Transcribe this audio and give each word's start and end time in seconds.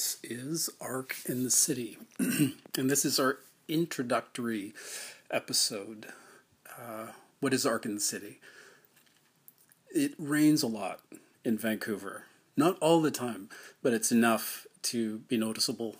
This 0.00 0.16
is 0.22 0.70
Ark 0.80 1.14
in 1.26 1.44
the 1.44 1.50
City, 1.50 1.98
and 2.18 2.88
this 2.88 3.04
is 3.04 3.20
our 3.20 3.40
introductory 3.68 4.72
episode. 5.30 6.06
Uh, 6.66 7.08
what 7.40 7.52
is 7.52 7.66
Ark 7.66 7.84
in 7.84 7.96
the 7.96 8.00
City? 8.00 8.40
It 9.94 10.14
rains 10.16 10.62
a 10.62 10.68
lot 10.68 11.00
in 11.44 11.58
Vancouver. 11.58 12.24
Not 12.56 12.78
all 12.80 13.02
the 13.02 13.10
time, 13.10 13.50
but 13.82 13.92
it's 13.92 14.10
enough 14.10 14.66
to 14.84 15.18
be 15.28 15.36
noticeable. 15.36 15.96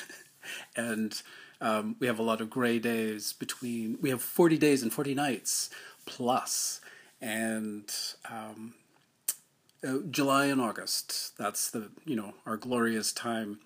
and 0.76 1.22
um, 1.58 1.96
we 2.00 2.08
have 2.08 2.18
a 2.18 2.22
lot 2.22 2.42
of 2.42 2.50
gray 2.50 2.78
days 2.78 3.32
between, 3.32 3.96
we 4.02 4.10
have 4.10 4.20
40 4.20 4.58
days 4.58 4.82
and 4.82 4.92
40 4.92 5.14
nights 5.14 5.70
plus, 6.04 6.82
and 7.18 7.90
um, 8.30 8.74
uh, 9.86 9.98
July 10.10 10.46
and 10.46 10.60
August. 10.60 11.36
That's 11.38 11.70
the 11.70 11.90
you 12.04 12.16
know 12.16 12.34
our 12.46 12.56
glorious 12.56 13.12
time, 13.12 13.60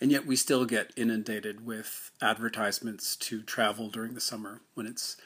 and 0.00 0.10
yet 0.10 0.26
we 0.26 0.36
still 0.36 0.64
get 0.64 0.92
inundated 0.96 1.64
with 1.64 2.10
advertisements 2.20 3.16
to 3.16 3.42
travel 3.42 3.88
during 3.88 4.14
the 4.14 4.20
summer 4.20 4.60
when 4.74 4.86
it's 4.86 5.16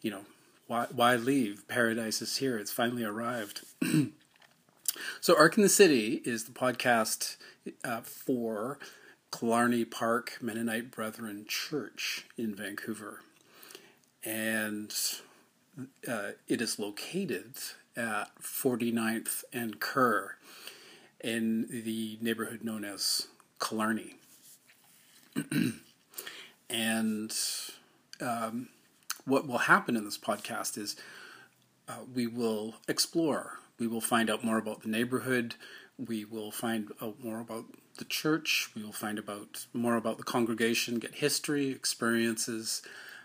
you 0.00 0.10
know 0.10 0.24
why 0.66 0.86
why 0.92 1.16
leave? 1.16 1.66
Paradise 1.66 2.22
is 2.22 2.36
here. 2.36 2.58
It's 2.58 2.72
finally 2.72 3.04
arrived. 3.04 3.64
so 5.20 5.36
Ark 5.36 5.56
in 5.56 5.62
the 5.62 5.68
City 5.68 6.22
is 6.24 6.44
the 6.44 6.52
podcast 6.52 7.36
uh, 7.82 8.02
for 8.02 8.78
Killarney 9.36 9.84
Park 9.84 10.38
Mennonite 10.40 10.90
Brethren 10.90 11.44
Church 11.48 12.26
in 12.36 12.54
Vancouver, 12.54 13.22
and 14.24 14.94
uh, 16.06 16.30
it 16.46 16.60
is 16.60 16.78
located 16.78 17.54
at 17.98 18.30
49th 18.40 19.42
and 19.52 19.80
Kerr 19.80 20.36
in 21.20 21.66
the 21.68 22.16
neighborhood 22.20 22.62
known 22.62 22.84
as 22.84 23.26
Killarney. 23.60 24.14
and 26.70 27.36
um, 28.20 28.68
what 29.24 29.48
will 29.48 29.58
happen 29.58 29.96
in 29.96 30.04
this 30.04 30.16
podcast 30.16 30.78
is 30.78 30.96
uh, 31.88 31.96
we 32.14 32.26
will 32.26 32.74
explore, 32.86 33.58
we 33.78 33.86
will 33.86 34.00
find 34.00 34.30
out 34.30 34.44
more 34.44 34.58
about 34.58 34.82
the 34.82 34.88
neighborhood, 34.88 35.56
we 35.98 36.24
will 36.24 36.52
find 36.52 36.92
out 37.02 37.22
more 37.22 37.40
about 37.40 37.64
the 37.98 38.04
church, 38.04 38.70
we 38.76 38.82
will 38.84 38.92
find 38.92 39.18
about 39.18 39.66
more 39.72 39.96
about 39.96 40.18
the 40.18 40.24
congregation, 40.24 41.00
get 41.00 41.16
history, 41.16 41.70
experiences, 41.70 42.82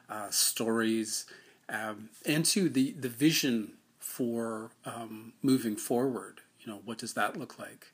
uh, 0.09 0.29
stories, 0.31 1.25
um, 1.69 2.09
and 2.25 2.44
to 2.45 2.69
the, 2.69 2.91
the 2.91 3.09
vision 3.09 3.73
for 4.04 4.72
um, 4.86 5.34
moving 5.42 5.78
forward. 5.78 6.42
You 6.59 6.72
know, 6.72 6.82
what 6.84 6.98
does 6.98 7.14
that 7.14 7.38
look 7.38 7.58
like? 7.58 7.88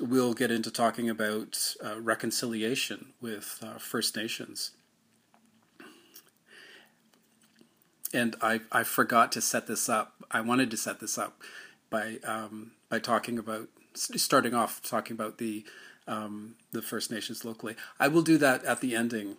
We'll 0.00 0.32
get 0.32 0.50
into 0.50 0.70
talking 0.70 1.10
about 1.10 1.74
uh, 1.84 2.00
reconciliation 2.00 3.12
with 3.20 3.58
uh, 3.62 3.78
First 3.78 4.16
Nations. 4.16 4.72
And 8.12 8.34
I, 8.40 8.62
I 8.72 8.82
forgot 8.82 9.30
to 9.32 9.40
set 9.40 9.66
this 9.66 9.88
up. 9.88 10.14
I 10.30 10.40
wanted 10.40 10.70
to 10.70 10.76
set 10.76 11.00
this 11.00 11.18
up 11.18 11.42
by 11.90 12.18
um, 12.24 12.72
by 12.88 12.98
talking 12.98 13.38
about 13.38 13.68
starting 13.94 14.54
off 14.54 14.80
talking 14.82 15.14
about 15.14 15.38
the 15.38 15.64
um, 16.08 16.54
the 16.72 16.82
First 16.82 17.10
Nations 17.10 17.44
locally. 17.44 17.76
I 18.00 18.08
will 18.08 18.22
do 18.22 18.38
that 18.38 18.64
at 18.64 18.80
the 18.80 18.96
ending. 18.96 19.36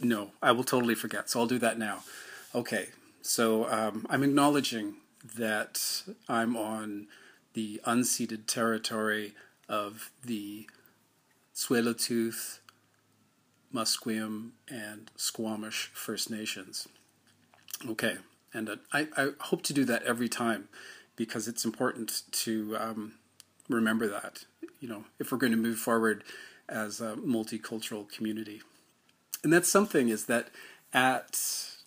No, 0.00 0.30
I 0.40 0.52
will 0.52 0.64
totally 0.64 0.94
forget. 0.94 1.28
So 1.28 1.40
I'll 1.40 1.46
do 1.46 1.58
that 1.58 1.78
now. 1.78 2.04
Okay, 2.54 2.88
so 3.20 3.68
um, 3.70 4.06
I'm 4.08 4.22
acknowledging 4.22 4.94
that 5.22 6.02
I'm 6.28 6.56
on 6.56 7.08
the 7.54 7.80
unceded 7.84 8.46
territory 8.46 9.34
of 9.68 10.10
the 10.24 10.66
Tsleil-Waututh, 11.54 12.60
Musqueam, 13.74 14.50
and 14.68 15.10
Squamish 15.16 15.90
First 15.92 16.30
Nations. 16.30 16.88
Okay, 17.88 18.18
and 18.54 18.68
uh, 18.68 18.76
I, 18.92 19.08
I 19.16 19.30
hope 19.40 19.62
to 19.64 19.72
do 19.72 19.84
that 19.84 20.02
every 20.04 20.28
time 20.28 20.68
because 21.16 21.48
it's 21.48 21.64
important 21.64 22.22
to 22.30 22.76
um, 22.78 23.14
remember 23.68 24.06
that, 24.08 24.44
you 24.80 24.88
know, 24.88 25.04
if 25.18 25.32
we're 25.32 25.38
going 25.38 25.52
to 25.52 25.58
move 25.58 25.78
forward 25.78 26.24
as 26.68 27.00
a 27.00 27.16
multicultural 27.16 28.08
community. 28.10 28.62
And 29.42 29.52
that's 29.52 29.68
something 29.68 30.08
is 30.08 30.26
that 30.26 30.48
at 30.92 31.40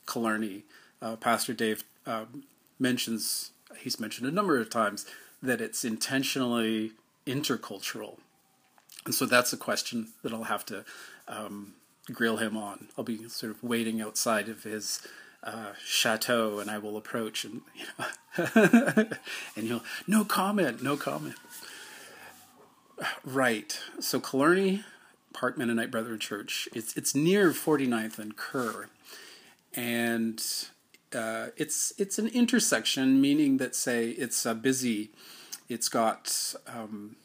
Killarney, 0.05 0.63
uh, 1.01 1.15
Pastor 1.15 1.53
Dave 1.53 1.83
um, 2.05 2.43
mentions 2.81 3.51
he's 3.77 3.99
mentioned 3.99 4.27
a 4.27 4.31
number 4.31 4.59
of 4.59 4.69
times 4.69 5.05
that 5.41 5.61
it's 5.61 5.85
intentionally 5.85 6.91
intercultural, 7.25 8.17
and 9.05 9.15
so 9.15 9.25
that's 9.25 9.53
a 9.53 9.57
question 9.57 10.09
that 10.23 10.33
I'll 10.33 10.43
have 10.43 10.65
to 10.67 10.83
um, 11.27 11.73
grill 12.11 12.37
him 12.37 12.57
on. 12.57 12.89
I'll 12.97 13.03
be 13.03 13.27
sort 13.29 13.51
of 13.51 13.63
waiting 13.63 14.01
outside 14.01 14.49
of 14.49 14.63
his 14.63 15.01
uh, 15.43 15.73
chateau, 15.85 16.59
and 16.59 16.69
I 16.69 16.77
will 16.77 16.97
approach 16.97 17.45
and 17.45 17.61
you 17.77 17.85
know, 18.57 19.07
and 19.55 19.67
he'll 19.67 19.83
no 20.07 20.25
comment, 20.25 20.83
no 20.83 20.97
comment. 20.97 21.35
Right. 23.23 23.79
So 23.99 24.19
Killarney 24.19 24.83
Park 25.33 25.57
Mennonite 25.57 25.91
Brethren 25.91 26.19
Church. 26.19 26.67
It's 26.73 26.95
it's 26.95 27.15
near 27.15 27.51
49th 27.51 28.19
and 28.19 28.35
Kerr, 28.35 28.87
and 29.73 30.43
uh, 31.15 31.47
it's 31.57 31.93
it's 31.97 32.17
an 32.17 32.27
intersection, 32.27 33.19
meaning 33.21 33.57
that 33.57 33.75
say 33.75 34.09
it's 34.09 34.45
uh, 34.45 34.53
busy. 34.53 35.11
It's 35.67 35.89
got 35.89 36.55
um, 36.67 37.15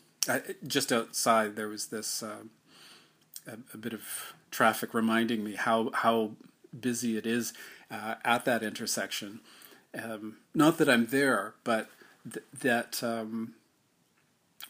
just 0.67 0.93
outside 0.93 1.57
there 1.57 1.69
was 1.69 1.87
this 1.87 2.23
uh, 2.23 2.45
a, 3.47 3.59
a, 3.75 3.77
bit 3.77 3.93
of 3.93 4.35
traffic 4.51 4.95
reminding 4.95 5.45
me 5.45 5.55
how 5.55 5.91
how 5.93 6.33
busy 6.79 7.17
it 7.17 7.27
is 7.27 7.53
uh, 7.91 8.17
at 8.25 8.45
that 8.45 8.63
intersection. 8.63 9.41
Um, 10.01 10.39
not 10.55 10.79
that 10.79 10.89
I'm 10.89 11.07
there, 11.07 11.55
but 11.65 11.89
th- 12.31 12.45
that 12.61 13.03
um, 13.03 13.55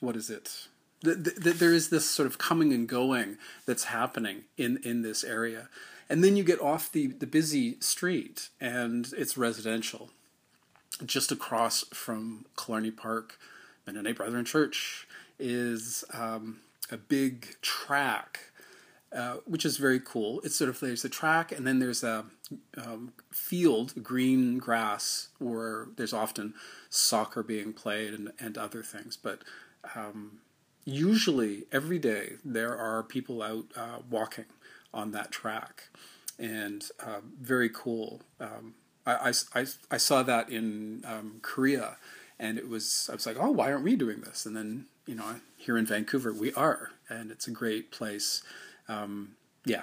what 0.00 0.16
is 0.16 0.31
it? 0.31 0.69
Th- 1.03 1.22
th- 1.22 1.56
there 1.56 1.72
is 1.72 1.88
this 1.88 2.09
sort 2.09 2.27
of 2.27 2.38
coming 2.38 2.72
and 2.72 2.88
going 2.88 3.38
that's 3.66 3.84
happening 3.84 4.44
in 4.56 4.78
in 4.83 5.03
this 5.03 5.25
area 5.25 5.69
and 6.09 6.22
then 6.22 6.37
you 6.37 6.44
get 6.44 6.61
off 6.61 6.91
the, 6.93 7.09
the 7.09 7.27
busy 7.27 7.77
street 7.81 8.49
and 8.61 9.12
it's 9.17 9.37
residential. 9.37 10.11
Just 11.05 11.31
across 11.31 11.84
from 11.93 12.47
Killarney 12.56 12.91
Park, 12.91 13.39
Mennonite 13.87 14.16
Brethren 14.16 14.45
Church 14.45 15.06
is 15.39 16.05
um, 16.12 16.61
a 16.91 16.97
big 16.97 17.61
track, 17.61 18.53
uh, 19.15 19.37
which 19.45 19.65
is 19.65 19.77
very 19.77 20.00
cool. 20.00 20.41
It's 20.43 20.56
sort 20.56 20.71
of 20.71 20.81
there's 20.81 21.05
a 21.05 21.09
track, 21.09 21.53
and 21.53 21.66
then 21.66 21.81
there's 21.81 22.03
a 22.03 22.25
um, 22.78 23.12
field, 23.31 24.03
green 24.03 24.59
grass, 24.59 25.28
where 25.39 25.89
there's 25.97 26.12
often 26.12 26.55
soccer 26.89 27.43
being 27.43 27.72
played 27.72 28.15
and, 28.15 28.33
and 28.41 28.56
other 28.56 28.83
things. 28.83 29.16
But 29.16 29.43
um, 29.95 30.39
usually, 30.84 31.65
every 31.71 31.99
day, 31.99 32.34
there 32.45 32.77
are 32.77 33.03
people 33.03 33.43
out 33.43 33.66
uh, 33.77 33.99
walking 34.09 34.47
on 34.93 35.13
that 35.13 35.31
track, 35.31 35.89
and 36.39 36.89
uh, 37.01 37.21
very 37.41 37.69
cool. 37.69 38.23
Um, 38.41 38.75
I, 39.07 39.33
I, 39.55 39.67
I, 39.91 39.97
saw 39.99 40.25
that 40.25 40.51
in 40.51 41.05
um, 41.07 41.39
Korea, 41.43 41.97
and 42.39 42.59
it 42.59 42.69
was 42.69 43.09
I 43.11 43.15
was 43.15 43.27
like, 43.27 43.37
oh, 43.39 43.51
why 43.51 43.71
aren't 43.71 43.85
we 43.85 43.95
doing 43.95 44.21
this? 44.21 44.47
And 44.47 44.57
then 44.57 44.87
you 45.07 45.15
know, 45.15 45.37
here 45.57 45.79
in 45.79 45.87
Vancouver, 45.87 46.33
we 46.33 46.53
are, 46.55 46.91
and 47.09 47.31
it's 47.31 47.47
a 47.47 47.53
great 47.53 47.91
place. 47.91 48.43
Um, 48.89 49.37
yeah, 49.65 49.83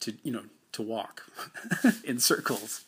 to 0.00 0.14
you 0.22 0.32
know 0.32 0.44
to 0.72 0.82
walk 0.82 1.24
in 2.04 2.18
circles. 2.18 2.84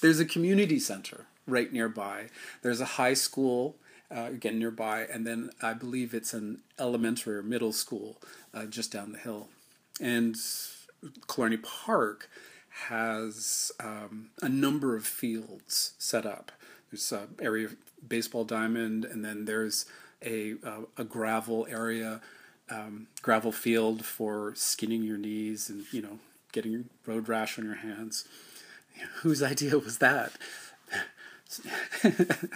There's 0.00 0.20
a 0.20 0.24
community 0.24 0.78
center 0.78 1.26
right 1.46 1.72
nearby. 1.72 2.28
There's 2.62 2.80
a 2.80 2.96
high 2.96 3.14
school 3.14 3.76
uh, 4.14 4.28
again 4.32 4.58
nearby, 4.58 5.02
and 5.02 5.26
then 5.26 5.50
I 5.62 5.74
believe 5.74 6.14
it's 6.14 6.32
an 6.32 6.62
elementary 6.78 7.36
or 7.36 7.42
middle 7.42 7.72
school 7.72 8.16
uh, 8.54 8.64
just 8.64 8.92
down 8.92 9.12
the 9.12 9.18
hill. 9.18 9.48
And 10.00 10.36
Killarney 11.28 11.58
Park 11.58 12.28
has 12.88 13.72
um, 13.80 14.30
a 14.42 14.48
number 14.48 14.96
of 14.96 15.04
fields 15.04 15.94
set 15.98 16.24
up. 16.24 16.52
There's 16.90 17.12
a 17.12 17.28
area 17.40 17.68
baseball 18.06 18.44
diamond, 18.44 19.04
and 19.04 19.24
then 19.24 19.44
there's 19.44 19.86
a 20.24 20.54
a 20.96 21.04
gravel 21.04 21.66
area, 21.70 22.20
um, 22.68 23.06
gravel 23.22 23.52
field 23.52 24.04
for 24.04 24.52
skinning 24.54 25.02
your 25.02 25.18
knees 25.18 25.70
and 25.70 25.84
you 25.92 26.02
know 26.02 26.18
getting 26.52 26.72
your 26.72 26.84
road 27.06 27.28
rash 27.28 27.58
on 27.58 27.64
your 27.64 27.76
hands. 27.76 28.24
Whose 29.22 29.42
idea 29.42 29.78
was 29.78 29.98
that? 29.98 30.32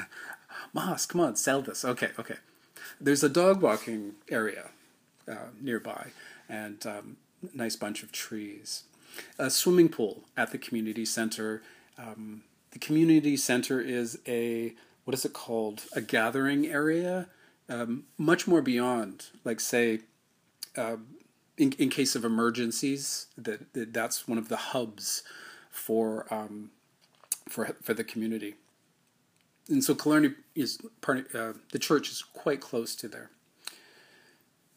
Moss, 0.73 1.07
come 1.07 1.21
on, 1.21 1.37
sell 1.37 1.63
this. 1.63 1.85
Okay, 1.85 2.11
okay. 2.19 2.37
There's 3.01 3.23
a 3.23 3.29
dog 3.29 3.63
walking 3.63 4.15
area 4.31 4.71
uh, 5.29 5.51
nearby, 5.61 6.09
and 6.49 6.85
um, 6.87 7.17
nice 7.53 7.77
bunch 7.77 8.03
of 8.03 8.13
trees. 8.13 8.85
A 9.39 9.51
swimming 9.51 9.89
pool 9.89 10.25
at 10.37 10.51
the 10.51 10.59
community 10.59 11.05
center. 11.05 11.63
Um, 11.99 12.43
the 12.73 12.79
community 12.79 13.37
center 13.37 13.81
is 13.81 14.19
a 14.27 14.75
what 15.05 15.15
is 15.15 15.25
it 15.25 15.33
called? 15.33 15.85
A 15.95 16.01
gathering 16.01 16.67
area, 16.67 17.29
um, 17.69 18.05
much 18.19 18.47
more 18.47 18.63
beyond, 18.63 19.27
like 19.45 19.61
say, 19.61 20.01
uh, 20.77 20.97
in, 21.57 21.73
in 21.73 21.89
case 21.91 22.17
of 22.17 22.25
emergencies, 22.25 23.27
that, 23.37 23.73
that 23.75 23.93
that's 23.93 24.27
one 24.27 24.39
of 24.39 24.49
the 24.49 24.57
hubs 24.57 25.23
for 25.71 26.27
um, 26.33 26.71
for 27.49 27.77
for 27.83 27.95
the 27.95 28.05
community. 28.05 28.55
And 29.69 29.83
so 29.83 29.95
Killarney 29.95 30.35
is 30.55 30.79
part. 31.01 31.35
Uh, 31.35 31.55
the 31.73 31.79
church 31.79 32.11
is 32.11 32.23
quite 32.23 32.61
close 32.61 32.95
to 32.97 33.09
there. 33.09 33.31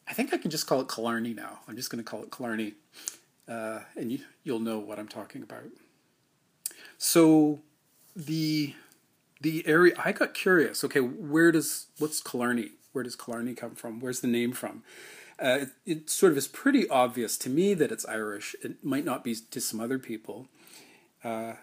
I 0.08 0.14
think 0.14 0.34
I 0.34 0.38
can 0.38 0.52
just 0.52 0.68
call 0.68 0.82
it 0.82 0.90
Killarney 0.94 1.34
now. 1.34 1.60
I'm 1.68 1.76
just 1.76 1.90
going 1.90 2.04
to 2.04 2.10
call 2.10 2.24
it 2.24 2.32
Killarney, 2.32 2.74
uh, 3.48 3.80
and 3.96 4.12
you, 4.12 4.20
you'll 4.44 4.60
know 4.60 4.80
what 4.80 5.00
I'm 5.00 5.08
talking 5.08 5.44
about. 5.44 5.66
So 6.98 7.60
the 8.16 8.74
the 9.42 9.68
area 9.68 9.94
I 10.04 10.12
got 10.12 10.34
curious. 10.34 10.84
Okay, 10.84 11.00
where 11.00 11.52
does 11.52 11.88
what's 12.00 12.22
Killarney? 12.22 12.72
Where 12.92 13.04
does 13.04 13.16
Killarney 13.16 13.54
come 13.54 13.76
from? 13.76 14.00
Where's 14.00 14.22
the 14.22 14.28
name 14.28 14.54
from? 14.54 14.84
Uh, 15.40 15.60
it, 15.62 15.70
it, 15.86 16.10
sort 16.10 16.32
of 16.32 16.38
is 16.38 16.48
pretty 16.48 16.90
obvious 16.90 17.38
to 17.38 17.50
me 17.50 17.76
that 17.76 17.92
it's 17.92 18.08
Irish. 18.08 18.56
It 18.64 18.84
might 18.84 19.06
not 19.06 19.24
be 19.24 19.36
to 19.36 19.62
some 19.62 19.80
other 19.80 20.00
people. 20.00 20.48
Uh, 21.24 21.54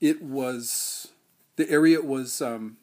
it 0.00 0.22
was 0.22 1.08
the 1.56 1.68
area 1.68 2.00
was 2.00 2.40
um, 2.40 2.78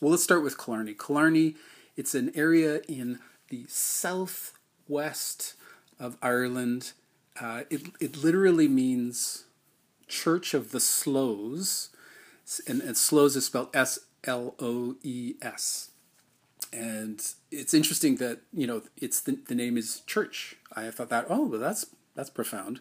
well. 0.00 0.12
Let's 0.12 0.22
start 0.22 0.44
with 0.44 0.62
Killarney. 0.62 0.94
Killarney, 0.94 1.56
it's 1.96 2.14
an 2.14 2.30
area 2.36 2.80
in 2.86 3.18
the 3.48 3.64
southwest 3.68 5.54
of 5.98 6.16
Ireland. 6.22 6.92
Uh, 7.40 7.62
it 7.70 7.82
it 8.00 8.16
literally 8.16 8.68
means 8.68 9.44
Church 10.08 10.54
of 10.54 10.72
the 10.72 10.80
Sloes, 10.80 11.90
and, 12.66 12.80
and 12.80 12.96
Sloes 12.96 13.36
is 13.36 13.46
spelled 13.46 13.74
S 13.74 13.98
L 14.24 14.54
O 14.58 14.96
E 15.02 15.34
S. 15.42 15.90
And 16.72 17.22
it's 17.50 17.72
interesting 17.72 18.16
that 18.16 18.40
you 18.52 18.66
know 18.66 18.82
it's 18.96 19.20
the, 19.20 19.38
the 19.48 19.54
name 19.54 19.76
is 19.76 20.00
church. 20.06 20.56
I 20.74 20.90
thought 20.90 21.08
that 21.10 21.26
oh 21.28 21.46
well 21.46 21.60
that's 21.60 21.86
that's 22.14 22.30
profound. 22.30 22.80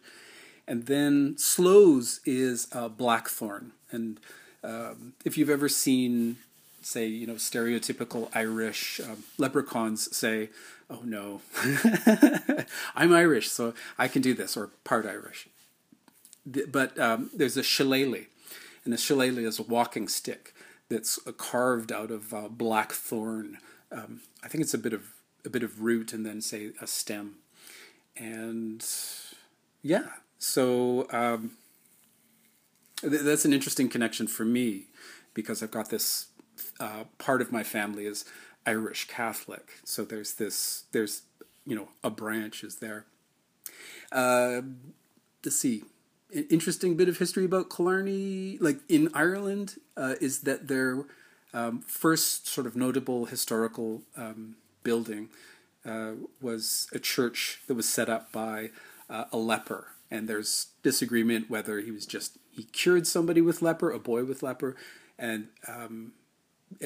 And 0.67 0.87
then 0.87 1.37
sloes 1.37 2.21
is 2.25 2.67
uh, 2.71 2.87
blackthorn. 2.87 3.73
And 3.91 4.19
um, 4.63 5.13
if 5.23 5.37
you've 5.37 5.49
ever 5.49 5.69
seen 5.69 6.37
say 6.85 7.05
you 7.07 7.25
know 7.25 7.33
stereotypical 7.33 8.29
irish 8.35 8.99
um, 9.03 9.23
leprechauns 9.37 10.15
say 10.15 10.49
oh 10.89 11.01
no 11.03 11.41
i'm 12.95 13.11
irish 13.11 13.49
so 13.49 13.73
i 13.97 14.07
can 14.07 14.21
do 14.21 14.33
this 14.33 14.55
or 14.57 14.67
part 14.83 15.05
irish. 15.05 15.47
But 16.45 16.99
um, 16.99 17.31
there's 17.33 17.57
a 17.57 17.63
shillelagh 17.63 18.27
and 18.83 18.93
a 18.93 18.97
shillelagh 18.97 19.47
is 19.47 19.57
a 19.57 19.63
walking 19.63 20.07
stick 20.07 20.53
that's 20.89 21.17
carved 21.37 21.91
out 21.91 22.11
of 22.11 22.31
uh, 22.35 22.49
blackthorn 22.49 23.57
um, 23.91 24.21
I 24.43 24.47
think 24.47 24.61
it's 24.61 24.73
a 24.73 24.77
bit 24.77 24.93
of 24.93 25.13
a 25.45 25.49
bit 25.49 25.63
of 25.63 25.81
root 25.81 26.13
and 26.13 26.25
then 26.25 26.41
say 26.41 26.71
a 26.81 26.87
stem, 26.87 27.35
and 28.17 28.85
yeah, 29.81 30.07
so 30.39 31.07
um, 31.11 31.51
th- 33.01 33.21
that's 33.21 33.45
an 33.45 33.53
interesting 33.53 33.89
connection 33.89 34.27
for 34.27 34.43
me 34.43 34.87
because 35.33 35.61
I've 35.61 35.71
got 35.71 35.89
this 35.89 36.27
uh, 36.79 37.05
part 37.17 37.41
of 37.41 37.51
my 37.51 37.63
family 37.63 38.05
is 38.05 38.25
Irish 38.65 39.07
Catholic, 39.07 39.79
so 39.83 40.03
there's 40.03 40.33
this 40.33 40.85
there's 40.91 41.23
you 41.65 41.75
know 41.75 41.89
a 42.03 42.09
branch 42.09 42.63
is 42.63 42.77
there. 42.77 43.05
Uh, 44.11 44.61
let's 45.43 45.57
see. 45.57 45.83
An 46.33 46.47
interesting 46.49 46.97
bit 46.97 47.07
of 47.07 47.19
history 47.19 47.45
about 47.45 47.69
Killarney, 47.69 48.57
like 48.59 48.79
in 48.89 49.09
Ireland, 49.13 49.75
uh, 49.95 50.15
is 50.19 50.41
that 50.41 50.67
their 50.67 51.05
um, 51.53 51.81
first 51.81 52.47
sort 52.47 52.67
of 52.67 52.75
notable 52.75 53.25
historical 53.25 54.01
um, 54.17 54.55
building 54.83 55.29
uh, 55.85 56.13
was 56.41 56.87
a 56.93 56.99
church 56.99 57.61
that 57.67 57.75
was 57.75 57.87
set 57.87 58.09
up 58.09 58.31
by 58.31 58.71
uh, 59.09 59.25
a 59.31 59.37
leper, 59.37 59.89
and 60.09 60.27
there's 60.27 60.67
disagreement 60.81 61.49
whether 61.49 61.79
he 61.79 61.91
was 61.91 62.05
just 62.05 62.37
he 62.51 62.63
cured 62.63 63.05
somebody 63.05 63.41
with 63.41 63.61
leper, 63.61 63.91
a 63.91 63.99
boy 63.99 64.23
with 64.23 64.41
leper, 64.41 64.75
and 65.19 65.47
um, 65.67 66.13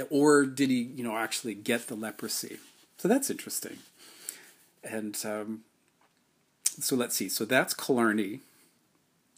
or 0.10 0.46
did 0.46 0.70
he 0.70 0.82
you 0.96 1.04
know 1.04 1.16
actually 1.16 1.56
get 1.56 1.88
the 1.88 1.96
leprosy? 1.96 2.58
So 2.98 3.08
that's 3.08 3.30
interesting. 3.30 3.78
And 4.84 5.18
um, 5.26 5.62
so 6.80 6.96
let's 6.96 7.16
see. 7.16 7.30
So 7.30 7.46
that's 7.46 7.74
Killarney. 7.74 8.42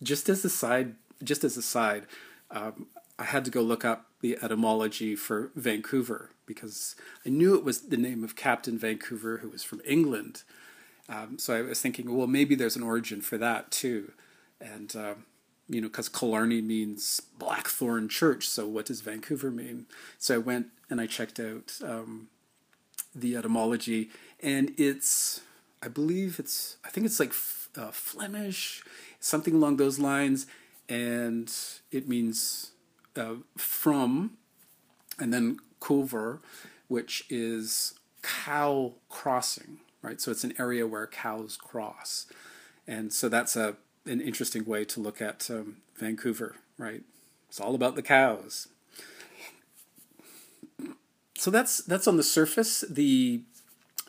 Just 0.01 0.29
as 0.29 0.43
a 0.43 0.49
side, 0.49 0.95
just 1.23 1.43
as 1.43 1.57
a 1.57 1.61
side, 1.61 2.05
um, 2.49 2.87
I 3.19 3.25
had 3.25 3.45
to 3.45 3.51
go 3.51 3.61
look 3.61 3.85
up 3.85 4.07
the 4.21 4.37
etymology 4.41 5.15
for 5.15 5.51
Vancouver 5.55 6.31
because 6.45 6.95
I 7.25 7.29
knew 7.29 7.55
it 7.55 7.63
was 7.63 7.81
the 7.81 7.97
name 7.97 8.23
of 8.23 8.35
Captain 8.35 8.77
Vancouver, 8.77 9.37
who 9.37 9.49
was 9.49 9.63
from 9.63 9.81
England. 9.85 10.43
Um, 11.07 11.37
so 11.37 11.55
I 11.55 11.61
was 11.61 11.81
thinking, 11.81 12.15
well, 12.15 12.27
maybe 12.27 12.55
there's 12.55 12.75
an 12.75 12.83
origin 12.83 13.21
for 13.21 13.37
that 13.37 13.69
too. 13.69 14.11
And, 14.59 14.95
uh, 14.95 15.13
you 15.71 15.81
know, 15.81 15.87
because 15.87 16.09
Killarney 16.09 16.61
means 16.61 17.21
Blackthorn 17.39 18.09
Church. 18.09 18.47
So 18.47 18.67
what 18.67 18.85
does 18.85 19.01
Vancouver 19.01 19.49
mean? 19.49 19.85
So 20.19 20.35
I 20.35 20.37
went 20.37 20.67
and 20.89 20.99
I 20.99 21.07
checked 21.07 21.39
out 21.39 21.79
um, 21.83 22.27
the 23.15 23.35
etymology, 23.37 24.09
and 24.41 24.73
it's, 24.77 25.41
I 25.81 25.87
believe 25.87 26.39
it's, 26.39 26.77
I 26.85 26.89
think 26.89 27.05
it's 27.05 27.19
like 27.19 27.33
uh, 27.77 27.91
Flemish, 27.91 28.83
something 29.19 29.55
along 29.55 29.77
those 29.77 29.97
lines. 29.97 30.45
And 30.89 31.49
it 31.89 32.09
means 32.09 32.71
uh, 33.15 33.35
from, 33.57 34.31
and 35.17 35.33
then 35.33 35.57
cover, 35.79 36.41
which 36.89 37.23
is 37.29 37.93
cow 38.21 38.93
crossing, 39.07 39.79
right? 40.01 40.19
So 40.19 40.31
it's 40.31 40.43
an 40.43 40.53
area 40.59 40.85
where 40.85 41.07
cows 41.07 41.55
cross, 41.55 42.27
and 42.85 43.13
so 43.13 43.29
that's 43.29 43.55
a 43.55 43.77
an 44.05 44.21
interesting 44.21 44.65
way 44.65 44.85
to 44.85 44.99
look 44.99 45.21
at 45.21 45.49
um, 45.49 45.77
Vancouver, 45.97 46.55
right? 46.77 47.03
It's 47.47 47.59
all 47.59 47.75
about 47.75 47.95
the 47.95 48.01
cows. 48.01 48.67
So 51.37 51.49
that's 51.49 51.79
that's 51.79 52.07
on 52.07 52.17
the 52.17 52.23
surface. 52.23 52.83
The 52.89 53.41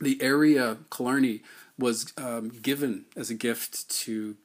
the 0.00 0.20
area 0.20 0.78
Killarney 0.94 1.42
was 1.78 2.12
um, 2.16 2.50
given 2.50 3.06
as 3.16 3.30
a 3.30 3.34
gift 3.34 3.88
to 4.02 4.36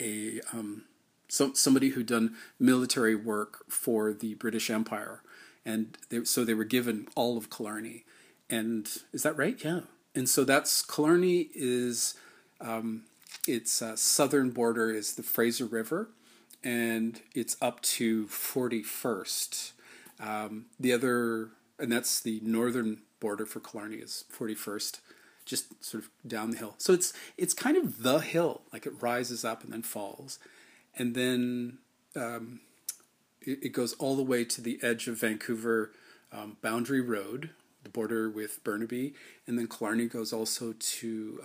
a 0.00 0.40
um, 0.52 0.84
some 1.28 1.54
somebody 1.54 1.90
who'd 1.90 2.06
done 2.06 2.36
military 2.58 3.14
work 3.14 3.64
for 3.68 4.12
the 4.12 4.34
British 4.34 4.70
Empire, 4.70 5.22
and 5.64 5.96
they, 6.10 6.24
so 6.24 6.44
they 6.44 6.54
were 6.54 6.64
given 6.64 7.08
all 7.14 7.36
of 7.36 7.50
Killarney. 7.50 8.04
And 8.50 8.88
is 9.12 9.22
that 9.22 9.36
right? 9.36 9.62
Yeah. 9.62 9.80
And 10.14 10.28
so 10.28 10.44
that's 10.44 10.82
Killarney 10.82 11.48
is 11.54 12.14
um, 12.60 13.04
its 13.48 13.82
uh, 13.82 13.96
southern 13.96 14.50
border 14.50 14.90
is 14.90 15.14
the 15.14 15.22
Fraser 15.22 15.64
River, 15.64 16.10
and 16.62 17.20
it's 17.34 17.56
up 17.60 17.80
to 17.82 18.26
Forty 18.28 18.82
First. 18.82 19.72
Um, 20.20 20.66
the 20.78 20.92
other, 20.92 21.50
and 21.78 21.90
that's 21.90 22.20
the 22.20 22.40
northern 22.42 23.02
border 23.20 23.46
for 23.46 23.60
Killarney 23.60 23.96
is 23.96 24.24
Forty 24.28 24.54
First 24.54 25.00
just 25.44 25.82
sort 25.82 26.04
of 26.04 26.10
down 26.28 26.50
the 26.50 26.58
hill. 26.58 26.74
So 26.76 26.92
it's 26.92 27.14
it's 27.38 27.54
kind 27.54 27.78
of 27.78 28.02
the 28.02 28.18
hill, 28.18 28.60
like 28.70 28.84
it 28.84 28.92
rises 29.00 29.46
up 29.46 29.64
and 29.64 29.72
then 29.72 29.82
falls 29.82 30.38
and 30.98 31.14
then 31.14 31.78
um, 32.16 32.60
it, 33.40 33.60
it, 33.62 33.68
goes 33.72 33.94
all 33.94 34.16
the 34.16 34.22
way 34.22 34.44
to 34.44 34.60
the 34.60 34.78
edge 34.82 35.06
of 35.08 35.20
Vancouver 35.20 35.92
um, 36.32 36.56
Boundary 36.60 37.00
Road, 37.00 37.50
the 37.84 37.88
border 37.88 38.28
with 38.28 38.62
Burnaby, 38.64 39.14
and 39.46 39.58
then 39.58 39.68
Killarney 39.68 40.06
goes 40.06 40.32
also 40.32 40.74
to. 40.78 41.40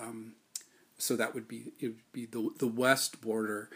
So 0.98 1.16
that 1.16 1.34
would 1.34 1.48
be 1.48 1.74
it 1.80 1.88
would 1.88 2.12
be 2.12 2.26
the 2.26 2.50
the 2.60 2.68
west 2.68 3.22
border 3.22 3.70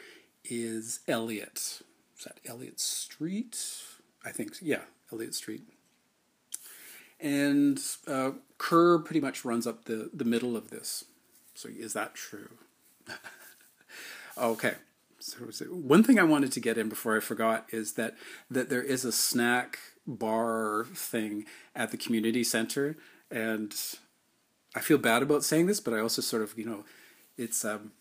is 0.46 1.00
Elliott. 1.08 1.82
Is 2.18 2.24
that 2.26 2.40
Elliott 2.46 2.80
Street? 2.80 3.58
I 4.26 4.32
think 4.32 4.54
yeah, 4.62 4.82
Elliott 5.12 5.36
Street. 5.36 5.64
And 7.20 7.82
uh, 8.08 8.32
Kerr 8.58 9.00
pretty 9.00 9.20
much 9.22 9.44
runs 9.44 9.66
up 9.66 9.86
the, 9.86 10.12
the 10.14 10.24
middle 10.24 10.56
of 10.56 10.70
this. 10.70 11.06
So 11.56 11.68
is 11.70 11.94
that 11.94 12.14
true? 12.14 12.50
okay 14.38 14.74
So 15.20 15.40
one 15.66 16.04
thing 16.04 16.20
I 16.20 16.24
wanted 16.24 16.52
to 16.52 16.60
get 16.60 16.78
in 16.78 16.90
before 16.90 17.18
I 17.18 17.20
forgot 17.20 17.66
is 17.72 17.94
that 17.94 18.16
that 18.50 18.70
there 18.70 18.84
is 18.84 19.04
a 19.04 19.12
snack 19.12 19.80
bar 20.06 20.86
thing 20.94 21.46
at 21.76 21.92
the 21.92 21.98
community 21.98 22.44
center, 22.44 22.96
and 23.32 23.74
I 24.76 24.80
feel 24.80 24.98
bad 24.98 25.24
about 25.24 25.44
saying 25.44 25.66
this, 25.66 25.80
but 25.80 25.94
I 25.94 26.00
also 26.00 26.22
sort 26.22 26.44
of 26.44 26.58
you 26.58 26.66
know, 26.66 26.86
it's 27.38 27.64
um, 27.64 27.92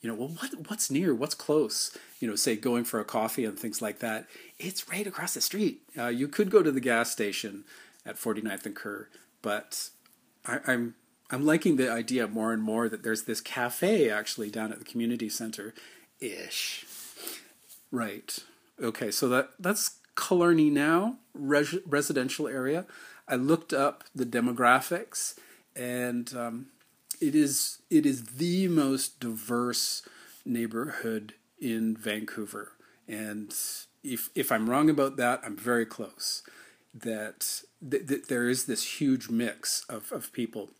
you 0.00 0.10
know, 0.10 0.14
well, 0.14 0.28
what 0.28 0.68
what's 0.68 0.90
near, 0.90 1.14
what's 1.14 1.34
close, 1.34 1.96
you 2.20 2.28
know, 2.28 2.36
say 2.36 2.56
going 2.56 2.84
for 2.84 3.00
a 3.00 3.04
coffee 3.04 3.44
and 3.44 3.58
things 3.58 3.82
like 3.82 3.98
that. 4.00 4.26
It's 4.58 4.88
right 4.88 5.06
across 5.06 5.34
the 5.34 5.40
street. 5.40 5.82
Uh, 5.98 6.08
you 6.08 6.28
could 6.28 6.50
go 6.50 6.62
to 6.62 6.70
the 6.70 6.80
gas 6.80 7.10
station 7.10 7.64
at 8.04 8.16
49th 8.16 8.66
and 8.66 8.76
Kerr, 8.76 9.08
but 9.42 9.90
I, 10.46 10.60
I'm 10.66 10.94
I'm 11.30 11.44
liking 11.44 11.76
the 11.76 11.90
idea 11.90 12.28
more 12.28 12.52
and 12.52 12.62
more 12.62 12.88
that 12.88 13.02
there's 13.02 13.24
this 13.24 13.40
cafe 13.40 14.08
actually 14.10 14.50
down 14.50 14.72
at 14.72 14.78
the 14.78 14.84
community 14.84 15.28
center 15.28 15.74
ish. 16.20 16.86
Right. 17.90 18.38
Okay, 18.80 19.10
so 19.10 19.28
that 19.28 19.50
that's 19.58 19.98
Killarney 20.16 20.70
now, 20.70 21.18
res- 21.34 21.78
residential 21.86 22.46
area. 22.46 22.86
I 23.28 23.36
looked 23.36 23.72
up 23.72 24.04
the 24.14 24.26
demographics, 24.26 25.34
and 25.74 26.32
um, 26.36 26.66
it 27.20 27.34
is 27.34 27.82
it 27.90 28.06
is 28.06 28.24
the 28.24 28.68
most 28.68 29.20
diverse 29.20 30.02
neighborhood 30.44 31.34
in 31.60 31.96
Vancouver, 31.96 32.72
and 33.08 33.54
if 34.02 34.30
if 34.34 34.52
I'm 34.52 34.68
wrong 34.70 34.88
about 34.88 35.16
that, 35.16 35.40
I'm 35.44 35.56
very 35.56 35.86
close. 35.86 36.42
That, 36.94 37.60
th- 37.90 38.06
that 38.06 38.28
there 38.28 38.48
is 38.48 38.64
this 38.64 39.00
huge 39.00 39.28
mix 39.28 39.84
of, 39.86 40.10
of 40.12 40.32
people, 40.32 40.70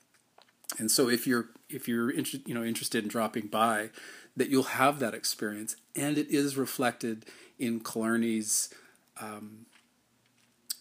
and 0.78 0.90
so 0.90 1.10
if 1.10 1.26
you're 1.26 1.50
if 1.68 1.86
you're 1.86 2.08
inter- 2.08 2.38
you 2.46 2.54
know 2.54 2.64
interested 2.64 3.04
in 3.04 3.10
dropping 3.10 3.48
by, 3.48 3.90
that 4.36 4.48
you'll 4.48 4.62
have 4.62 4.98
that 5.00 5.14
experience, 5.14 5.76
and 5.94 6.16
it 6.16 6.28
is 6.30 6.56
reflected 6.56 7.26
in 7.58 7.80
Killarney's 7.80 8.72
um, 9.20 9.66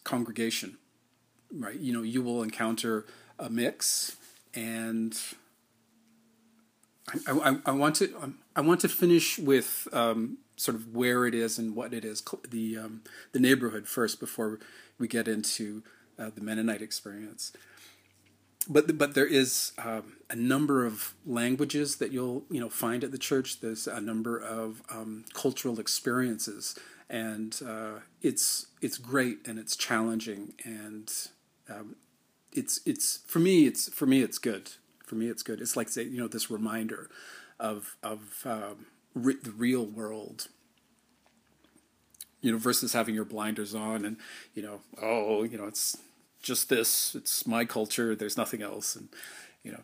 congregation, 0.03 0.77
right? 1.51 1.77
You 1.77 1.93
know, 1.93 2.01
you 2.01 2.21
will 2.21 2.41
encounter 2.43 3.05
a 3.37 3.49
mix, 3.49 4.15
and 4.53 5.17
I, 7.27 7.31
I, 7.31 7.57
I 7.67 7.71
want 7.71 7.95
to 7.97 8.33
I 8.55 8.61
want 8.61 8.81
to 8.81 8.89
finish 8.89 9.37
with 9.37 9.87
um, 9.93 10.39
sort 10.55 10.75
of 10.75 10.95
where 10.95 11.25
it 11.25 11.35
is 11.35 11.59
and 11.59 11.75
what 11.75 11.93
it 11.93 12.03
is 12.03 12.23
the 12.49 12.77
um, 12.77 13.01
the 13.31 13.39
neighborhood 13.39 13.87
first 13.87 14.19
before 14.19 14.59
we 14.97 15.07
get 15.07 15.27
into 15.27 15.83
uh, 16.17 16.29
the 16.33 16.41
Mennonite 16.41 16.81
experience. 16.81 17.51
But 18.67 18.97
but 18.97 19.13
there 19.13 19.27
is 19.27 19.73
um, 19.77 20.17
a 20.29 20.35
number 20.35 20.85
of 20.85 21.13
languages 21.25 21.97
that 21.97 22.11
you'll 22.11 22.45
you 22.49 22.59
know 22.59 22.69
find 22.69 23.03
at 23.03 23.11
the 23.11 23.19
church. 23.19 23.59
There's 23.59 23.87
a 23.87 24.01
number 24.01 24.37
of 24.37 24.81
um, 24.89 25.25
cultural 25.33 25.79
experiences, 25.79 26.75
and 27.09 27.59
uh, 27.65 27.99
it's 28.21 28.67
it's 28.81 28.97
great 28.97 29.47
and 29.47 29.59
it's 29.59 29.75
challenging 29.75 30.53
and 30.63 31.11
um, 31.69 31.95
it's 32.51 32.79
it's 32.85 33.19
for 33.27 33.39
me 33.39 33.67
it's 33.67 33.89
for 33.89 34.07
me 34.07 34.21
it's 34.21 34.39
good. 34.39 34.71
For 35.05 35.15
me 35.15 35.27
it's 35.27 35.43
good. 35.43 35.61
It's 35.61 35.75
like 35.75 35.89
say 35.89 36.03
you 36.03 36.19
know 36.19 36.27
this 36.27 36.49
reminder 36.49 37.09
of 37.59 37.95
of 38.03 38.41
um, 38.45 38.87
re- 39.13 39.37
the 39.41 39.51
real 39.51 39.85
world. 39.85 40.47
You 42.41 42.51
know 42.51 42.57
versus 42.57 42.93
having 42.93 43.15
your 43.15 43.25
blinders 43.25 43.73
on 43.73 44.05
and 44.05 44.17
you 44.53 44.61
know 44.61 44.81
oh 45.01 45.43
you 45.43 45.57
know 45.57 45.65
it's 45.65 45.97
just 46.41 46.69
this 46.69 47.15
it's 47.15 47.47
my 47.47 47.65
culture 47.65 48.15
there's 48.15 48.37
nothing 48.37 48.61
else 48.61 48.95
and 48.95 49.09
you 49.63 49.71
know. 49.71 49.81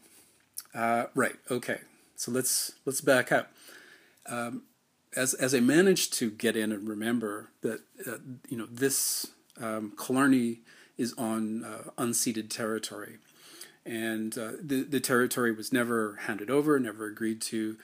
Uh, 0.73 1.07
right 1.15 1.35
okay. 1.49 1.79
So 2.15 2.31
let's 2.31 2.73
let's 2.85 3.01
back 3.01 3.31
up. 3.31 3.51
Um, 4.27 4.63
as 5.15 5.33
as 5.33 5.53
I 5.53 5.59
managed 5.59 6.13
to 6.13 6.29
get 6.31 6.55
in 6.55 6.71
and 6.71 6.87
remember 6.87 7.49
that 7.61 7.81
uh, 8.07 8.17
you 8.47 8.57
know 8.57 8.67
this 8.69 9.27
um, 9.59 9.93
Killarney 9.97 10.59
is 10.97 11.13
on 11.17 11.63
uh, 11.63 11.89
unceded 11.97 12.49
territory 12.49 13.17
and 13.85 14.37
uh, 14.37 14.51
the 14.61 14.83
the 14.83 14.99
territory 14.99 15.51
was 15.51 15.73
never 15.73 16.17
handed 16.21 16.49
over, 16.49 16.79
never 16.79 17.05
agreed 17.05 17.41
to, 17.41 17.77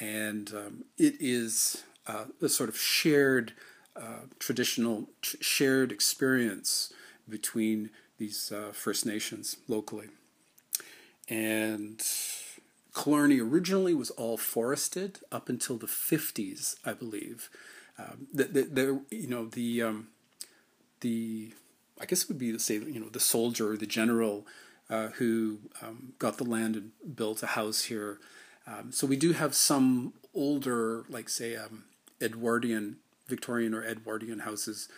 and 0.00 0.52
um, 0.54 0.84
it 0.96 1.14
is 1.20 1.84
uh, 2.06 2.26
a 2.42 2.48
sort 2.48 2.68
of 2.68 2.78
shared 2.78 3.52
uh, 3.96 4.26
traditional 4.38 5.08
tr- 5.22 5.36
shared 5.40 5.92
experience 5.92 6.92
between 7.28 7.90
these 8.18 8.52
uh, 8.52 8.72
First 8.72 9.06
Nations 9.06 9.56
locally, 9.68 10.08
and. 11.28 12.02
Killarney 12.94 13.38
originally 13.38 13.94
was 13.94 14.10
all 14.10 14.36
forested 14.36 15.20
up 15.30 15.48
until 15.48 15.76
the 15.76 15.86
50s, 15.86 16.74
I 16.84 16.94
believe. 16.94 17.48
Um, 17.96 18.26
the, 18.32 18.44
the, 18.44 18.62
the, 18.62 19.02
you 19.10 19.28
know 19.28 19.44
the 19.44 19.82
um, 19.82 20.08
the 21.00 21.52
I 22.00 22.06
guess 22.06 22.22
it 22.22 22.28
would 22.28 22.38
be 22.38 22.56
say 22.58 22.74
you 22.74 23.00
know 23.00 23.08
the 23.08 23.20
soldier 23.20 23.72
or 23.72 23.76
the 23.76 23.86
general 23.86 24.46
uh, 24.90 25.08
who 25.08 25.58
um, 25.82 26.14
got 26.18 26.38
the 26.38 26.44
land 26.44 26.76
and 26.76 27.16
built 27.16 27.42
a 27.42 27.48
house 27.48 27.84
here. 27.84 28.18
Um, 28.66 28.92
so 28.92 29.06
we 29.06 29.16
do 29.16 29.32
have 29.32 29.54
some 29.54 30.14
older, 30.34 31.04
like 31.08 31.28
say, 31.28 31.56
um, 31.56 31.84
Edwardian, 32.20 32.96
Victorian 33.26 33.74
or 33.74 33.84
Edwardian 33.84 34.40
houses, 34.40 34.88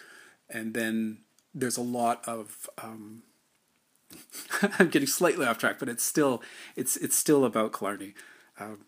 and 0.49 0.75
then 0.75 1.19
there's 1.55 1.77
a 1.77 1.83
lot 1.83 2.27
of. 2.27 2.69
Um, 2.83 3.23
I'm 4.79 4.89
getting 4.89 5.07
slightly 5.07 5.47
off 5.47 5.59
track, 5.59 5.79
but 5.79 5.89
it's 5.89 6.03
still 6.03 6.43
it's 6.77 6.97
it's 6.97 7.17
still 7.17 7.45
about 7.45 7.73
Killarney. 7.73 8.15
Um, 8.59 8.81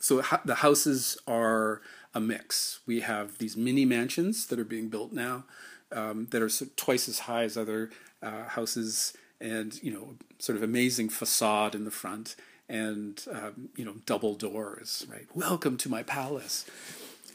so 0.00 0.22
ha- 0.22 0.40
the 0.44 0.56
houses 0.56 1.18
are 1.26 1.82
a 2.14 2.20
mix. 2.20 2.80
We 2.86 3.00
have 3.00 3.38
these 3.38 3.56
mini 3.56 3.84
mansions 3.84 4.46
that 4.46 4.58
are 4.58 4.64
being 4.64 4.88
built 4.88 5.12
now 5.12 5.44
um, 5.92 6.28
that 6.30 6.42
are 6.42 6.50
twice 6.76 7.08
as 7.08 7.20
high 7.20 7.44
as 7.44 7.56
other 7.56 7.90
uh, 8.22 8.44
houses 8.44 9.12
and 9.40 9.82
you 9.82 9.92
know 9.92 10.14
sort 10.38 10.56
of 10.56 10.62
amazing 10.62 11.08
facade 11.08 11.74
in 11.74 11.84
the 11.84 11.90
front 11.90 12.36
and 12.68 13.24
um, 13.32 13.68
you 13.76 13.84
know 13.84 13.96
double 14.06 14.34
doors 14.34 15.06
right? 15.10 15.26
Welcome 15.34 15.76
to 15.78 15.88
my 15.88 16.02
palace. 16.02 16.64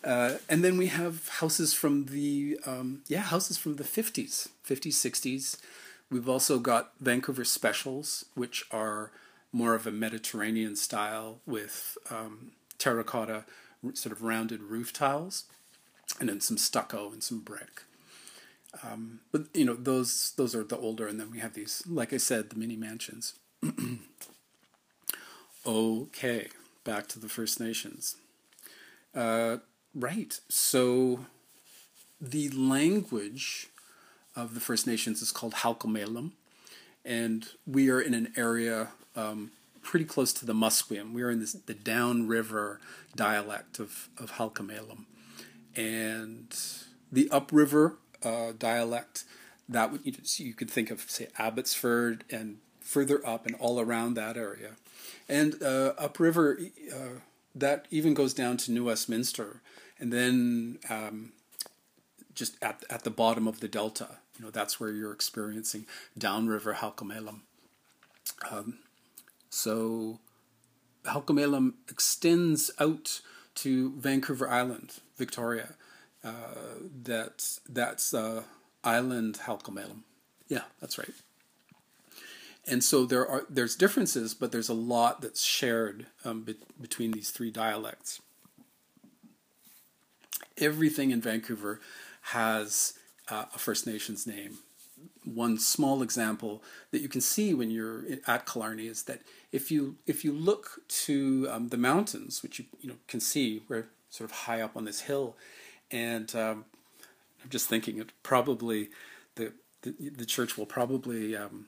Uh, 0.03 0.37
and 0.47 0.63
then 0.63 0.77
we 0.77 0.85
have 0.87 1.27
houses 1.27 1.73
from 1.73 2.05
the 2.05 2.59
um, 2.65 3.01
yeah 3.07 3.21
houses 3.21 3.57
from 3.57 3.77
the 3.77 3.83
50s 3.83 4.49
50s 4.67 4.93
60s 4.93 5.57
we've 6.11 6.29
also 6.29 6.59
got 6.59 6.91
vancouver 6.99 7.43
specials 7.43 8.25
which 8.35 8.65
are 8.69 9.11
more 9.51 9.73
of 9.73 9.87
a 9.87 9.91
mediterranean 9.91 10.75
style 10.75 11.39
with 11.47 11.97
um, 12.11 12.51
terracotta 12.77 13.45
sort 13.93 14.11
of 14.11 14.21
rounded 14.21 14.61
roof 14.61 14.93
tiles 14.93 15.45
and 16.19 16.29
then 16.29 16.39
some 16.39 16.57
stucco 16.57 17.11
and 17.11 17.23
some 17.23 17.39
brick 17.39 17.81
um, 18.85 19.19
but 19.31 19.47
you 19.53 19.65
know 19.65 19.75
those 19.75 20.33
those 20.37 20.55
are 20.55 20.63
the 20.63 20.77
older, 20.77 21.07
and 21.07 21.19
then 21.19 21.31
we 21.31 21.39
have 21.39 21.53
these, 21.53 21.83
like 21.87 22.13
I 22.13 22.17
said, 22.17 22.49
the 22.49 22.55
mini 22.55 22.75
mansions. 22.75 23.33
okay, 25.65 26.47
back 26.83 27.07
to 27.07 27.19
the 27.19 27.29
First 27.29 27.59
Nations. 27.59 28.17
Uh, 29.13 29.57
right. 29.93 30.39
So 30.49 31.25
the 32.19 32.49
language 32.49 33.67
of 34.35 34.53
the 34.53 34.59
First 34.59 34.85
Nations 34.85 35.21
is 35.21 35.31
called 35.31 35.55
Halkomelem, 35.55 36.31
and 37.03 37.47
we 37.65 37.89
are 37.89 38.01
in 38.01 38.13
an 38.13 38.33
area 38.35 38.89
um, 39.15 39.51
pretty 39.81 40.05
close 40.05 40.33
to 40.33 40.45
the 40.45 40.53
Musqueam. 40.53 41.13
We 41.13 41.21
are 41.21 41.29
in 41.29 41.39
this, 41.39 41.53
the 41.53 41.73
downriver 41.73 42.79
dialect 43.15 43.79
of, 43.79 44.09
of 44.17 44.33
Halkomelem. 44.33 45.05
And 45.75 46.55
the 47.11 47.29
upriver 47.29 47.97
uh, 48.25 48.53
dialect. 48.57 49.23
That 49.69 49.91
would 49.91 50.05
you, 50.05 50.13
you 50.37 50.53
could 50.53 50.69
think 50.69 50.91
of 50.91 51.09
say 51.09 51.27
Abbotsford 51.37 52.23
and 52.29 52.57
further 52.81 53.25
up 53.25 53.45
and 53.45 53.55
all 53.55 53.79
around 53.79 54.15
that 54.15 54.37
area, 54.37 54.71
and 55.29 55.61
uh, 55.61 55.93
upriver 55.97 56.59
uh, 56.93 57.19
that 57.55 57.87
even 57.89 58.13
goes 58.13 58.33
down 58.33 58.57
to 58.57 58.71
New 58.71 58.85
Westminster, 58.85 59.61
and 59.99 60.11
then 60.11 60.79
um, 60.89 61.31
just 62.33 62.57
at 62.61 62.83
at 62.89 63.03
the 63.03 63.09
bottom 63.09 63.47
of 63.47 63.59
the 63.59 63.67
delta. 63.67 64.17
You 64.37 64.45
know 64.45 64.51
that's 64.51 64.79
where 64.79 64.91
you're 64.91 65.13
experiencing 65.13 65.85
downriver 66.17 66.75
Halkomelem. 66.75 67.39
Um, 68.51 68.79
so 69.49 70.19
Halkomelem 71.05 71.73
extends 71.89 72.69
out 72.79 73.21
to 73.55 73.93
Vancouver 73.93 74.49
Island, 74.49 74.99
Victoria, 75.17 75.75
uh, 76.25 76.79
that 77.03 77.59
that's 77.69 78.13
uh, 78.13 78.43
island 78.83 79.39
Halkomelem. 79.43 79.99
Yeah, 80.47 80.63
that's 80.81 80.97
right. 80.97 81.13
And 82.67 82.83
so 82.83 83.05
there 83.05 83.27
are 83.27 83.45
there's 83.47 83.75
differences, 83.75 84.33
but 84.33 84.51
there's 84.51 84.69
a 84.69 84.73
lot 84.73 85.21
that's 85.21 85.43
shared 85.43 86.07
um, 86.23 86.41
be- 86.41 86.55
between 86.81 87.11
these 87.11 87.29
three 87.29 87.51
dialects. 87.51 88.21
Everything 90.57 91.11
in 91.11 91.21
Vancouver 91.21 91.79
has 92.31 92.93
uh, 93.29 93.45
a 93.53 93.59
First 93.59 93.85
Nations 93.85 94.25
name. 94.25 94.57
One 95.23 95.59
small 95.59 96.01
example 96.01 96.63
that 96.91 97.01
you 97.01 97.09
can 97.09 97.21
see 97.21 97.53
when 97.53 97.69
you're 97.69 98.03
at 98.25 98.47
Killarney 98.47 98.87
is 98.87 99.03
that 99.03 99.21
if 99.51 99.69
you 99.69 99.97
if 100.07 100.25
you 100.25 100.31
look 100.31 100.81
to 101.05 101.47
um, 101.51 101.69
the 101.69 101.77
mountains, 101.77 102.41
which 102.41 102.57
you 102.57 102.65
you 102.81 102.89
know 102.89 102.95
can 103.07 103.19
see, 103.19 103.61
we're 103.69 103.85
sort 104.09 104.29
of 104.29 104.35
high 104.37 104.61
up 104.61 104.75
on 104.75 104.85
this 104.85 105.01
hill, 105.01 105.35
and 105.95 106.35
um, 106.35 106.65
I'm 107.41 107.49
just 107.49 107.69
thinking 107.69 107.99
it 107.99 108.11
probably 108.21 108.89
the 109.35 109.53
the, 109.81 109.93
the 110.09 110.25
church 110.25 110.57
will 110.57 110.65
probably 110.65 111.35
um, 111.35 111.67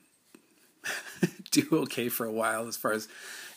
do 1.50 1.66
okay 1.72 2.08
for 2.08 2.26
a 2.26 2.32
while 2.32 2.68
as 2.68 2.76
far 2.76 2.92
as 2.92 3.08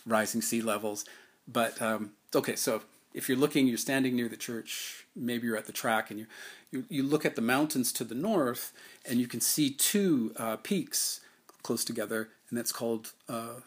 rising 0.06 0.42
sea 0.42 0.62
levels. 0.62 1.04
But 1.48 1.82
um, 1.82 2.12
okay, 2.34 2.56
so 2.56 2.84
if 3.14 3.28
you're 3.28 3.38
looking, 3.38 3.68
you're 3.68 3.78
standing 3.78 4.16
near 4.16 4.30
the 4.30 4.38
church, 4.38 5.06
maybe 5.16 5.48
you're 5.48 5.58
at 5.58 5.66
the 5.66 5.74
track, 5.74 6.10
and 6.10 6.20
you 6.22 6.28
you, 6.72 6.86
you 6.90 7.04
look 7.04 7.26
at 7.26 7.36
the 7.36 7.42
mountains 7.42 7.92
to 7.94 8.06
the 8.06 8.16
north, 8.16 8.72
and 9.06 9.20
you 9.20 9.28
can 9.28 9.42
see 9.42 9.72
two 9.72 10.32
uh, 10.38 10.56
peaks 10.56 11.20
close 11.64 11.84
together, 11.84 12.30
and 12.50 12.58
that's 12.58 12.72
called. 12.72 13.12
Uh, 13.28 13.62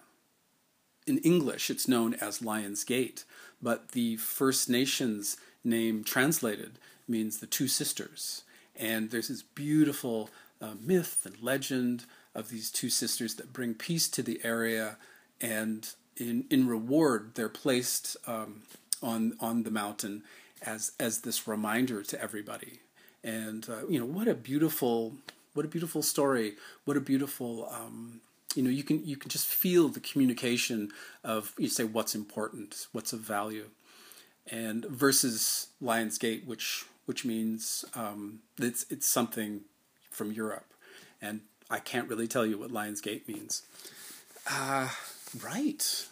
in 1.06 1.18
English, 1.18 1.68
it's 1.68 1.86
known 1.86 2.14
as 2.14 2.40
Lion's 2.40 2.82
Gate, 2.82 3.24
but 3.60 3.90
the 3.90 4.16
First 4.16 4.70
Nations 4.70 5.36
name 5.62 6.02
translated 6.02 6.78
means 7.08 7.38
the 7.38 7.46
two 7.46 7.68
sisters. 7.68 8.44
And 8.76 9.10
there's 9.10 9.28
this 9.28 9.42
beautiful 9.42 10.30
uh, 10.60 10.74
myth 10.80 11.22
and 11.24 11.40
legend 11.42 12.06
of 12.34 12.48
these 12.48 12.70
two 12.70 12.90
sisters 12.90 13.34
that 13.36 13.52
bring 13.52 13.74
peace 13.74 14.08
to 14.08 14.22
the 14.22 14.40
area. 14.44 14.96
And 15.40 15.88
in 16.16 16.44
in 16.50 16.66
reward, 16.66 17.32
they're 17.34 17.48
placed 17.48 18.16
um, 18.26 18.62
on 19.02 19.36
on 19.40 19.62
the 19.62 19.70
mountain 19.70 20.22
as 20.62 20.92
as 20.98 21.20
this 21.20 21.46
reminder 21.46 22.02
to 22.02 22.20
everybody. 22.20 22.80
And 23.22 23.68
uh, 23.68 23.86
you 23.88 23.98
know 23.98 24.06
what 24.06 24.28
a 24.28 24.34
beautiful 24.34 25.14
what 25.54 25.64
a 25.64 25.68
beautiful 25.68 26.02
story. 26.02 26.54
What 26.84 26.96
a 26.96 27.00
beautiful 27.00 27.68
um, 27.70 28.20
you 28.54 28.62
know 28.62 28.70
you 28.70 28.82
can 28.82 29.04
you 29.04 29.16
can 29.16 29.30
just 29.30 29.46
feel 29.46 29.88
the 29.88 30.00
communication 30.00 30.90
of 31.22 31.52
you 31.58 31.68
say 31.68 31.84
what's 31.84 32.14
important, 32.14 32.86
what's 32.92 33.12
of 33.12 33.20
value, 33.20 33.70
and 34.50 34.84
versus 34.84 35.68
lionsgate 35.82 36.46
which 36.46 36.86
which 37.06 37.24
means 37.24 37.84
um, 37.94 38.40
it's 38.58 38.86
it's 38.90 39.06
something 39.06 39.62
from 40.10 40.32
Europe, 40.32 40.72
and 41.20 41.40
I 41.70 41.78
can't 41.78 42.08
really 42.08 42.28
tell 42.28 42.46
you 42.46 42.58
what 42.58 42.70
Lions 42.70 43.00
Gate 43.00 43.28
means. 43.28 43.62
Uh, 44.50 44.88
right. 45.42 46.06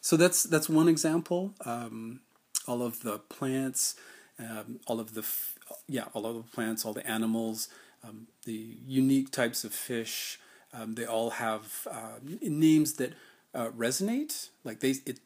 So 0.00 0.16
that's 0.16 0.44
that's 0.44 0.68
one 0.68 0.88
example. 0.88 1.54
Um, 1.64 2.20
all 2.66 2.82
of 2.82 3.02
the 3.02 3.18
plants, 3.18 3.96
um, 4.38 4.80
all 4.86 5.00
of 5.00 5.14
the 5.14 5.22
f- 5.22 5.54
yeah, 5.88 6.04
all 6.12 6.26
of 6.26 6.36
the 6.36 6.50
plants, 6.54 6.84
all 6.84 6.92
the 6.92 7.06
animals, 7.06 7.68
um, 8.04 8.28
the 8.44 8.76
unique 8.86 9.30
types 9.30 9.64
of 9.64 9.74
fish. 9.74 10.38
Um, 10.72 10.94
they 10.94 11.06
all 11.06 11.30
have 11.30 11.86
uh, 11.90 12.18
names 12.42 12.94
that 12.94 13.14
uh, 13.54 13.68
resonate. 13.70 14.50
Like 14.62 14.80
they, 14.80 14.96
it, 15.06 15.20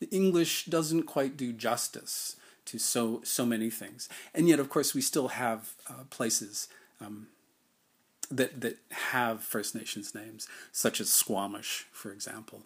the 0.00 0.08
English 0.10 0.66
doesn't 0.66 1.04
quite 1.04 1.36
do 1.36 1.52
justice 1.52 2.36
to 2.66 2.78
so 2.78 3.20
so 3.24 3.46
many 3.46 3.70
things, 3.70 4.08
and 4.34 4.48
yet, 4.48 4.60
of 4.60 4.68
course, 4.68 4.94
we 4.94 5.00
still 5.00 5.28
have 5.28 5.74
uh, 5.88 6.04
places 6.10 6.68
um, 7.00 7.28
that 8.30 8.60
that 8.60 8.78
have 8.90 9.42
First 9.42 9.74
Nations 9.74 10.14
names, 10.14 10.46
such 10.72 11.00
as 11.00 11.10
Squamish, 11.10 11.86
for 11.92 12.12
example. 12.12 12.62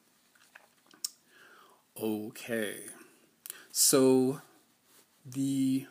Okay, 2.00 2.76
so 3.73 4.40
the 5.25 5.87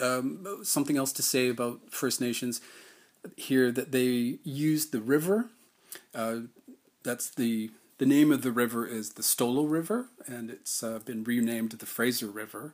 um, 0.00 0.46
something 0.62 0.96
else 0.96 1.12
to 1.12 1.22
say 1.22 1.48
about 1.48 1.80
First 1.90 2.20
Nations 2.20 2.60
here 3.36 3.70
that 3.70 3.92
they 3.92 4.38
used 4.42 4.92
the 4.92 5.00
river. 5.00 5.50
Uh, 6.14 6.40
that's 7.02 7.30
the 7.30 7.70
the 7.98 8.06
name 8.06 8.32
of 8.32 8.42
the 8.42 8.50
river 8.50 8.86
is 8.86 9.10
the 9.10 9.22
Stolo 9.22 9.70
River, 9.70 10.08
and 10.26 10.50
it's 10.50 10.82
uh, 10.82 10.98
been 11.04 11.22
renamed 11.22 11.72
the 11.72 11.86
Fraser 11.86 12.26
River. 12.26 12.72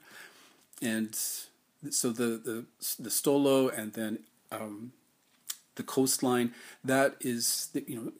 And 0.83 1.15
so 1.15 2.11
the 2.11 2.25
the 2.37 2.65
the 2.99 3.11
Stolo 3.11 3.77
and 3.77 3.93
then 3.93 4.21
um, 4.53 4.93
the 5.77 5.83
coastline 5.83 6.53
that 6.85 7.17
is 7.21 7.69
the, 7.73 7.85
you 7.87 7.97
know 7.97 8.13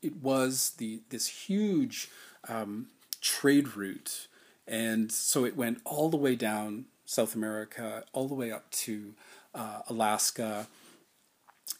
it 0.00 0.16
was 0.16 0.72
the 0.78 1.00
this 1.10 1.26
huge 1.46 2.08
um, 2.48 2.88
trade 3.20 3.76
route, 3.76 4.26
and 4.66 5.12
so 5.12 5.44
it 5.44 5.56
went 5.56 5.80
all 5.84 6.08
the 6.08 6.16
way 6.16 6.34
down 6.34 6.86
South 7.04 7.34
America, 7.34 8.04
all 8.12 8.28
the 8.28 8.34
way 8.34 8.50
up 8.50 8.70
to 8.70 9.14
uh, 9.54 9.80
Alaska, 9.88 10.66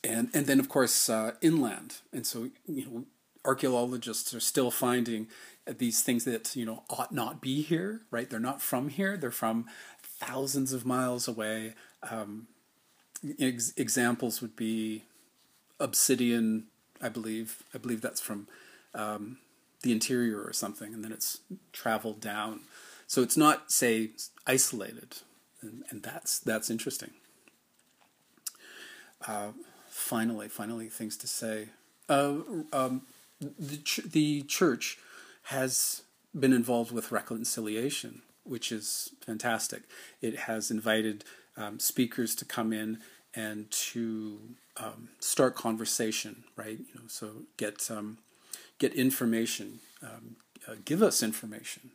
and 0.04 0.28
and 0.34 0.46
then 0.46 0.60
of 0.60 0.68
course 0.68 1.08
uh, 1.08 1.32
inland. 1.40 1.96
And 2.12 2.26
so 2.26 2.50
you 2.66 2.84
know 2.84 3.04
archaeologists 3.44 4.32
are 4.34 4.40
still 4.40 4.70
finding 4.70 5.26
these 5.66 6.02
things 6.02 6.24
that 6.24 6.54
you 6.54 6.64
know 6.64 6.82
ought 6.90 7.12
not 7.12 7.40
be 7.40 7.62
here. 7.62 8.02
Right? 8.10 8.28
They're 8.28 8.38
not 8.38 8.62
from 8.62 8.88
here. 8.88 9.16
They're 9.16 9.30
from 9.30 9.66
thousands 10.24 10.72
of 10.72 10.84
miles 10.86 11.28
away. 11.28 11.74
Um, 12.10 12.46
ex- 13.38 13.72
examples 13.76 14.40
would 14.40 14.56
be 14.56 15.04
obsidian. 15.78 16.64
I 17.00 17.08
believe. 17.08 17.62
I 17.74 17.78
believe 17.78 18.00
that's 18.00 18.20
from. 18.20 18.48
Um, 18.94 19.38
the 19.82 19.92
interior 19.92 20.40
or 20.40 20.52
something, 20.52 20.94
and 20.94 21.04
then 21.04 21.12
it's 21.12 21.40
traveled 21.72 22.20
down. 22.20 22.60
So 23.06 23.20
it's 23.22 23.36
not, 23.36 23.70
say, 23.70 24.10
isolated, 24.46 25.16
and, 25.60 25.84
and 25.90 26.02
that's 26.02 26.38
that's 26.38 26.70
interesting. 26.70 27.10
Uh, 29.26 29.48
finally, 29.88 30.48
finally, 30.48 30.88
things 30.88 31.16
to 31.18 31.26
say. 31.26 31.68
Uh, 32.08 32.36
um, 32.72 33.02
the 33.40 33.76
ch- 33.78 34.08
the 34.10 34.42
church 34.42 34.98
has 35.44 36.02
been 36.38 36.52
involved 36.52 36.92
with 36.92 37.12
reconciliation, 37.12 38.22
which 38.44 38.72
is 38.72 39.10
fantastic. 39.24 39.82
It 40.20 40.40
has 40.40 40.70
invited 40.70 41.24
um, 41.56 41.78
speakers 41.78 42.34
to 42.36 42.44
come 42.44 42.72
in 42.72 42.98
and 43.34 43.70
to 43.70 44.38
um, 44.76 45.08
start 45.20 45.54
conversation, 45.54 46.44
right? 46.56 46.78
You 46.78 46.94
know, 46.94 47.06
so 47.08 47.30
get 47.56 47.90
um, 47.90 48.18
get 48.78 48.94
information, 48.94 49.80
um, 50.02 50.36
uh, 50.68 50.74
give 50.84 51.02
us 51.02 51.22
information, 51.22 51.90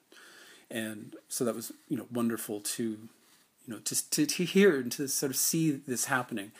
and 0.69 1.15
so 1.27 1.45
that 1.45 1.55
was 1.55 1.71
you 1.87 1.97
know 1.97 2.07
wonderful 2.11 2.59
to 2.61 2.83
you 2.83 2.99
know 3.67 3.79
to 3.79 4.09
to, 4.09 4.25
to 4.25 4.43
hear 4.43 4.77
and 4.77 4.91
to 4.93 5.07
sort 5.07 5.31
of 5.31 5.37
see 5.37 5.71
this 5.71 6.05
happening, 6.05 6.51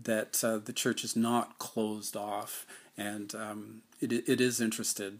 that 0.00 0.42
uh, 0.42 0.58
the 0.58 0.72
church 0.72 1.04
is 1.04 1.14
not 1.14 1.58
closed 1.58 2.16
off 2.16 2.66
and 2.96 3.34
um, 3.34 3.82
it 4.00 4.12
it 4.12 4.40
is 4.40 4.60
interested. 4.60 5.18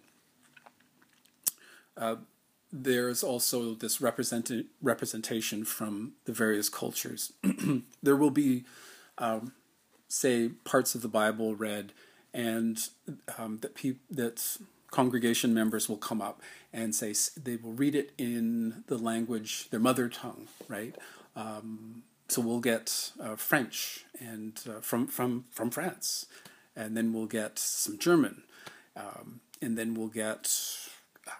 Uh, 1.97 2.17
there's 2.77 3.23
also 3.23 3.75
this 3.75 4.01
represent- 4.01 4.67
representation 4.83 5.65
from 5.65 6.15
the 6.25 6.33
various 6.33 6.69
cultures. 6.69 7.33
there 8.03 8.17
will 8.17 8.33
be, 8.33 8.65
um, 9.17 9.53
say, 10.09 10.49
parts 10.65 10.97
of 10.97 11.01
the 11.01 11.09
Bible 11.09 11.55
read 11.55 11.93
and 12.33 12.89
um, 13.39 13.59
that 13.63 13.77
pe- 13.77 14.01
that 14.11 14.59
congregation 14.91 15.55
members 15.55 15.89
will 15.89 15.97
come 15.97 16.21
up 16.21 16.43
and 16.73 16.95
say 16.95 17.15
they 17.41 17.55
will 17.55 17.73
read 17.73 17.95
it 17.95 18.11
in 18.19 18.83
the 18.89 18.99
language 18.99 19.71
their 19.71 19.79
mother 19.79 20.09
tongue, 20.09 20.49
right? 20.69 20.97
Um, 21.37 22.03
so 22.29 22.43
we'll 22.43 22.61
get 22.61 23.13
uh, 23.21 23.37
French 23.37 24.05
and 24.19 24.61
uh, 24.69 24.81
from 24.81 25.07
from 25.07 25.45
from 25.53 25.71
France, 25.71 26.27
and 26.75 26.97
then 26.97 27.13
we'll 27.13 27.27
get 27.27 27.57
some 27.57 27.99
German, 27.99 28.43
um, 28.97 29.41
and 29.63 29.79
then 29.79 29.95
we'll 29.95 30.09
get 30.09 30.51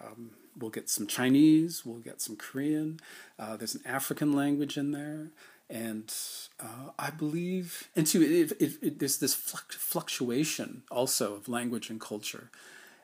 um, 0.01 0.31
we'll 0.57 0.71
get 0.71 0.89
some 0.89 1.07
Chinese, 1.07 1.85
we'll 1.85 1.99
get 1.99 2.21
some 2.21 2.35
Korean. 2.35 2.99
Uh, 3.37 3.57
there's 3.57 3.75
an 3.75 3.81
African 3.85 4.33
language 4.33 4.77
in 4.77 4.91
there 4.91 5.31
and 5.69 6.13
uh, 6.59 6.91
I 6.97 7.09
believe, 7.09 7.89
and 7.95 8.05
too, 8.05 8.45
there's 8.45 9.17
this 9.17 9.33
fluctuation 9.33 10.83
also 10.91 11.35
of 11.35 11.49
language 11.49 11.89
and 11.89 11.99
culture. 11.99 12.51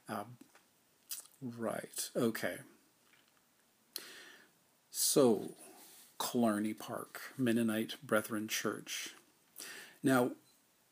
Um, 0.08 0.38
right. 1.42 2.10
Okay. 2.16 2.58
So, 4.92 5.54
Killarney 6.20 6.74
Park, 6.74 7.22
Mennonite 7.38 7.96
Brethren 8.04 8.48
Church. 8.48 9.16
Now, 10.04 10.32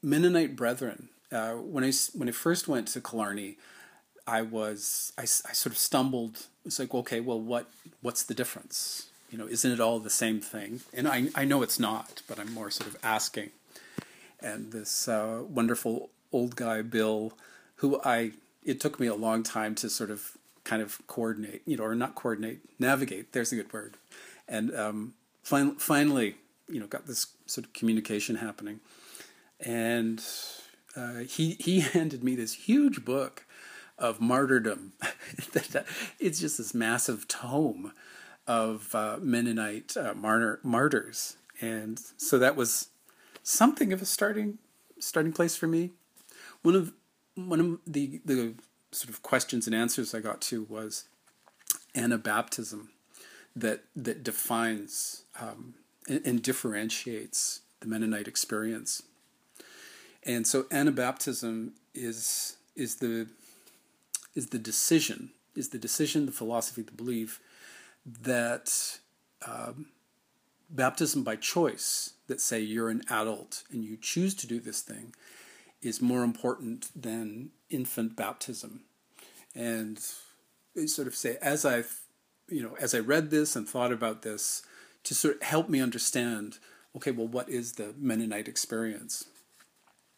Mennonite 0.02 0.56
Brethren. 0.56 1.10
Uh, 1.32 1.54
when 1.54 1.84
I 1.84 1.92
when 2.16 2.28
I 2.28 2.32
first 2.32 2.68
went 2.68 2.88
to 2.90 3.02
Killarney, 3.02 3.58
I 4.30 4.42
was 4.42 5.14
I, 5.18 5.24
I 5.24 5.26
sort 5.26 5.74
of 5.74 5.78
stumbled. 5.78 6.48
It's 6.66 6.80
like, 6.80 6.94
okay, 6.94 7.20
well, 7.20 7.40
what 7.40 7.70
what's 8.02 8.24
the 8.24 8.34
difference? 8.34 9.10
you 9.32 9.38
know, 9.38 9.48
isn't 9.48 9.72
it 9.72 9.80
all 9.80 10.00
the 10.00 10.10
same 10.10 10.42
thing? 10.42 10.82
And 10.94 11.08
I, 11.08 11.30
I 11.36 11.46
know 11.46 11.62
it's 11.62 11.80
not, 11.80 12.22
but 12.28 12.40
I'm 12.40 12.54
more 12.54 12.72
sort 12.72 12.90
of 12.90 12.98
asking. 13.04 13.52
And 14.40 14.72
this 14.72 15.08
uh, 15.08 15.44
wonderful 15.48 16.10
old 16.32 16.56
guy, 16.56 16.82
Bill, 16.82 17.34
who 17.76 18.02
I, 18.04 18.32
it 18.64 18.80
took 18.80 19.00
me 19.00 19.08
a 19.08 19.16
long 19.16 19.44
time 19.44 19.76
to 19.76 19.90
sort 19.90 20.10
of 20.10 20.38
kind 20.64 20.82
of 20.82 21.00
coordinate, 21.08 21.62
you 21.66 21.78
know, 21.78 21.84
or 21.84 21.96
not 21.96 22.16
coordinate, 22.16 22.60
navigate, 22.80 23.34
there's 23.34 23.52
a 23.52 23.56
good 23.56 23.72
word. 23.72 23.98
And 24.48 24.76
um, 24.76 25.14
fin- 25.44 25.76
finally, 25.76 26.36
you 26.68 26.80
know, 26.80 26.88
got 26.88 27.06
this 27.06 27.28
sort 27.46 27.66
of 27.66 27.74
communication 27.74 28.38
happening. 28.38 28.80
And 29.60 30.24
uh, 30.96 31.20
he, 31.20 31.58
he 31.60 31.80
handed 31.94 32.24
me 32.24 32.36
this 32.36 32.54
huge 32.54 33.06
book 33.06 33.46
of 34.00 34.20
martyrdom. 34.20 34.94
it's 36.20 36.40
just 36.40 36.58
this 36.58 36.74
massive 36.74 37.28
tome 37.28 37.94
of 38.48 38.94
uh, 38.96 39.18
Mennonite 39.22 39.96
uh, 39.96 40.14
martyr, 40.16 40.60
martyrs, 40.64 41.38
and 41.62 42.00
so 42.18 42.40
that 42.40 42.56
was 42.56 42.88
something 43.44 43.94
of 43.94 44.02
a 44.02 44.06
starting 44.06 44.58
starting 45.00 45.32
place 45.32 45.56
for 45.56 45.68
me. 45.68 45.92
One 46.64 46.76
of 46.76 46.94
one 47.36 47.60
of 47.60 47.80
the 47.86 48.22
the 48.26 48.56
sort 48.92 49.10
of 49.10 49.22
questions 49.22 49.68
and 49.68 49.76
answers 49.76 50.16
I 50.16 50.20
got 50.20 50.42
to 50.42 50.64
was 50.64 51.06
Anabaptism, 51.96 52.88
that 53.56 53.84
that 53.96 54.24
defines 54.24 55.24
um, 55.40 55.76
and, 56.08 56.26
and 56.26 56.42
differentiates 56.42 57.62
the 57.82 57.88
Mennonite 57.88 58.28
experience. 58.28 59.04
And 60.24 60.46
so 60.46 60.64
Anabaptism 60.64 61.72
is 61.94 62.58
is 62.76 62.96
the 62.96 63.28
is 64.40 64.48
the 64.48 64.60
decision 64.72 65.32
is 65.60 65.70
the 65.70 65.78
decision, 65.78 66.26
the 66.26 66.32
philosophy, 66.32 66.82
the 66.82 66.92
belief 66.92 67.42
that 68.06 69.00
um, 69.46 69.88
baptism 70.70 71.24
by 71.24 71.36
choice, 71.36 72.14
that 72.28 72.42
say 72.42 72.60
you're 72.60 72.90
an 72.90 73.04
adult 73.10 73.64
and 73.72 73.84
you 73.84 73.98
choose 73.98 74.34
to 74.36 74.48
do 74.48 74.60
this 74.60 74.82
thing, 74.82 75.14
is 75.82 76.02
more 76.02 76.24
important 76.24 76.90
than 77.00 77.50
infant 77.70 78.16
baptism. 78.16 78.82
And 79.54 80.00
sort 80.86 81.08
of 81.08 81.16
say 81.16 81.38
as 81.42 81.66
I, 81.66 81.84
you 82.48 82.64
know, 82.64 82.76
as 82.80 82.96
I 82.96 83.00
read 83.00 83.30
this 83.30 83.56
and 83.56 83.68
thought 83.68 83.92
about 83.92 84.22
this, 84.22 84.64
to 85.04 85.16
sort 85.16 85.36
of 85.36 85.44
help 85.44 85.70
me 85.70 85.82
understand. 85.82 86.60
Okay, 86.96 87.12
well, 87.12 87.28
what 87.28 87.50
is 87.50 87.74
the 87.74 87.94
Mennonite 87.98 88.48
experience? 88.48 89.26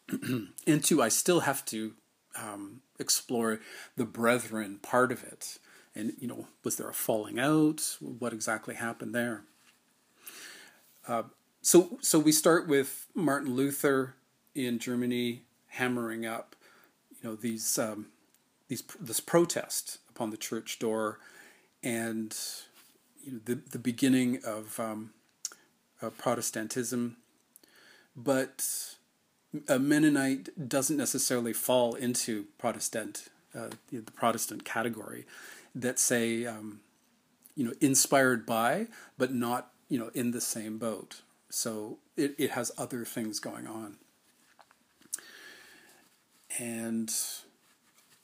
and 0.66 0.84
two, 0.84 1.02
I 1.02 1.08
still 1.08 1.40
have 1.40 1.64
to 1.66 1.94
um, 2.36 2.80
explore 3.02 3.60
the 3.96 4.06
brethren 4.06 4.78
part 4.80 5.12
of 5.12 5.22
it. 5.22 5.58
And, 5.94 6.14
you 6.18 6.26
know, 6.26 6.46
was 6.64 6.76
there 6.76 6.88
a 6.88 6.94
falling 6.94 7.38
out? 7.38 7.98
What 8.00 8.32
exactly 8.32 8.76
happened 8.76 9.14
there? 9.14 9.42
Uh, 11.06 11.24
so, 11.60 11.98
so 12.00 12.18
we 12.18 12.32
start 12.32 12.66
with 12.66 13.08
Martin 13.14 13.54
Luther 13.54 14.14
in 14.54 14.78
Germany 14.78 15.42
hammering 15.66 16.24
up, 16.24 16.56
you 17.10 17.28
know, 17.28 17.36
these, 17.36 17.78
um, 17.78 18.06
these 18.72 18.82
this 18.98 19.20
protest 19.20 19.98
upon 20.08 20.30
the 20.30 20.36
church 20.38 20.78
door, 20.78 21.18
and 21.82 22.34
you 23.22 23.32
know, 23.32 23.40
the 23.44 23.56
the 23.56 23.78
beginning 23.78 24.40
of 24.46 24.80
um, 24.80 25.10
Protestantism. 26.16 27.18
But 28.16 28.96
a 29.68 29.78
Mennonite 29.78 30.68
doesn't 30.68 30.96
necessarily 30.96 31.52
fall 31.52 31.94
into 31.94 32.46
Protestant, 32.58 33.28
uh, 33.54 33.68
the 33.90 34.12
Protestant 34.12 34.64
category. 34.64 35.26
That 35.74 35.98
say, 35.98 36.44
um, 36.44 36.80
you 37.56 37.64
know, 37.64 37.72
inspired 37.80 38.44
by, 38.44 38.88
but 39.16 39.32
not 39.32 39.70
you 39.88 39.98
know 39.98 40.10
in 40.14 40.30
the 40.30 40.40
same 40.40 40.78
boat. 40.78 41.22
So 41.48 41.98
it, 42.16 42.34
it 42.38 42.50
has 42.52 42.72
other 42.78 43.04
things 43.04 43.38
going 43.38 43.66
on. 43.66 43.96
And 46.58 47.12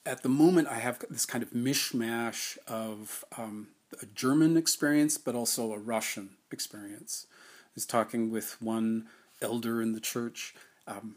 at 0.05 0.23
the 0.23 0.29
moment, 0.29 0.69
I 0.69 0.79
have 0.79 1.05
this 1.11 1.27
kind 1.27 1.43
of 1.43 1.51
mishmash 1.51 2.57
of 2.67 3.25
um, 3.37 3.69
a 4.03 4.07
German 4.07 4.57
experience, 4.57 5.19
but 5.19 5.35
also 5.35 5.73
a 5.73 5.79
Russian 5.79 6.31
experience. 6.51 7.27
I 7.31 7.71
was 7.75 7.87
talking 7.87 8.31
with 8.31 8.61
one 8.61 9.07
elder 9.41 9.83
in 9.83 9.93
the 9.93 10.01
church. 10.01 10.55
Um, 10.89 11.17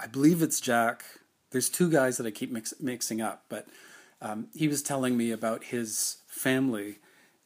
I 0.00 0.06
believe 0.06 0.42
it's 0.42 0.60
Jack. 0.60 1.04
There's 1.50 1.68
two 1.68 1.90
guys 1.90 2.16
that 2.16 2.26
I 2.26 2.30
keep 2.30 2.50
mix, 2.50 2.72
mixing 2.80 3.20
up, 3.20 3.44
but 3.48 3.68
um, 4.20 4.48
he 4.54 4.68
was 4.68 4.82
telling 4.82 5.16
me 5.16 5.30
about 5.30 5.64
his 5.64 6.18
family 6.26 6.98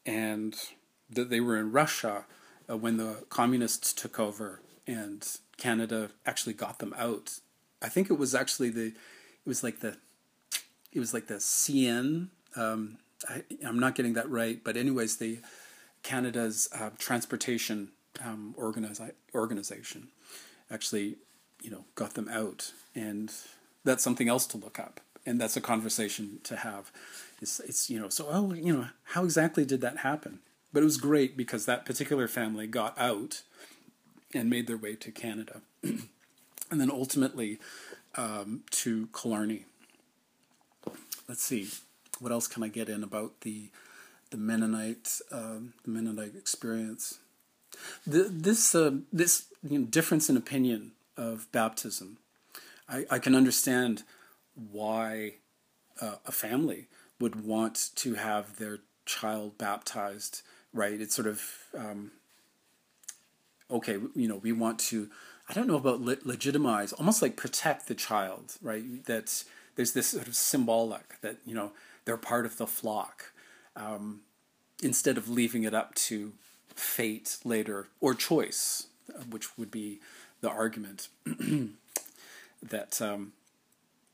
and 0.07 0.55
that 1.11 1.31
they 1.31 1.41
were 1.41 1.59
in 1.59 1.73
Russia 1.73 2.25
uh, 2.71 2.77
when 2.77 2.97
the 2.97 3.25
communists 3.29 3.93
took 3.93 4.19
over 4.21 4.61
and 4.87 5.27
Canada 5.57 6.11
actually 6.25 6.55
got 6.55 6.79
them 6.79 6.95
out. 6.97 7.39
I 7.83 7.89
think 7.89 8.11
it 8.11 8.19
was 8.19 8.35
actually 8.35 8.71
the, 8.71 8.87
it 8.87 9.47
was 9.47 9.63
like 9.63 9.81
the, 9.81 9.97
it 10.93 11.01
was 11.01 11.13
like 11.13 11.27
the 11.27 11.35
CN. 11.35 12.29
Um, 12.55 12.99
I, 13.29 13.43
am 13.63 13.79
not 13.81 13.97
getting 13.97 14.13
that 14.15 14.31
right, 14.31 14.63
but 14.63 14.77
anyways, 14.77 15.17
the 15.17 15.41
Canada's 16.03 16.69
uh, 16.73 16.91
transportation 16.99 17.89
um, 18.25 18.55
organizi- 18.57 19.13
organization 19.35 20.09
actually, 20.71 21.17
you 21.65 21.71
know, 21.71 21.85
got 21.95 22.13
them 22.13 22.29
out, 22.29 22.73
and 22.95 23.33
that's 23.85 24.05
something 24.05 24.29
else 24.29 24.47
to 24.49 24.59
look 24.59 24.79
up, 24.79 25.01
and 25.25 25.41
that's 25.41 25.57
a 25.57 25.61
conversation 25.63 26.39
to 26.45 26.57
have. 26.57 26.93
It's, 27.41 27.59
it's 27.61 27.89
you 27.89 27.99
know, 27.99 28.11
so 28.11 28.29
oh, 28.31 28.53
you 28.53 28.77
know, 28.77 28.87
how 29.05 29.25
exactly 29.25 29.65
did 29.65 29.81
that 29.81 29.99
happen? 29.99 30.41
But 30.75 30.83
it 30.83 30.85
was 30.85 30.99
great 30.99 31.37
because 31.37 31.65
that 31.65 31.87
particular 31.87 32.29
family 32.29 32.67
got 32.67 32.97
out 32.99 33.43
and 34.35 34.51
made 34.51 34.67
their 34.67 34.77
way 34.77 34.95
to 34.95 35.11
Canada, 35.11 35.63
and 35.83 36.01
then 36.71 36.91
ultimately 36.91 37.59
um, 38.15 38.63
to 38.73 39.09
Killarney. 39.19 39.65
Let's 41.27 41.43
see, 41.43 41.69
what 42.21 42.31
else 42.31 42.47
can 42.47 42.63
I 42.63 42.69
get 42.69 42.91
in 42.91 43.03
about 43.03 43.41
the 43.41 43.71
the 44.31 44.37
Mennonite 44.37 45.21
um, 45.33 45.73
the 45.85 45.91
Mennonite 45.91 46.37
experience? 46.37 47.21
The, 48.07 48.25
this 48.31 48.75
uh, 48.75 48.97
this 49.11 49.47
you 49.67 49.79
know, 49.79 49.87
difference 49.87 50.29
in 50.29 50.37
opinion 50.37 50.93
of 51.17 51.51
baptism, 51.53 52.19
I, 52.89 53.05
I 53.11 53.19
can 53.19 53.35
understand 53.35 54.03
why 54.55 55.35
uh, 56.01 56.17
a 56.27 56.33
family 56.33 56.87
would 57.21 57.45
want 57.45 57.91
to 57.97 58.15
have 58.15 58.57
their 58.57 58.79
child 59.07 59.59
baptized 59.59 60.43
right? 60.75 61.01
It's 61.01 61.15
sort 61.15 61.29
of 61.29 61.43
um, 61.79 62.11
okay. 63.71 63.99
You 64.15 64.29
know, 64.29 64.37
we 64.37 64.53
want 64.53 64.79
to. 64.81 65.09
I 65.49 65.53
don't 65.53 65.69
know 65.69 65.77
about 65.77 66.01
le- 66.01 66.17
legitimize, 66.25 66.93
almost 66.95 67.23
like 67.23 67.37
protect 67.37 67.87
the 67.87 67.95
child, 67.95 68.57
right? 68.61 69.05
That 69.07 69.45
there's 69.77 69.93
this 69.93 70.09
sort 70.09 70.27
of 70.27 70.35
symbolic 70.35 71.21
that 71.23 71.39
you 71.47 71.55
know 71.55 71.73
they're 72.05 72.17
part 72.19 72.45
of 72.45 72.59
the 72.59 72.67
flock, 72.67 73.33
um, 73.77 74.21
instead 74.83 75.17
of 75.17 75.31
leaving 75.31 75.63
it 75.63 75.73
up 75.73 75.95
to 75.95 76.33
fate 76.75 77.39
later 77.45 77.87
or 78.01 78.15
choice, 78.15 78.89
which 79.31 79.57
would 79.57 79.71
be 79.71 80.01
the 80.45 80.51
argument 80.51 81.09
that 82.63 83.01
um, 83.01 83.33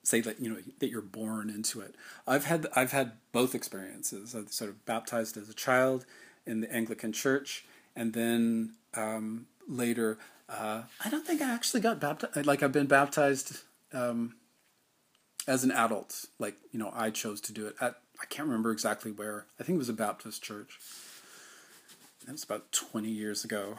say 0.05 0.21
that 0.21 0.41
you 0.41 0.49
know 0.49 0.61
that 0.79 0.89
you're 0.89 1.03
born 1.03 1.51
into 1.51 1.81
it. 1.81 1.97
I've 2.25 2.45
had 2.45 2.69
I've 2.75 2.93
had 2.93 3.13
both 3.33 3.53
experiences. 3.53 4.35
I 4.35 4.45
sort 4.49 4.71
of 4.71 4.87
baptized 4.87 5.37
as 5.37 5.49
a 5.49 5.55
child 5.55 6.07
in 6.47 6.61
the 6.61 6.73
Anglican 6.73 7.13
Church, 7.13 7.65
and 7.97 8.13
then 8.13 8.75
um, 8.95 9.47
later, 9.67 10.19
uh, 10.49 10.83
I 11.05 11.11
don't 11.11 11.27
think 11.27 11.43
I 11.43 11.53
actually 11.53 11.81
got 11.81 11.99
baptized. 11.99 12.47
Like 12.47 12.63
I've 12.63 12.71
been 12.73 12.87
baptized 12.87 13.63
um, 13.93 14.37
as 15.49 15.65
an 15.65 15.73
adult. 15.73 16.27
Like 16.39 16.55
you 16.71 16.79
know, 16.79 16.93
I 16.95 17.11
chose 17.11 17.41
to 17.43 17.53
do 17.53 17.67
it 17.67 17.75
at. 17.81 17.97
I 18.23 18.27
can't 18.27 18.47
remember 18.47 18.71
exactly 18.71 19.11
where. 19.11 19.47
I 19.59 19.65
think 19.65 19.75
it 19.75 19.79
was 19.79 19.89
a 19.89 19.95
Baptist 19.95 20.45
church. 20.45 20.79
That 22.25 22.33
was 22.33 22.45
about 22.45 22.71
twenty 22.71 23.11
years 23.11 23.45
ago. 23.45 23.79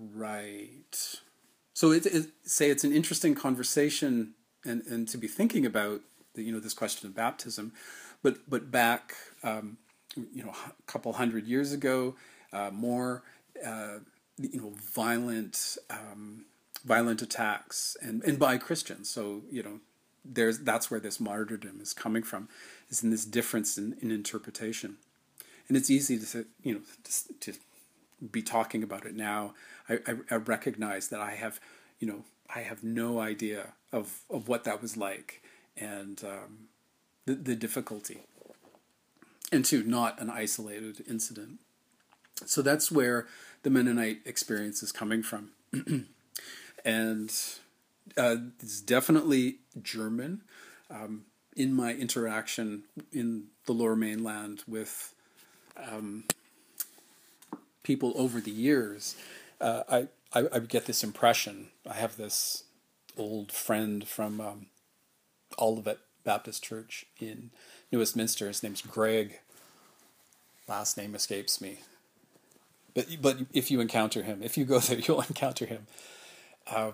Right. 0.00 1.20
So 1.74 1.92
it, 1.92 2.06
it 2.06 2.26
say 2.44 2.70
it's 2.70 2.84
an 2.84 2.92
interesting 2.92 3.34
conversation 3.34 4.34
and, 4.64 4.82
and 4.86 5.06
to 5.08 5.18
be 5.18 5.28
thinking 5.28 5.66
about 5.66 6.00
the, 6.34 6.42
you 6.42 6.52
know 6.52 6.60
this 6.60 6.74
question 6.74 7.08
of 7.08 7.14
baptism, 7.14 7.72
but 8.22 8.48
but 8.48 8.70
back 8.70 9.14
um, 9.42 9.76
you 10.16 10.42
know, 10.44 10.50
a 10.50 10.82
couple 10.90 11.12
hundred 11.12 11.46
years 11.46 11.72
ago, 11.72 12.14
uh, 12.52 12.70
more, 12.72 13.22
uh, 13.64 13.98
you 14.38 14.60
know, 14.60 14.72
violent, 14.92 15.76
um, 15.88 16.44
violent 16.84 17.22
attacks 17.22 17.96
and, 18.02 18.22
and 18.24 18.38
by 18.38 18.58
Christians. 18.58 19.08
So, 19.08 19.42
you 19.50 19.62
know, 19.62 19.80
there's, 20.24 20.58
that's 20.60 20.90
where 20.90 21.00
this 21.00 21.20
martyrdom 21.20 21.80
is 21.80 21.92
coming 21.92 22.22
from, 22.22 22.48
is 22.88 23.02
in 23.02 23.10
this 23.10 23.24
difference 23.24 23.78
in, 23.78 23.96
in 24.00 24.10
interpretation. 24.10 24.96
And 25.68 25.76
it's 25.76 25.90
easy 25.90 26.18
to, 26.18 26.46
you 26.62 26.74
know, 26.74 26.80
to, 27.40 27.52
to 27.52 27.58
be 28.30 28.42
talking 28.42 28.82
about 28.82 29.06
it 29.06 29.14
now. 29.14 29.54
I, 29.88 29.98
I, 30.06 30.14
I 30.30 30.34
recognize 30.36 31.08
that 31.08 31.20
I 31.20 31.32
have, 31.32 31.60
you 31.98 32.06
know, 32.06 32.24
I 32.54 32.60
have 32.60 32.82
no 32.82 33.20
idea 33.20 33.72
of, 33.92 34.20
of 34.28 34.48
what 34.48 34.64
that 34.64 34.82
was 34.82 34.96
like 34.96 35.42
and 35.76 36.22
um, 36.24 36.68
the, 37.26 37.34
the 37.34 37.54
difficulty 37.54 38.18
and 39.52 39.64
two, 39.64 39.82
not 39.82 40.20
an 40.20 40.30
isolated 40.30 41.04
incident. 41.08 41.58
So 42.46 42.62
that's 42.62 42.90
where 42.90 43.26
the 43.62 43.70
Mennonite 43.70 44.20
experience 44.24 44.82
is 44.82 44.92
coming 44.92 45.22
from. 45.22 45.50
and 46.84 47.32
uh, 48.16 48.36
it's 48.60 48.80
definitely 48.80 49.56
German. 49.82 50.42
Um, 50.90 51.24
in 51.56 51.74
my 51.74 51.92
interaction 51.92 52.84
in 53.12 53.44
the 53.66 53.72
lower 53.72 53.96
mainland 53.96 54.62
with 54.66 55.14
um, 55.76 56.24
people 57.90 58.12
over 58.14 58.40
the 58.40 58.52
years, 58.52 59.16
uh, 59.60 59.82
I, 59.90 60.08
I, 60.32 60.46
I, 60.52 60.58
get 60.60 60.86
this 60.86 61.02
impression. 61.02 61.70
I 61.84 61.94
have 61.94 62.16
this 62.16 62.62
old 63.16 63.50
friend 63.50 64.06
from 64.06 64.40
um, 64.40 64.66
Olivet 65.58 65.98
Baptist 66.22 66.62
Church 66.62 67.06
in 67.18 67.50
New 67.90 67.98
Westminster. 67.98 68.46
His 68.46 68.62
name's 68.62 68.80
Greg. 68.80 69.40
Last 70.68 70.96
name 70.96 71.16
escapes 71.16 71.60
me. 71.60 71.80
But 72.94 73.08
but 73.20 73.38
if 73.52 73.72
you 73.72 73.80
encounter 73.80 74.22
him, 74.22 74.40
if 74.40 74.56
you 74.56 74.64
go 74.64 74.78
there, 74.86 75.00
you'll 75.00 75.22
encounter 75.22 75.66
him. 75.66 75.88
Uh, 76.68 76.92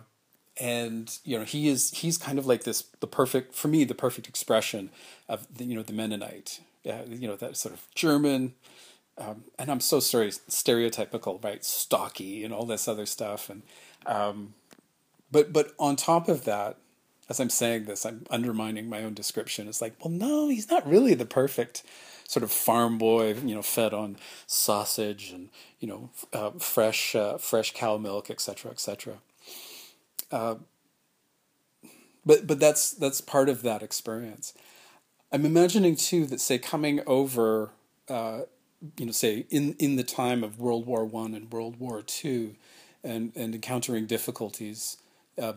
and 0.59 1.19
you 1.25 1.39
know 1.39 1.45
he 1.45 1.69
is 1.69 1.91
he's 1.91 2.17
kind 2.17 2.39
of 2.39 2.47
like 2.47 2.65
this 2.65 2.85
the 3.01 3.07
perfect 3.07 3.55
for 3.55 3.69
me 3.69 3.85
the 3.85 3.95
perfect 3.95 4.27
expression 4.27 4.89
of 5.29 5.47
the, 5.55 5.65
you 5.65 5.75
know 5.75 5.83
the 5.83 5.93
Mennonite. 5.93 6.61
Uh, 6.89 7.03
you 7.07 7.29
know 7.29 7.37
that 7.37 7.59
sort 7.59 7.75
of 7.75 7.87
German. 7.95 8.55
Um, 9.19 9.45
and 9.59 9.71
I'm 9.71 9.81
so 9.81 10.01
sorry, 10.01 10.29
stereotypical, 10.29 11.43
right? 11.43 11.65
Stocky 11.65 12.45
and 12.45 12.53
all 12.53 12.67
this 12.67 12.87
other 12.87 13.07
stuff, 13.07 13.49
and 13.49 13.63
um, 14.05 14.55
but 15.31 15.53
but 15.53 15.73
on 15.79 15.97
top 15.97 16.29
of 16.29 16.45
that, 16.45 16.77
as 17.29 17.41
I'm 17.41 17.51
saying 17.51 17.87
this, 17.87 18.05
I'm 18.05 18.27
undermining 18.31 18.89
my 18.89 19.03
own 19.03 19.15
description. 19.15 19.69
It's 19.69 19.81
like, 19.81 19.95
well, 20.05 20.13
no, 20.13 20.49
he's 20.49 20.71
not 20.71 20.87
really 20.87 21.15
the 21.15 21.25
perfect 21.25 21.83
sort 22.29 22.43
of 22.43 22.53
farm 22.53 22.99
boy, 22.99 23.35
you 23.35 23.55
know, 23.55 23.63
fed 23.63 23.95
on 23.95 24.17
sausage 24.47 25.31
and 25.31 25.49
you 25.81 25.89
know, 25.89 26.11
uh, 26.33 26.51
fresh 26.59 27.15
uh, 27.15 27.39
fresh 27.39 27.73
cow 27.73 27.97
milk, 27.97 28.31
etc., 28.31 28.71
etc. 28.71 29.15
Uh, 30.31 30.57
but 32.25 32.47
but 32.47 32.59
that's 32.59 32.91
that's 32.91 33.21
part 33.21 33.49
of 33.49 33.63
that 33.63 33.83
experience. 33.83 34.53
I'm 35.33 35.45
imagining 35.45 35.97
too 35.97 36.27
that 36.27 36.41
say 36.41 36.59
coming 36.59 37.01
over, 37.07 37.71
uh, 38.09 38.43
you 38.97 39.07
know, 39.07 39.13
say 39.13 39.47
in 39.51 39.75
in 39.79 39.97
the 39.97 40.05
time 40.05 40.45
of 40.45 40.59
World 40.59 40.87
War 40.87 41.05
One 41.05 41.35
and 41.35 41.51
World 41.53 41.79
War 41.79 42.03
Two, 42.03 42.57
and 43.03 43.33
and 43.37 43.55
encountering 43.55 44.07
difficulties, 44.07 44.99
uh, 45.41 45.55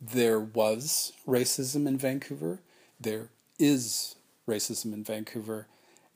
there 0.00 0.40
was 0.40 1.12
racism 1.26 1.86
in 1.86 1.98
Vancouver. 1.98 2.60
There 3.00 3.30
is 3.58 4.16
racism 4.48 4.92
in 4.92 5.04
Vancouver, 5.04 5.66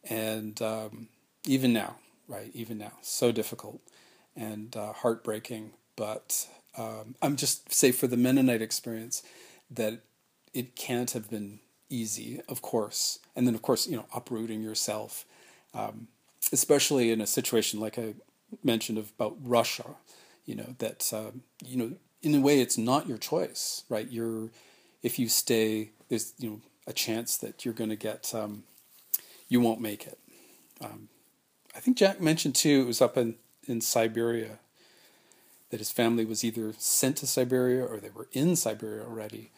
and 0.05 0.61
um, 0.63 1.09
even 1.47 1.73
now, 1.73 1.97
right? 2.29 2.51
Even 2.55 2.79
now, 2.79 2.93
so 3.03 3.33
difficult 3.33 3.81
and 4.37 4.77
uh, 4.77 4.93
heartbreaking. 4.93 5.73
But 5.97 6.47
um, 6.77 7.15
I'm 7.23 7.37
just 7.37 7.73
say 7.73 7.91
for 7.93 8.07
the 8.07 8.17
Mennonite 8.17 8.63
experience 8.63 9.23
that 9.71 10.01
it 10.53 10.77
can't 10.77 11.11
have 11.13 11.31
been 11.31 11.61
easy, 11.89 12.41
of 12.49 12.63
course. 12.63 13.19
And 13.35 13.47
then, 13.47 13.55
of 13.55 13.63
course, 13.63 13.87
you 13.87 13.97
know, 13.97 14.07
uprooting 14.15 14.63
yourself, 14.63 15.25
um, 15.75 16.09
especially 16.53 17.11
in 17.11 17.21
a 17.21 17.27
situation 17.27 17.81
like 17.81 17.99
I 17.99 18.15
mentioned 18.63 18.99
about 18.99 19.37
Russia. 19.43 19.97
You 20.45 20.57
know 20.57 20.75
that 20.79 21.11
um, 21.13 21.43
you 21.65 21.77
know 21.77 21.93
in 22.23 22.35
a 22.35 22.41
way 22.41 22.61
it's 22.61 22.79
not 22.79 23.09
your 23.09 23.19
choice, 23.19 23.85
right? 23.89 24.11
You're 24.11 24.51
if 25.03 25.19
you 25.19 25.29
stay, 25.29 25.91
there's 26.09 26.35
you 26.39 26.51
know 26.51 26.61
a 26.87 26.93
chance 26.93 27.37
that 27.39 27.65
you're 27.65 27.75
going 27.75 27.91
to 27.91 27.97
get 27.97 28.33
um, 28.35 28.65
you 29.49 29.61
won't 29.61 29.81
make 29.81 30.07
it. 30.07 30.19
Um, 30.81 31.09
I 31.75 31.81
think 31.81 31.97
Jack 31.97 32.21
mentioned 32.21 32.55
too. 32.55 32.83
It 32.83 32.87
was 32.87 33.03
up 33.03 33.17
in 33.17 33.37
in 33.67 33.81
Siberia 33.81 34.59
that 35.71 35.81
his 35.81 35.91
family 35.91 36.25
was 36.25 36.45
either 36.45 36.73
sent 36.79 37.17
to 37.19 37.27
Siberia 37.27 37.85
or 37.85 37.99
they 37.99 38.11
were 38.11 38.29
in 38.33 38.55
Siberia 38.57 39.03
already. 39.03 39.51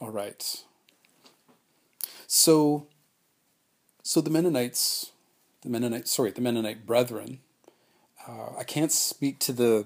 All 0.00 0.10
right. 0.10 0.64
So, 2.26 2.86
so 4.10 4.20
the 4.20 4.28
Mennonites, 4.28 5.12
the 5.62 5.68
Mennonite, 5.68 6.08
sorry, 6.08 6.32
the 6.32 6.40
Mennonite 6.40 6.84
brethren. 6.84 7.38
Uh, 8.26 8.58
I 8.58 8.64
can't 8.64 8.90
speak 8.90 9.38
to 9.38 9.52
the 9.52 9.84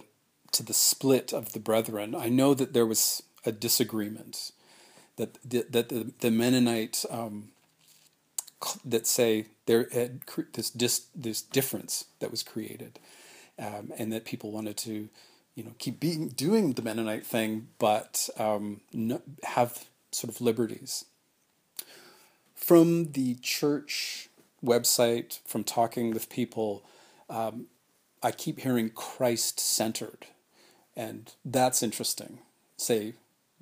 to 0.52 0.62
the 0.62 0.72
split 0.72 1.34
of 1.34 1.52
the 1.52 1.60
brethren. 1.60 2.14
I 2.14 2.30
know 2.30 2.54
that 2.54 2.72
there 2.72 2.86
was 2.86 3.22
a 3.44 3.52
disagreement 3.52 4.52
that 5.16 5.36
the, 5.44 5.66
that 5.68 5.90
the, 5.90 6.10
the 6.20 6.30
Mennonite 6.30 7.04
um, 7.10 7.50
that 8.82 9.06
say 9.06 9.44
there 9.66 9.88
had 9.92 10.20
this 10.54 10.70
dis, 10.70 11.02
this 11.14 11.42
difference 11.42 12.06
that 12.20 12.30
was 12.30 12.42
created, 12.42 12.98
um, 13.58 13.92
and 13.98 14.10
that 14.10 14.24
people 14.24 14.52
wanted 14.52 14.78
to, 14.78 15.10
you 15.54 15.64
know, 15.64 15.74
keep 15.78 16.00
being 16.00 16.28
doing 16.28 16.72
the 16.72 16.82
Mennonite 16.82 17.26
thing, 17.26 17.68
but 17.78 18.30
um, 18.38 18.80
no, 18.90 19.20
have 19.42 19.84
sort 20.12 20.34
of 20.34 20.40
liberties. 20.40 21.04
From 22.64 23.12
the 23.12 23.34
church 23.42 24.30
website, 24.64 25.40
from 25.44 25.64
talking 25.64 26.14
with 26.14 26.30
people, 26.30 26.82
um, 27.28 27.66
I 28.22 28.30
keep 28.30 28.60
hearing 28.60 28.88
Christ 28.88 29.60
centered, 29.60 30.28
and 30.96 31.30
that's 31.44 31.82
interesting. 31.82 32.38
Say, 32.78 33.16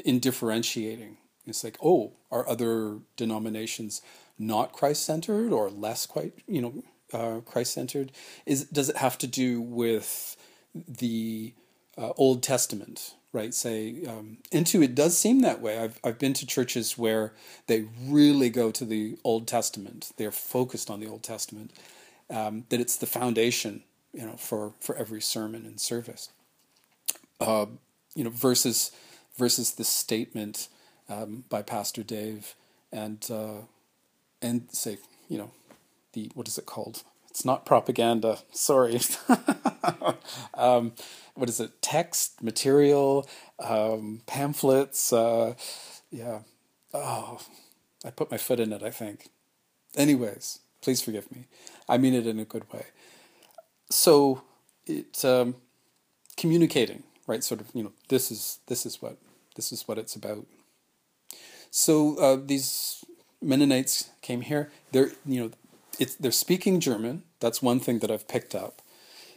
in 0.04 0.20
differentiating, 0.20 1.16
it's 1.48 1.64
like, 1.64 1.78
oh, 1.82 2.12
are 2.30 2.48
other 2.48 2.98
denominations 3.16 4.02
not 4.38 4.72
Christ 4.72 5.04
centered 5.04 5.52
or 5.52 5.68
less 5.68 6.06
quite, 6.06 6.34
you 6.46 6.62
know, 6.62 6.84
uh, 7.12 7.40
Christ 7.40 7.74
centered? 7.74 8.12
Is 8.46 8.66
does 8.66 8.88
it 8.88 8.98
have 8.98 9.18
to 9.18 9.26
do 9.26 9.60
with 9.60 10.36
the 10.76 11.54
uh, 11.98 12.12
Old 12.16 12.44
Testament, 12.44 13.16
right? 13.32 13.54
Say, 13.54 14.04
um, 14.06 14.38
into 14.50 14.82
it 14.82 14.94
does 14.94 15.16
seem 15.16 15.40
that 15.40 15.60
way. 15.60 15.78
I've 15.78 15.98
I've 16.04 16.18
been 16.18 16.34
to 16.34 16.46
churches 16.46 16.98
where 16.98 17.32
they 17.66 17.86
really 18.06 18.50
go 18.50 18.70
to 18.70 18.84
the 18.84 19.18
Old 19.24 19.46
Testament. 19.46 20.12
They're 20.16 20.30
focused 20.30 20.90
on 20.90 21.00
the 21.00 21.08
Old 21.08 21.22
Testament. 21.22 21.72
Um, 22.30 22.64
that 22.70 22.80
it's 22.80 22.96
the 22.96 23.06
foundation, 23.06 23.82
you 24.12 24.26
know, 24.26 24.36
for 24.36 24.72
for 24.80 24.96
every 24.96 25.20
sermon 25.20 25.66
and 25.66 25.80
service. 25.80 26.30
Uh, 27.40 27.66
you 28.14 28.24
know, 28.24 28.30
versus 28.30 28.92
versus 29.36 29.72
the 29.72 29.84
statement 29.84 30.68
um, 31.08 31.44
by 31.48 31.62
Pastor 31.62 32.02
Dave 32.02 32.54
and 32.92 33.26
uh, 33.30 33.62
and 34.40 34.68
say, 34.72 34.98
you 35.28 35.38
know, 35.38 35.50
the 36.12 36.30
what 36.34 36.48
is 36.48 36.58
it 36.58 36.66
called? 36.66 37.02
It's 37.30 37.44
not 37.44 37.64
propaganda. 37.64 38.38
Sorry. 38.52 39.00
what 41.34 41.48
is 41.48 41.60
it? 41.60 41.80
Text, 41.82 42.42
material, 42.42 43.28
um, 43.58 44.22
pamphlets. 44.26 45.12
Uh, 45.12 45.54
yeah. 46.10 46.40
Oh, 46.92 47.40
I 48.04 48.10
put 48.10 48.30
my 48.30 48.36
foot 48.36 48.60
in 48.60 48.72
it. 48.72 48.82
I 48.82 48.90
think. 48.90 49.28
Anyways, 49.96 50.60
please 50.80 51.02
forgive 51.02 51.30
me. 51.30 51.46
I 51.88 51.98
mean 51.98 52.14
it 52.14 52.26
in 52.26 52.38
a 52.38 52.44
good 52.44 52.70
way. 52.72 52.86
So 53.90 54.42
it 54.86 55.24
um, 55.24 55.56
communicating, 56.36 57.02
right? 57.26 57.42
Sort 57.44 57.60
of, 57.60 57.68
you 57.74 57.82
know, 57.82 57.92
this 58.08 58.30
is 58.30 58.58
this 58.66 58.84
is 58.84 59.00
what 59.00 59.16
this 59.56 59.72
is 59.72 59.86
what 59.88 59.98
it's 59.98 60.16
about. 60.16 60.46
So 61.70 62.16
uh, 62.18 62.38
these 62.44 63.04
Mennonites 63.40 64.10
came 64.20 64.42
here. 64.42 64.70
They're 64.92 65.12
you 65.24 65.40
know, 65.40 65.50
it's 65.98 66.14
they're 66.14 66.32
speaking 66.32 66.80
German. 66.80 67.22
That's 67.40 67.62
one 67.62 67.80
thing 67.80 68.00
that 68.00 68.10
I've 68.10 68.28
picked 68.28 68.54
up. 68.54 68.81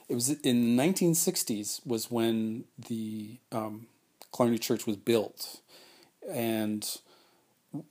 It 0.08 0.14
was 0.14 0.30
in 0.30 0.78
the 0.78 0.84
1960s 0.84 1.86
was 1.86 2.12
when 2.12 2.66
the 2.78 3.40
um, 3.52 3.88
Killarney 4.36 4.60
Church 4.60 4.86
was 4.86 4.98
built, 4.98 5.62
and 6.30 6.88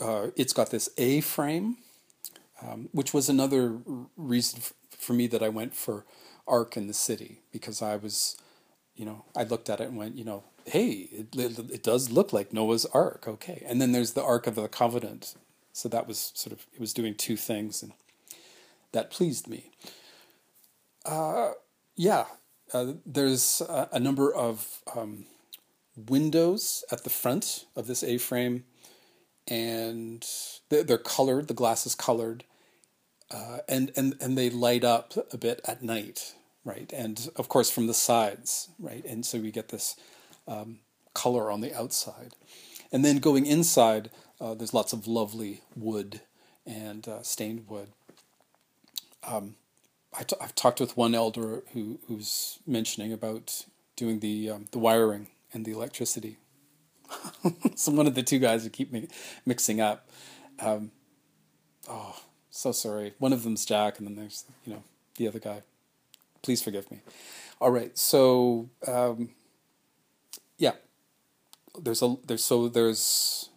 uh, 0.00 0.29
it's 0.37 0.53
got 0.53 0.70
this 0.70 0.88
A 0.96 1.20
frame, 1.20 1.79
um, 2.62 2.88
which 2.92 3.12
was 3.12 3.29
another 3.29 3.79
reason 4.16 4.61
for 4.90 5.12
me 5.12 5.27
that 5.27 5.42
I 5.42 5.48
went 5.48 5.74
for 5.74 6.05
Ark 6.46 6.77
in 6.77 6.87
the 6.87 6.94
City 6.94 7.42
because 7.53 7.83
I 7.83 7.96
was, 7.96 8.37
you 8.94 9.05
know, 9.05 9.24
I 9.37 9.42
looked 9.42 9.68
at 9.68 9.81
it 9.81 9.88
and 9.88 9.96
went, 9.96 10.16
you 10.16 10.24
know, 10.24 10.44
hey, 10.66 11.09
it, 11.12 11.29
it 11.37 11.83
does 11.83 12.11
look 12.11 12.33
like 12.33 12.53
Noah's 12.53 12.87
Ark, 12.87 13.24
okay. 13.27 13.64
And 13.66 13.81
then 13.81 13.92
there's 13.92 14.12
the 14.12 14.22
Ark 14.22 14.46
of 14.46 14.55
the 14.55 14.68
Covenant. 14.68 15.35
So 15.72 15.88
that 15.88 16.07
was 16.07 16.33
sort 16.35 16.53
of, 16.53 16.66
it 16.72 16.81
was 16.81 16.94
doing 16.94 17.14
two 17.14 17.37
things, 17.37 17.83
and 17.83 17.92
that 18.92 19.11
pleased 19.11 19.48
me. 19.48 19.70
Uh, 21.05 21.50
yeah, 21.97 22.25
uh, 22.73 22.95
there's 23.07 23.63
a, 23.69 23.89
a, 23.93 24.01
number 24.01 24.35
of 24.35 24.83
um, 24.97 25.27
windows 25.97 26.85
at 26.91 27.05
the 27.05 27.11
front 27.11 27.67
of 27.77 27.87
this 27.87 28.03
A 28.03 28.19
frame, 28.19 28.65
and 29.47 30.27
they're, 30.69 30.83
they're, 30.83 30.99
colored, 30.99 31.49
the 31.49 31.55
glass 31.55 31.87
is 31.87 31.95
colored, 31.95 32.45
uh, 33.31 33.59
and, 33.69 33.93
and, 33.97 34.17
and 34.21 34.37
they 34.37 34.51
light 34.51 34.85
up 34.85 35.15
a 35.33 35.39
bit 35.39 35.61
at 35.67 35.83
night, 35.83 36.35
right? 36.65 36.93
And 36.93 37.29
of 37.37 37.49
course, 37.49 37.71
from 37.71 37.87
the 37.87 37.95
sides, 37.95 38.69
right? 38.79 39.05
And 39.05 39.25
so 39.25 39.39
we 39.39 39.51
get 39.51 39.69
this 39.69 39.97
um, 40.49 40.81
color 41.15 41.51
on 41.51 41.61
the 41.61 41.75
outside. 41.75 42.35
And 42.93 43.05
then 43.05 43.19
going 43.19 43.47
inside, 43.47 44.11
uh, 44.41 44.55
there's 44.55 44.75
lots 44.75 44.93
of 44.93 45.07
lovely 45.07 45.63
wood 45.77 46.21
and 46.67 47.07
uh, 47.07 47.23
stained 47.23 47.69
wood. 47.69 47.89
Um, 49.27 49.57
i 50.18 50.22
t- 50.22 50.37
I've 50.40 50.55
talked 50.55 50.81
with 50.81 50.96
one 50.96 51.14
elder 51.14 51.62
who, 51.72 51.98
who's 52.07 52.59
mentioning 52.66 53.12
about 53.12 53.66
doing 53.96 54.20
the 54.20 54.50
um, 54.50 54.66
the 54.70 54.79
wiring 54.79 55.29
and 55.53 55.64
the 55.64 55.72
electricity. 55.72 56.38
so 57.74 57.92
one 57.92 58.07
of 58.07 58.14
the 58.14 58.22
two 58.22 58.38
guys 58.38 58.64
who 58.64 58.70
keep 58.70 58.92
me 58.92 59.09
mixing 59.46 59.81
up. 59.81 60.09
Um, 60.61 60.90
oh, 61.88 62.20
so 62.50 62.72
sorry. 62.72 63.14
One 63.18 63.33
of 63.33 63.42
them's 63.42 63.64
Jack, 63.64 63.98
and 63.98 64.07
then 64.07 64.16
there's 64.16 64.44
you 64.64 64.74
know 64.74 64.83
the 65.16 65.29
other 65.29 65.38
guy. 65.38 65.62
Please 66.42 66.62
forgive 66.62 66.90
me. 66.90 67.00
All 67.61 67.70
right, 67.70 67.96
so 67.96 68.68
um, 68.87 69.31
yeah, 70.59 70.72
there's 71.81 72.03
a 72.03 72.16
there's 72.27 72.44
so 72.44 72.68
there's 72.68 73.48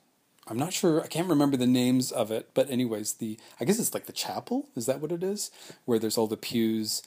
I'm 0.47 0.57
not 0.57 0.73
sure 0.73 1.01
I 1.03 1.07
can't 1.07 1.27
remember 1.27 1.57
the 1.57 1.67
names 1.67 2.11
of 2.11 2.31
it, 2.31 2.49
but 2.53 2.69
anyways, 2.69 3.13
the 3.13 3.37
I 3.59 3.65
guess 3.65 3.79
it's 3.79 3.93
like 3.93 4.05
the 4.05 4.13
chapel. 4.13 4.69
Is 4.75 4.85
that 4.85 5.01
what 5.01 5.11
it 5.11 5.23
is? 5.23 5.51
Where 5.85 5.99
there's 5.99 6.17
all 6.17 6.27
the 6.27 6.37
pews, 6.37 7.03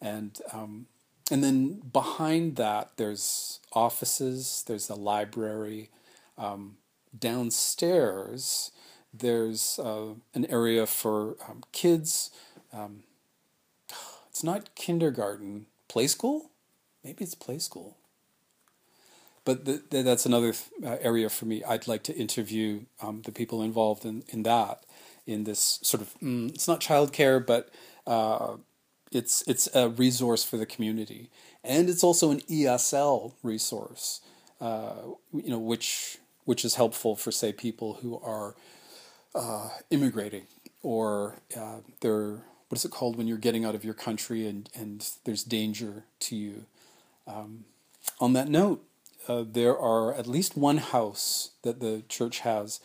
and 0.00 0.38
um, 0.52 0.86
and 1.30 1.42
then 1.42 1.82
behind 1.92 2.56
that 2.56 2.92
there's 2.96 3.60
offices. 3.72 4.64
There's 4.66 4.88
a 4.88 4.94
library. 4.94 5.90
Um, 6.36 6.78
downstairs 7.16 8.72
there's 9.16 9.78
uh, 9.78 10.14
an 10.34 10.44
area 10.46 10.86
for 10.86 11.36
um, 11.48 11.62
kids. 11.72 12.30
Um, 12.72 13.04
it's 14.28 14.42
not 14.42 14.74
kindergarten, 14.74 15.66
play 15.86 16.08
school. 16.08 16.50
Maybe 17.04 17.22
it's 17.22 17.34
play 17.34 17.58
school 17.58 17.96
but 19.44 19.64
the, 19.64 19.82
the, 19.90 20.02
that's 20.02 20.26
another 20.26 20.54
uh, 20.84 20.96
area 21.00 21.28
for 21.28 21.44
me. 21.44 21.62
I'd 21.64 21.86
like 21.86 22.02
to 22.04 22.16
interview 22.16 22.82
um, 23.02 23.22
the 23.24 23.32
people 23.32 23.62
involved 23.62 24.04
in, 24.04 24.24
in 24.28 24.42
that, 24.44 24.84
in 25.26 25.44
this 25.44 25.78
sort 25.82 26.02
of 26.02 26.14
mm, 26.20 26.50
it's 26.50 26.68
not 26.68 26.80
childcare, 26.80 27.44
but 27.44 27.70
uh, 28.06 28.56
it's 29.12 29.42
it's 29.46 29.68
a 29.74 29.88
resource 29.88 30.44
for 30.44 30.56
the 30.56 30.66
community, 30.66 31.30
and 31.62 31.88
it's 31.88 32.04
also 32.04 32.30
an 32.30 32.40
ESL 32.40 33.34
resource, 33.42 34.20
uh, 34.60 34.94
you 35.32 35.50
know, 35.50 35.58
which 35.58 36.18
which 36.44 36.64
is 36.64 36.74
helpful 36.74 37.16
for 37.16 37.30
say 37.30 37.52
people 37.52 37.94
who 38.02 38.18
are 38.20 38.54
uh, 39.34 39.68
immigrating 39.90 40.46
or 40.82 41.36
uh, 41.56 41.78
they're 42.00 42.42
what 42.68 42.78
is 42.78 42.84
it 42.84 42.90
called 42.90 43.16
when 43.16 43.26
you're 43.26 43.38
getting 43.38 43.64
out 43.64 43.74
of 43.74 43.84
your 43.84 43.94
country 43.94 44.46
and, 44.46 44.68
and 44.74 45.10
there's 45.24 45.44
danger 45.44 46.04
to 46.18 46.34
you. 46.34 46.64
Um, 47.26 47.64
on 48.20 48.32
that 48.32 48.48
note, 48.48 48.84
uh, 49.28 49.44
there 49.46 49.78
are 49.78 50.14
at 50.14 50.26
least 50.26 50.56
one 50.56 50.78
house 50.78 51.50
that 51.62 51.80
the 51.80 52.02
church 52.08 52.40
has, 52.40 52.80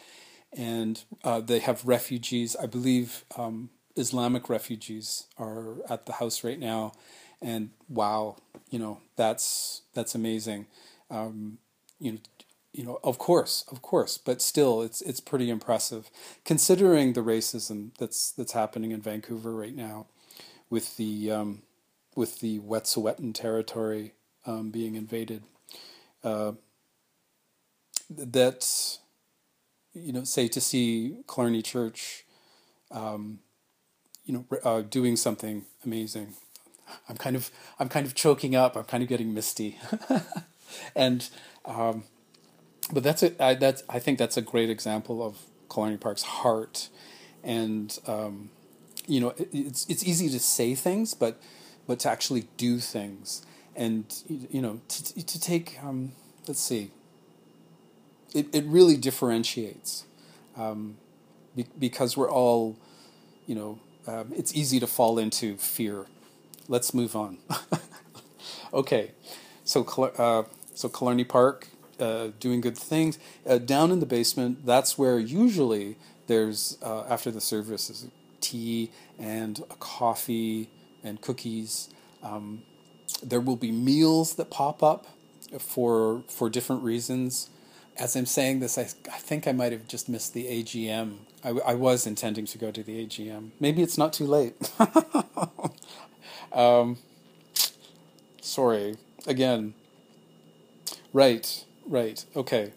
and 0.53 1.03
uh, 1.23 1.39
they 1.39 1.59
have 1.59 1.85
refugees. 1.85 2.55
I 2.55 2.65
believe 2.65 3.25
um, 3.37 3.69
Islamic 3.95 4.49
refugees 4.49 5.25
are 5.37 5.77
at 5.89 6.05
the 6.05 6.13
house 6.13 6.43
right 6.43 6.59
now, 6.59 6.93
and 7.41 7.71
wow, 7.87 8.37
you 8.69 8.79
know 8.79 8.99
that's 9.15 9.81
that's 9.93 10.15
amazing. 10.15 10.67
Um, 11.09 11.57
you 11.99 12.13
know, 12.13 12.19
you 12.73 12.85
know, 12.85 12.99
of 13.03 13.17
course, 13.17 13.65
of 13.71 13.81
course, 13.81 14.17
but 14.17 14.41
still, 14.41 14.81
it's 14.81 15.01
it's 15.01 15.19
pretty 15.19 15.49
impressive 15.49 16.09
considering 16.45 17.13
the 17.13 17.21
racism 17.21 17.91
that's 17.97 18.31
that's 18.31 18.53
happening 18.53 18.91
in 18.91 19.01
Vancouver 19.01 19.53
right 19.53 19.75
now, 19.75 20.05
with 20.69 20.97
the 20.97 21.31
um, 21.31 21.63
with 22.15 22.39
the 22.39 22.59
Wet'suwet'en 22.59 23.33
territory 23.33 24.13
um, 24.45 24.69
being 24.71 24.95
invaded. 24.95 25.43
Uh, 26.23 26.53
that 28.09 28.99
you 29.93 30.13
know, 30.13 30.23
say 30.23 30.47
to 30.47 30.61
see 30.61 31.17
Killarney 31.27 31.61
Church, 31.61 32.25
um, 32.91 33.39
you 34.25 34.33
know, 34.33 34.45
uh, 34.63 34.81
doing 34.81 35.15
something 35.15 35.65
amazing. 35.85 36.33
I'm 37.07 37.17
kind 37.17 37.35
of 37.35 37.51
I'm 37.79 37.89
kind 37.89 38.05
of 38.05 38.15
choking 38.15 38.55
up. 38.55 38.75
I'm 38.75 38.83
kind 38.83 39.03
of 39.03 39.09
getting 39.09 39.33
misty, 39.33 39.77
and 40.95 41.27
um, 41.65 42.03
but 42.91 43.03
that's 43.03 43.21
a 43.23 43.43
I, 43.43 43.53
that's 43.55 43.83
I 43.87 43.99
think 43.99 44.17
that's 44.17 44.37
a 44.37 44.41
great 44.41 44.69
example 44.69 45.23
of 45.23 45.37
Killarney 45.71 45.97
Park's 45.97 46.23
heart, 46.23 46.89
and 47.43 47.97
um, 48.07 48.49
you 49.07 49.19
know 49.19 49.29
it, 49.29 49.49
it's 49.51 49.85
it's 49.87 50.03
easy 50.03 50.29
to 50.29 50.39
say 50.39 50.73
things, 50.73 51.13
but 51.13 51.39
but 51.85 51.99
to 51.99 52.09
actually 52.09 52.47
do 52.57 52.79
things, 52.79 53.45
and 53.79 54.03
you 54.27 54.61
know 54.61 54.81
to 54.89 55.25
to 55.25 55.39
take 55.39 55.79
um, 55.81 56.11
let's 56.47 56.59
see. 56.59 56.91
It 58.35 58.47
it 58.53 58.65
really 58.65 58.97
differentiates, 58.97 60.03
um, 60.55 60.97
be, 61.55 61.65
because 61.79 62.15
we're 62.15 62.29
all, 62.29 62.77
you 63.47 63.55
know, 63.55 63.79
um, 64.05 64.31
it's 64.35 64.53
easy 64.53 64.79
to 64.79 64.85
fall 64.85 65.17
into 65.17 65.55
fear. 65.57 66.05
Let's 66.67 66.93
move 66.93 67.15
on. 67.15 67.39
okay, 68.73 69.11
so 69.63 69.83
uh, 70.17 70.43
so 70.75 70.89
Killarney 70.89 71.23
Park 71.23 71.69
uh, 71.99 72.27
doing 72.39 72.61
good 72.61 72.77
things. 72.77 73.17
Uh, 73.47 73.57
down 73.57 73.91
in 73.91 73.99
the 73.99 74.05
basement, 74.05 74.65
that's 74.65 74.97
where 74.97 75.17
usually 75.17 75.97
there's, 76.27 76.77
uh, 76.83 77.05
after 77.09 77.31
the 77.31 77.41
service, 77.41 77.89
is 77.89 78.07
tea 78.41 78.91
and 79.17 79.63
a 79.71 79.75
coffee 79.75 80.69
and 81.03 81.19
cookies. 81.21 81.89
Um, 82.21 82.63
there 83.23 83.39
will 83.39 83.55
be 83.55 83.71
meals 83.71 84.35
that 84.35 84.49
pop 84.49 84.83
up 84.83 85.07
for 85.59 86.23
for 86.27 86.49
different 86.49 86.83
reasons. 86.83 87.49
As 87.97 88.15
I'm 88.15 88.25
saying 88.25 88.61
this, 88.61 88.77
I, 88.77 88.83
I 89.11 89.17
think 89.17 89.45
I 89.45 89.51
might 89.51 89.73
have 89.73 89.87
just 89.87 90.07
missed 90.07 90.33
the 90.33 90.45
AGM. 90.45 91.17
I, 91.43 91.49
I 91.49 91.73
was 91.73 92.07
intending 92.07 92.45
to 92.45 92.57
go 92.57 92.71
to 92.71 92.81
the 92.81 93.05
AGM. 93.05 93.51
Maybe 93.59 93.81
it's 93.81 93.97
not 93.97 94.13
too 94.13 94.25
late. 94.25 94.55
um, 96.53 96.97
sorry. 98.41 98.95
Again. 99.27 99.73
Right. 101.11 101.65
Right. 101.85 102.23
Okay. 102.35 102.71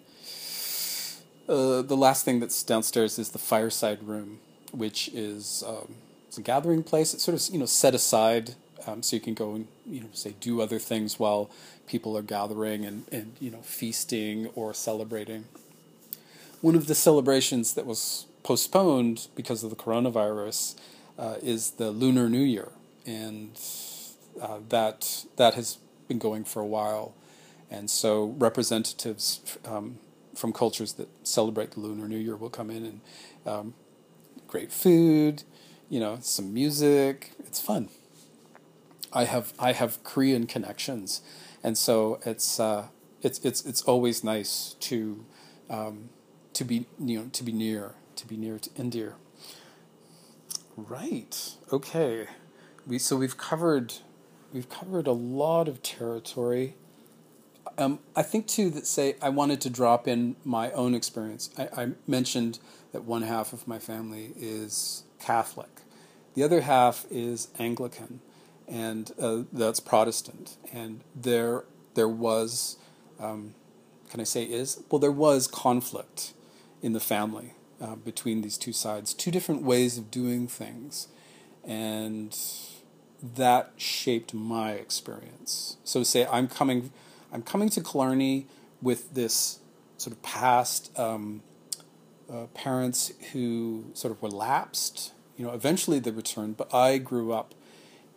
Uh, 1.48 1.82
the 1.82 1.96
last 1.96 2.24
thing 2.24 2.40
that's 2.40 2.62
downstairs 2.62 3.18
is 3.18 3.30
the 3.30 3.38
fireside 3.38 4.02
room, 4.02 4.40
which 4.72 5.08
is 5.08 5.62
um, 5.66 5.96
it's 6.26 6.38
a 6.38 6.42
gathering 6.42 6.82
place. 6.82 7.14
It's 7.14 7.22
sort 7.22 7.34
of 7.34 7.52
you 7.52 7.60
know 7.60 7.66
set 7.66 7.94
aside 7.94 8.54
um, 8.86 9.02
so 9.02 9.16
you 9.16 9.20
can 9.20 9.34
go 9.34 9.54
and 9.54 9.68
you 9.86 10.00
know 10.00 10.08
say 10.12 10.34
do 10.40 10.60
other 10.60 10.78
things 10.78 11.18
while 11.18 11.50
people 11.86 12.16
are 12.16 12.22
gathering 12.22 12.84
and 12.84 13.04
and 13.12 13.36
you 13.40 13.50
know 13.50 13.62
feasting 13.62 14.48
or 14.54 14.74
celebrating. 14.74 15.44
One 16.60 16.74
of 16.74 16.86
the 16.86 16.94
celebrations 16.94 17.74
that 17.74 17.86
was 17.86 18.26
postponed 18.42 19.28
because 19.34 19.64
of 19.64 19.70
the 19.70 19.76
coronavirus 19.76 20.76
uh, 21.18 21.36
is 21.42 21.72
the 21.72 21.90
Lunar 21.90 22.28
New 22.28 22.42
Year, 22.42 22.70
and 23.06 23.58
uh, 24.40 24.58
that 24.68 25.24
that 25.36 25.54
has 25.54 25.78
been 26.08 26.18
going 26.18 26.44
for 26.44 26.60
a 26.60 26.66
while. 26.66 27.14
And 27.70 27.88
so 27.88 28.34
representatives 28.38 29.40
um, 29.64 29.98
from 30.34 30.52
cultures 30.52 30.94
that 30.94 31.08
celebrate 31.26 31.72
the 31.72 31.80
Lunar 31.80 32.06
New 32.06 32.18
Year 32.18 32.36
will 32.36 32.50
come 32.50 32.70
in 32.70 32.84
and 32.84 33.00
um, 33.46 33.74
great 34.46 34.70
food, 34.70 35.42
you 35.88 35.98
know, 35.98 36.18
some 36.20 36.52
music. 36.52 37.32
It's 37.46 37.60
fun. 37.60 37.88
I 39.12 39.24
have 39.24 39.52
I 39.58 39.72
have 39.72 40.02
Korean 40.04 40.46
connections, 40.46 41.22
and 41.62 41.76
so 41.76 42.20
it's 42.24 42.58
uh, 42.58 42.88
it's 43.22 43.38
it's 43.40 43.64
it's 43.64 43.82
always 43.82 44.24
nice 44.24 44.76
to 44.80 45.24
um, 45.70 46.10
to 46.54 46.64
be 46.64 46.86
you 46.98 47.18
know 47.18 47.26
to 47.32 47.44
be 47.44 47.52
near 47.52 47.94
to 48.16 48.26
be 48.26 48.36
near 48.36 48.58
to 48.58 48.70
India. 48.76 49.14
Right. 50.76 51.54
Okay. 51.72 52.26
We 52.86 52.98
so 52.98 53.16
we've 53.16 53.36
covered 53.36 53.94
we've 54.52 54.68
covered 54.68 55.06
a 55.06 55.12
lot 55.12 55.68
of 55.68 55.82
territory. 55.82 56.74
Um, 57.78 58.00
I 58.14 58.22
think 58.22 58.46
too 58.46 58.70
that 58.70 58.86
say 58.86 59.16
I 59.22 59.28
wanted 59.28 59.60
to 59.62 59.70
drop 59.70 60.06
in 60.06 60.36
my 60.44 60.70
own 60.72 60.94
experience. 60.94 61.50
I, 61.56 61.68
I 61.82 61.88
mentioned 62.06 62.58
that 62.92 63.04
one 63.04 63.22
half 63.22 63.52
of 63.52 63.66
my 63.66 63.78
family 63.78 64.32
is 64.36 65.04
Catholic, 65.18 65.70
the 66.34 66.42
other 66.42 66.62
half 66.62 67.06
is 67.10 67.48
Anglican, 67.58 68.20
and 68.68 69.12
uh, 69.20 69.42
that's 69.52 69.80
Protestant. 69.80 70.56
And 70.72 71.00
there 71.14 71.64
there 71.94 72.08
was, 72.08 72.78
um, 73.20 73.54
can 74.10 74.20
I 74.20 74.24
say 74.24 74.44
is 74.44 74.82
well 74.90 74.98
there 74.98 75.12
was 75.12 75.46
conflict 75.46 76.32
in 76.80 76.92
the 76.92 77.00
family 77.00 77.54
uh, 77.80 77.96
between 77.96 78.42
these 78.42 78.58
two 78.58 78.72
sides, 78.72 79.14
two 79.14 79.30
different 79.30 79.62
ways 79.62 79.98
of 79.98 80.10
doing 80.10 80.48
things, 80.48 81.08
and 81.64 82.36
that 83.22 83.72
shaped 83.76 84.34
my 84.34 84.72
experience. 84.72 85.76
So 85.84 86.02
say 86.02 86.26
I'm 86.26 86.48
coming 86.48 86.92
I'm 87.32 87.42
coming 87.42 87.68
to 87.70 87.82
Killarney 87.82 88.46
with 88.80 89.14
this 89.14 89.60
sort 89.96 90.14
of 90.14 90.22
past 90.22 90.96
um, 90.98 91.42
uh, 92.30 92.46
parents 92.54 93.12
who 93.32 93.86
sort 93.94 94.12
of 94.12 94.22
relapsed. 94.22 95.12
You 95.36 95.46
know, 95.46 95.52
eventually 95.52 95.98
they 95.98 96.10
returned, 96.10 96.56
but 96.56 96.72
I 96.74 96.98
grew 96.98 97.32
up 97.32 97.54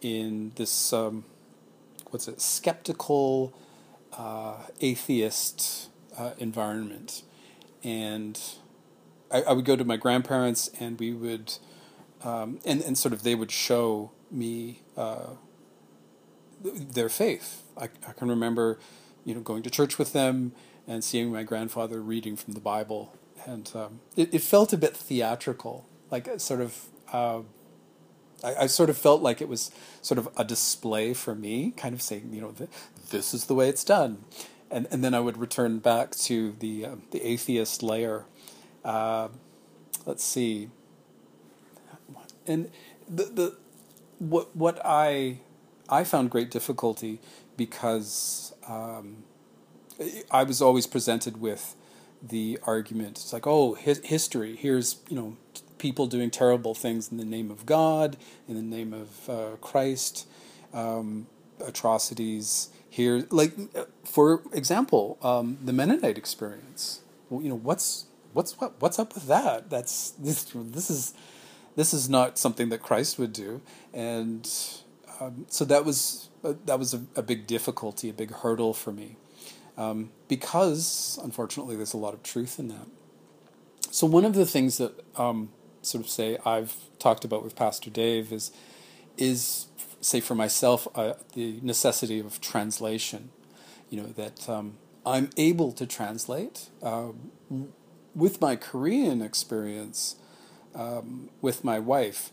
in 0.05 0.51
this 0.55 0.93
um, 0.93 1.25
what's 2.11 2.27
it 2.27 2.39
skeptical 2.39 3.51
uh, 4.13 4.57
atheist 4.79 5.89
uh, 6.15 6.31
environment, 6.37 7.23
and 7.83 8.39
I, 9.31 9.41
I, 9.41 9.53
would 9.53 9.65
go 9.65 9.75
to 9.75 9.83
my 9.83 9.97
grandparents, 9.97 10.69
and 10.79 10.99
we 10.99 11.11
would, 11.11 11.57
um, 12.23 12.59
and 12.63 12.81
and 12.83 12.95
sort 12.95 13.13
of 13.13 13.23
they 13.23 13.33
would 13.33 13.49
show 13.49 14.11
me 14.29 14.81
uh, 14.95 15.31
their 16.63 17.09
faith. 17.09 17.63
I, 17.75 17.85
I 18.07 18.13
can 18.13 18.29
remember 18.29 18.77
you 19.25 19.33
know, 19.33 19.41
going 19.41 19.63
to 19.63 19.71
church 19.71 19.97
with 19.97 20.13
them 20.13 20.51
and 20.87 21.03
seeing 21.03 21.31
my 21.31 21.41
grandfather 21.41 21.99
reading 21.99 22.35
from 22.35 22.53
the 22.53 22.59
Bible, 22.59 23.11
and 23.43 23.71
um, 23.73 24.01
it, 24.15 24.31
it 24.31 24.43
felt 24.43 24.71
a 24.71 24.77
bit 24.77 24.95
theatrical, 24.95 25.89
like 26.11 26.39
sort 26.39 26.61
of. 26.61 26.85
I, 28.43 28.55
I, 28.55 28.67
sort 28.67 28.89
of 28.89 28.97
felt 28.97 29.21
like 29.21 29.41
it 29.41 29.47
was 29.47 29.71
sort 30.01 30.17
of 30.17 30.29
a 30.37 30.43
display 30.43 31.13
for 31.13 31.35
me, 31.35 31.71
kind 31.77 31.93
of 31.93 32.01
saying, 32.01 32.29
you 32.31 32.41
know, 32.41 32.53
this 33.09 33.33
is 33.33 33.45
the 33.45 33.55
way 33.55 33.69
it's 33.69 33.83
done, 33.83 34.25
and 34.69 34.87
and 34.91 35.03
then 35.03 35.13
I 35.13 35.19
would 35.19 35.37
return 35.37 35.79
back 35.79 36.11
to 36.11 36.53
the 36.59 36.85
uh, 36.85 36.95
the 37.11 37.21
atheist 37.21 37.81
layer. 37.81 38.25
Uh, 38.83 39.29
let's 40.05 40.23
see, 40.23 40.69
and 42.45 42.69
the 43.09 43.23
the 43.23 43.57
what 44.19 44.55
what 44.55 44.79
I 44.83 45.39
I 45.89 46.03
found 46.03 46.29
great 46.29 46.51
difficulty 46.51 47.19
because 47.57 48.53
um, 48.67 49.23
I 50.31 50.43
was 50.43 50.61
always 50.61 50.87
presented 50.87 51.39
with 51.39 51.75
the 52.21 52.59
argument. 52.63 53.17
It's 53.17 53.33
like, 53.33 53.47
oh, 53.47 53.75
his, 53.75 53.99
history. 54.03 54.55
Here's 54.55 54.97
you 55.09 55.15
know 55.15 55.37
people 55.85 56.07
doing 56.07 56.31
terrible 56.31 56.73
things 56.73 57.11
in 57.11 57.17
the 57.17 57.23
name 57.23 57.51
of 57.51 57.63
God, 57.63 58.17
in 58.47 58.55
the 58.55 58.75
name 58.77 58.91
of 58.91 59.29
uh, 59.29 59.55
Christ, 59.61 60.27
um, 60.73 61.27
atrocities. 61.63 62.69
Here, 62.89 63.27
like 63.29 63.53
for 64.03 64.41
example, 64.51 65.19
um, 65.21 65.59
the 65.63 65.71
Mennonite 65.71 66.17
experience. 66.17 67.01
Well, 67.29 67.43
you 67.43 67.49
know, 67.49 67.55
what's 67.69 68.05
what's 68.33 68.59
what, 68.59 68.73
what's 68.79 68.97
up 68.97 69.13
with 69.13 69.27
that? 69.27 69.69
That's 69.69 70.09
this 70.17 70.45
this 70.55 70.89
is 70.89 71.13
this 71.75 71.93
is 71.93 72.09
not 72.09 72.39
something 72.39 72.69
that 72.69 72.81
Christ 72.81 73.19
would 73.19 73.31
do, 73.31 73.61
and 73.93 74.49
um, 75.19 75.45
so 75.49 75.65
that 75.65 75.85
was 75.85 76.29
uh, 76.43 76.53
that 76.65 76.79
was 76.79 76.95
a, 76.95 77.01
a, 77.15 77.21
big 77.21 77.45
difficulty, 77.45 78.09
a 78.09 78.13
big 78.13 78.31
hurdle 78.31 78.73
for 78.73 78.91
me, 78.91 79.17
um, 79.77 80.09
because 80.29 81.19
unfortunately 81.21 81.75
there's 81.75 81.93
a 81.93 81.97
lot 81.97 82.15
of 82.15 82.23
truth 82.23 82.57
in 82.57 82.69
that. 82.69 82.87
So 83.91 84.07
one 84.07 84.25
of 84.25 84.33
the 84.33 84.45
things 84.45 84.77
that 84.77 84.93
um, 85.15 85.49
sort 85.84 86.04
of 86.04 86.10
say 86.10 86.38
I've 86.44 86.76
talked 86.98 87.24
about 87.24 87.42
with 87.42 87.56
Pastor 87.56 87.90
Dave 87.90 88.32
is 88.32 88.52
is 89.16 89.66
say 90.00 90.20
for 90.20 90.34
myself 90.34 90.88
uh, 90.94 91.14
the 91.34 91.58
necessity 91.62 92.20
of 92.20 92.40
translation. 92.40 93.30
You 93.88 94.02
know 94.02 94.08
that 94.08 94.48
um, 94.48 94.78
I'm 95.04 95.30
able 95.36 95.72
to 95.72 95.86
translate 95.86 96.68
uh, 96.82 97.08
with 98.14 98.40
my 98.40 98.56
Korean 98.56 99.22
experience 99.22 100.16
um, 100.74 101.30
with 101.40 101.64
my 101.64 101.78
wife. 101.78 102.30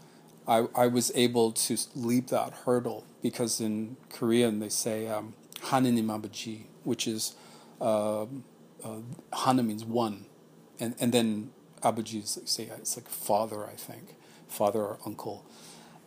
I, 0.48 0.68
I 0.76 0.88
was 0.88 1.12
able 1.14 1.52
to 1.52 1.78
leap 1.94 2.28
that 2.28 2.54
hurdle 2.66 3.06
because 3.22 3.60
in 3.60 3.98
Korean 4.10 4.60
they 4.60 4.70
say 4.70 5.08
um, 5.08 5.34
하느님 5.62 6.08
아버지, 6.08 6.68
which 6.84 7.08
is 7.08 7.36
uh, 7.82 8.24
uh, 8.24 9.00
Hana 9.34 9.64
means 9.64 9.84
one, 9.84 10.26
and 10.80 10.96
and 11.00 11.12
then 11.12 11.52
abuji 11.83 12.37
like, 12.37 12.49
say 12.49 12.65
it's 12.65 12.97
like 12.97 13.09
father, 13.09 13.67
I 13.67 13.73
think, 13.73 14.17
father 14.49 14.81
or 14.81 14.99
uncle, 15.05 15.45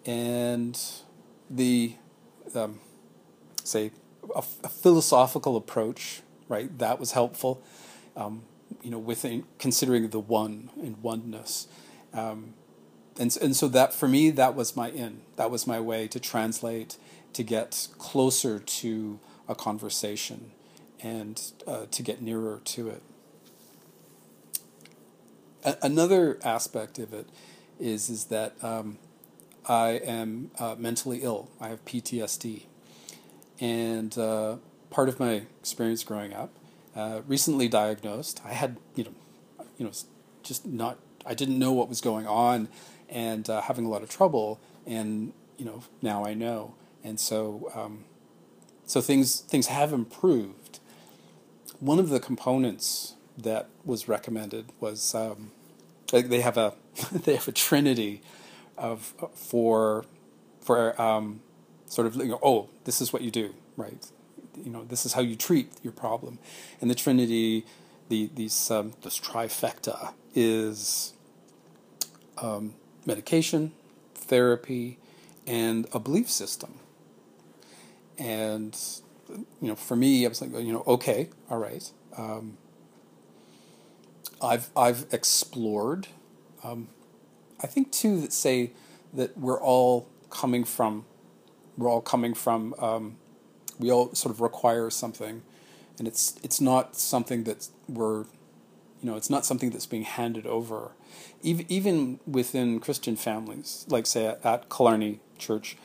and 0.05 0.79
the 1.49 1.95
um, 2.53 2.79
say 3.63 3.91
a, 4.35 4.43
a, 4.63 4.69
philosophical 4.69 5.55
approach, 5.55 6.21
right? 6.47 6.75
That 6.77 6.99
was 6.99 7.13
helpful, 7.13 7.61
um, 8.15 8.43
you 8.81 8.91
know, 8.91 8.99
within 8.99 9.45
considering 9.59 10.09
the 10.09 10.19
one 10.19 10.69
and 10.81 10.97
oneness. 11.01 11.67
Um, 12.13 12.53
and, 13.19 13.35
and 13.41 13.55
so 13.55 13.67
that 13.69 13.93
for 13.93 14.07
me 14.07 14.29
that 14.31 14.55
was 14.55 14.75
my 14.75 14.89
in 14.89 15.21
that 15.37 15.49
was 15.49 15.65
my 15.65 15.79
way 15.79 16.07
to 16.09 16.19
translate 16.19 16.97
to 17.33 17.43
get 17.43 17.87
closer 17.97 18.59
to 18.59 19.19
a 19.47 19.55
conversation 19.55 20.51
and 21.01 21.51
uh, 21.67 21.85
to 21.91 22.01
get 22.01 22.21
nearer 22.21 22.61
to 22.65 22.89
it. 22.89 23.01
Another 25.81 26.37
aspect 26.43 26.99
of 26.99 27.11
it 27.13 27.27
is 27.79 28.09
is 28.09 28.25
that 28.25 28.53
um, 28.63 28.99
I 29.67 29.91
am 29.91 30.51
uh, 30.59 30.75
mentally 30.77 31.19
ill. 31.23 31.49
I 31.59 31.69
have 31.69 31.83
PTSD, 31.85 32.63
and 33.59 34.15
uh, 34.17 34.57
part 34.91 35.09
of 35.09 35.19
my 35.19 35.43
experience 35.59 36.03
growing 36.03 36.33
up, 36.33 36.51
uh, 36.95 37.21
recently 37.27 37.67
diagnosed. 37.67 38.41
I 38.45 38.53
had 38.53 38.77
you 38.93 39.05
know, 39.05 39.13
you 39.79 39.85
know, 39.85 39.91
just 40.43 40.67
not. 40.67 40.99
I 41.25 41.33
didn't 41.33 41.57
know 41.57 41.71
what 41.71 41.89
was 41.89 41.99
going 41.99 42.27
on, 42.27 42.69
and 43.09 43.49
uh, 43.49 43.61
having 43.61 43.85
a 43.85 43.89
lot 43.89 44.03
of 44.03 44.09
trouble. 44.09 44.59
And 44.85 45.33
you 45.57 45.65
know, 45.65 45.83
now 45.99 46.23
I 46.23 46.35
know, 46.35 46.75
and 47.03 47.19
so 47.19 47.71
um, 47.73 48.03
so 48.85 49.01
things 49.01 49.39
things 49.39 49.67
have 49.67 49.91
improved 49.91 50.79
one 51.79 51.97
of 51.97 52.09
the 52.09 52.19
components 52.19 53.14
that 53.37 53.67
was 53.83 54.07
recommended 54.07 54.65
was 54.79 55.13
um, 55.13 55.51
they 56.11 56.41
have 56.41 56.57
a 56.57 56.73
they 57.11 57.35
have 57.35 57.47
a 57.47 57.51
trinity 57.51 58.21
of 58.77 59.13
for 59.33 60.05
for 60.61 60.99
um, 61.01 61.41
sort 61.85 62.07
of 62.07 62.15
you 62.15 62.25
know, 62.25 62.39
oh 62.41 62.69
this 62.85 63.01
is 63.01 63.11
what 63.11 63.21
you 63.21 63.31
do 63.31 63.53
right 63.77 64.07
you 64.63 64.71
know 64.71 64.83
this 64.85 65.05
is 65.05 65.13
how 65.13 65.21
you 65.21 65.35
treat 65.35 65.71
your 65.83 65.93
problem 65.93 66.39
and 66.81 66.89
the 66.89 66.95
trinity 66.95 67.65
the 68.09 68.29
these 68.35 68.71
um, 68.71 68.93
this 69.01 69.19
trifecta 69.19 70.13
is 70.33 71.13
um, 72.37 72.73
medication 73.05 73.71
therapy 74.13 74.97
and 75.45 75.87
a 75.93 75.99
belief 75.99 76.29
system 76.29 76.79
and 78.17 78.77
you 79.29 79.67
know, 79.67 79.75
for 79.75 79.95
me, 79.95 80.25
I 80.25 80.29
was 80.29 80.41
like, 80.41 80.51
you 80.51 80.73
know, 80.73 80.83
okay, 80.87 81.29
all 81.49 81.57
right. 81.57 81.89
Um, 82.17 82.57
I've 84.41 84.69
I've 84.75 85.05
explored. 85.11 86.07
Um, 86.63 86.89
I 87.61 87.67
think 87.67 87.91
too 87.91 88.19
that 88.21 88.33
say 88.33 88.71
that 89.13 89.37
we're 89.37 89.59
all 89.59 90.09
coming 90.29 90.63
from, 90.63 91.05
we're 91.77 91.89
all 91.89 92.01
coming 92.01 92.33
from. 92.33 92.73
Um, 92.79 93.17
we 93.79 93.91
all 93.91 94.13
sort 94.13 94.33
of 94.33 94.41
require 94.41 94.89
something, 94.89 95.41
and 95.97 96.07
it's 96.07 96.35
it's 96.43 96.61
not 96.61 96.95
something 96.95 97.43
that 97.43 97.67
we're, 97.87 98.21
you 99.01 99.03
know, 99.03 99.15
it's 99.15 99.29
not 99.29 99.45
something 99.45 99.69
that's 99.69 99.85
being 99.85 100.03
handed 100.03 100.45
over. 100.45 100.91
Even 101.41 101.65
even 101.69 102.19
within 102.25 102.79
Christian 102.79 103.15
families, 103.15 103.85
like 103.89 104.05
say 104.05 104.27
at, 104.27 104.45
at 104.45 104.69
Killarney 104.69 105.19
Church, 105.37 105.77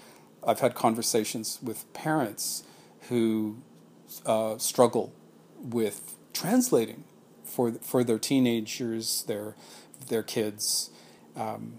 I've 0.46 0.60
had 0.60 0.74
conversations 0.74 1.58
with 1.62 1.90
parents 1.92 2.64
who 3.08 3.58
uh, 4.26 4.58
struggle 4.58 5.12
with 5.62 6.14
translating 6.32 7.04
for 7.50 7.72
for 7.72 8.04
their 8.04 8.18
teenagers, 8.18 9.24
their 9.24 9.54
their 10.08 10.22
kids, 10.22 10.90
um, 11.36 11.74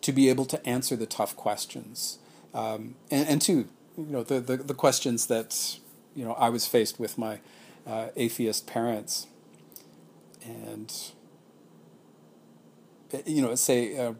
to 0.00 0.12
be 0.12 0.28
able 0.28 0.44
to 0.46 0.64
answer 0.66 0.96
the 0.96 1.06
tough 1.06 1.36
questions, 1.36 2.18
um, 2.54 2.94
and, 3.10 3.28
and 3.28 3.42
to 3.42 3.52
you 3.52 4.06
know 4.06 4.22
the, 4.22 4.40
the, 4.40 4.56
the 4.58 4.74
questions 4.74 5.26
that 5.26 5.78
you 6.14 6.24
know 6.24 6.32
I 6.32 6.48
was 6.48 6.66
faced 6.66 7.00
with 7.00 7.18
my 7.18 7.40
uh, 7.86 8.08
atheist 8.16 8.66
parents, 8.66 9.26
and 10.44 10.92
you 13.26 13.42
know 13.42 13.54
say, 13.54 13.96
uh, 13.96 14.12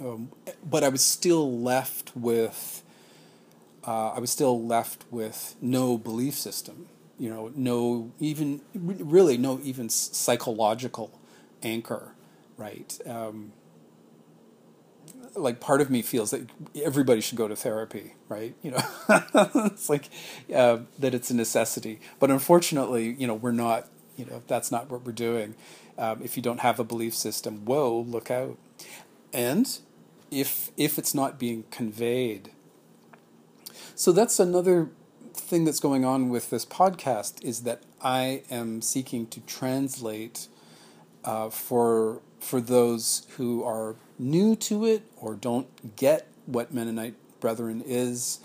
um, 0.00 0.30
but 0.64 0.84
I 0.84 0.88
was 0.88 1.02
still 1.02 1.60
left 1.60 2.16
with 2.16 2.82
uh, 3.86 4.10
I 4.10 4.18
was 4.18 4.30
still 4.30 4.64
left 4.64 5.04
with 5.10 5.56
no 5.60 5.98
belief 5.98 6.34
system, 6.34 6.88
you 7.18 7.30
know, 7.30 7.52
no 7.54 8.12
even 8.20 8.60
really 8.74 9.36
no 9.36 9.60
even 9.62 9.88
psychological 9.88 11.18
anchor, 11.62 12.12
right? 12.56 12.98
Um, 13.06 13.52
like 15.34 15.60
part 15.60 15.80
of 15.80 15.90
me 15.90 16.02
feels 16.02 16.30
that 16.30 16.48
everybody 16.80 17.20
should 17.20 17.36
go 17.36 17.48
to 17.48 17.56
therapy, 17.56 18.14
right? 18.28 18.54
You 18.62 18.72
know, 18.72 18.82
it's 19.66 19.88
like 19.88 20.08
uh, 20.54 20.78
that 20.98 21.14
it's 21.14 21.30
a 21.30 21.34
necessity, 21.34 22.00
but 22.18 22.30
unfortunately, 22.30 23.14
you 23.18 23.26
know, 23.26 23.34
we're 23.34 23.52
not. 23.52 23.88
You 24.16 24.26
know, 24.26 24.44
that's 24.46 24.70
not 24.70 24.88
what 24.88 25.04
we're 25.04 25.10
doing. 25.10 25.56
Um, 25.98 26.20
if 26.22 26.36
you 26.36 26.42
don't 26.42 26.60
have 26.60 26.78
a 26.78 26.84
belief 26.84 27.14
system, 27.14 27.64
whoa, 27.64 27.98
look 28.06 28.30
out! 28.30 28.56
And 29.32 29.66
if 30.30 30.70
if 30.76 30.98
it's 30.98 31.14
not 31.16 31.36
being 31.36 31.64
conveyed 31.72 32.52
so 33.94 34.12
that's 34.12 34.38
another 34.38 34.90
thing 35.40 35.64
that's 35.64 35.80
going 35.80 36.04
on 36.04 36.28
with 36.28 36.50
this 36.50 36.64
podcast 36.64 37.42
is 37.44 37.62
that 37.62 37.82
I 38.02 38.42
am 38.50 38.82
seeking 38.82 39.26
to 39.28 39.40
translate 39.40 40.48
uh, 41.24 41.50
for 41.50 42.20
for 42.40 42.60
those 42.60 43.26
who 43.36 43.64
are 43.64 43.96
new 44.18 44.54
to 44.54 44.84
it 44.84 45.02
or 45.16 45.34
don't 45.34 45.96
get 45.96 46.28
what 46.46 46.72
Mennonite 46.72 47.14
Brethren 47.40 47.82
is 47.84 48.40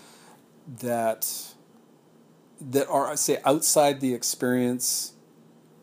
that 0.80 1.52
that 2.60 2.88
are 2.88 3.16
say 3.16 3.38
outside 3.44 4.00
the 4.00 4.14
experience 4.14 5.12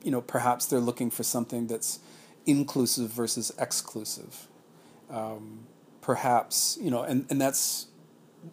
you 0.03 0.11
know 0.11 0.21
perhaps 0.21 0.65
they're 0.65 0.79
looking 0.79 1.09
for 1.09 1.23
something 1.23 1.67
that's 1.67 1.99
inclusive 2.45 3.09
versus 3.11 3.51
exclusive. 3.59 4.47
Um, 5.09 5.67
perhaps 6.01 6.77
you 6.81 6.89
know 6.89 7.03
and, 7.03 7.25
and 7.29 7.39
that's 7.39 7.86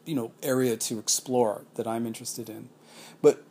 you 0.05 0.15
know 0.15 0.33
area 0.43 0.77
to 0.77 0.99
explore 0.99 1.65
that 1.75 1.87
I'm 1.87 2.07
interested 2.07 2.49
in. 2.49 2.69
But 3.23 3.43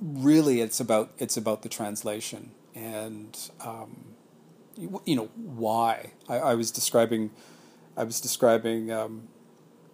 really, 0.00 0.60
it's 0.60 0.80
about 0.80 1.12
it's 1.18 1.36
about 1.36 1.62
the 1.62 1.68
translation 1.68 2.50
and 2.74 3.36
um, 3.64 4.14
you, 4.76 5.02
you, 5.04 5.16
know 5.16 5.30
why. 5.34 6.12
I, 6.28 6.38
I, 6.38 6.54
was 6.54 6.70
describing 6.70 7.30
I 7.96 8.04
was 8.04 8.20
describing 8.20 8.92
um, 8.92 9.28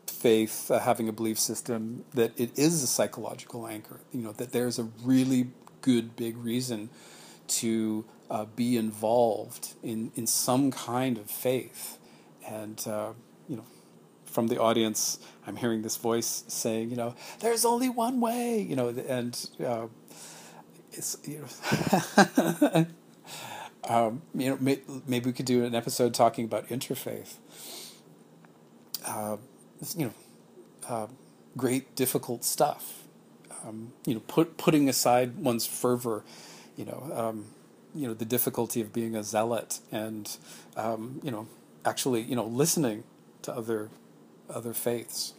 faith 0.07 0.71
uh, 0.71 0.81
having 0.81 1.09
a 1.09 1.13
belief 1.13 1.39
system 1.39 2.05
that 2.13 2.39
it 2.39 2.59
is 2.59 2.83
a 2.83 2.87
psychological 2.87 3.67
anchor. 3.67 4.01
You 4.13 4.23
know 4.23 4.33
that 4.33 4.53
there's 4.53 4.79
a 4.79 4.89
really 5.03 5.49
good 5.81 6.17
big 6.17 6.37
reason 6.37 6.91
to 7.47 8.05
uh, 8.31 8.45
be 8.45 8.77
involved 8.77 9.75
in 9.83 10.13
in 10.15 10.27
some 10.27 10.71
kind 10.71 11.19
of 11.19 11.31
faith 11.31 11.99
and. 12.47 12.87
Uh, 12.87 13.13
you 13.49 13.57
know, 13.57 13.65
from 14.35 14.49
the 14.49 14.61
audience, 14.61 15.21
I'm 15.47 15.57
hearing 15.57 15.83
this 15.83 15.97
voice 15.97 16.43
saying, 16.49 16.91
you 16.91 16.97
know, 16.97 17.15
there's 17.39 17.65
only 17.65 17.89
one 17.89 18.21
way, 18.21 18.61
you 18.61 18.75
know, 18.75 18.89
and 18.89 19.49
uh, 19.65 19.87
it's 20.93 21.17
you 21.23 21.41
know, 21.41 22.87
um, 23.89 24.23
you 24.35 24.51
know, 24.51 24.59
may, 24.61 24.81
maybe 25.07 25.27
we 25.27 25.33
could 25.33 25.47
do 25.47 25.65
an 25.65 25.75
episode 25.75 26.15
talking 26.15 26.45
about 26.45 26.69
interfaith. 26.69 27.37
Uh, 29.07 29.37
you 29.97 30.07
know, 30.07 30.15
uh, 30.89 31.07
great 31.57 31.95
difficult 31.95 32.45
stuff. 32.45 33.05
Um, 33.65 33.93
you 34.05 34.15
know, 34.15 34.21
put 34.27 34.57
putting 34.57 34.89
aside 34.89 35.37
one's 35.39 35.65
fervor, 35.65 36.25
you 36.77 36.85
know, 36.85 37.11
um, 37.15 37.47
you 37.95 38.09
know 38.09 38.15
the 38.15 38.25
difficulty 38.25 38.81
of 38.81 38.93
being 38.93 39.15
a 39.15 39.23
zealot, 39.23 39.79
and 39.93 40.37
um, 40.77 41.21
you 41.23 41.31
know, 41.31 41.47
actually, 41.85 42.23
you 42.23 42.35
know, 42.35 42.45
listening 42.45 43.05
to 43.43 43.55
other 43.55 43.91
other 44.49 44.73
faiths, 44.73 45.35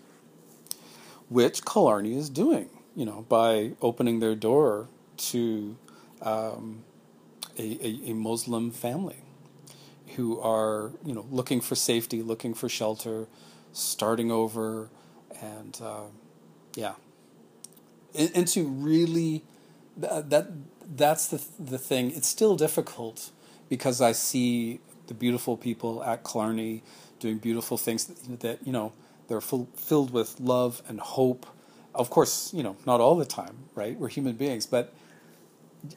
which 1.29 1.65
Killarney 1.65 2.17
is 2.17 2.29
doing, 2.29 2.69
you 2.95 3.05
know, 3.05 3.25
by 3.27 3.71
opening 3.81 4.19
their 4.19 4.35
door 4.35 4.87
to 5.17 5.77
um, 6.21 6.83
a, 7.57 7.63
a, 7.63 8.11
a, 8.11 8.13
Muslim 8.13 8.71
family 8.71 9.17
who 10.15 10.39
are 10.39 10.91
you 11.05 11.13
know 11.13 11.25
looking 11.29 11.61
for 11.61 11.75
safety, 11.75 12.21
looking 12.21 12.53
for 12.53 12.69
shelter, 12.69 13.27
starting 13.73 14.31
over, 14.31 14.89
and 15.41 15.79
uh, 15.83 16.07
yeah, 16.75 16.93
and, 18.17 18.47
to 18.47 18.67
really 18.67 19.43
that, 19.97 20.29
that 20.29 20.47
that's 20.95 21.27
the 21.27 21.43
the 21.59 21.77
thing. 21.77 22.11
It's 22.11 22.27
still 22.27 22.55
difficult 22.55 23.31
because 23.69 24.01
I 24.01 24.11
see 24.11 24.79
the 25.07 25.13
beautiful 25.13 25.57
people 25.57 26.03
at 26.03 26.23
Killarney 26.23 26.83
doing 27.25 27.39
beautiful 27.39 27.75
things 27.75 28.05
that, 28.45 28.59
you 28.63 28.71
know 28.71 28.93
they're 29.27 29.41
full, 29.41 29.67
filled 29.75 30.11
with 30.11 30.39
love 30.39 30.83
and 30.87 30.99
hope. 30.99 31.47
Of 31.95 32.11
course, 32.11 32.53
you 32.53 32.61
know 32.61 32.75
not 32.85 33.01
all 33.01 33.15
the 33.15 33.25
time, 33.25 33.55
right? 33.73 33.97
We're 33.97 34.09
human 34.09 34.35
beings, 34.35 34.67
but 34.67 34.93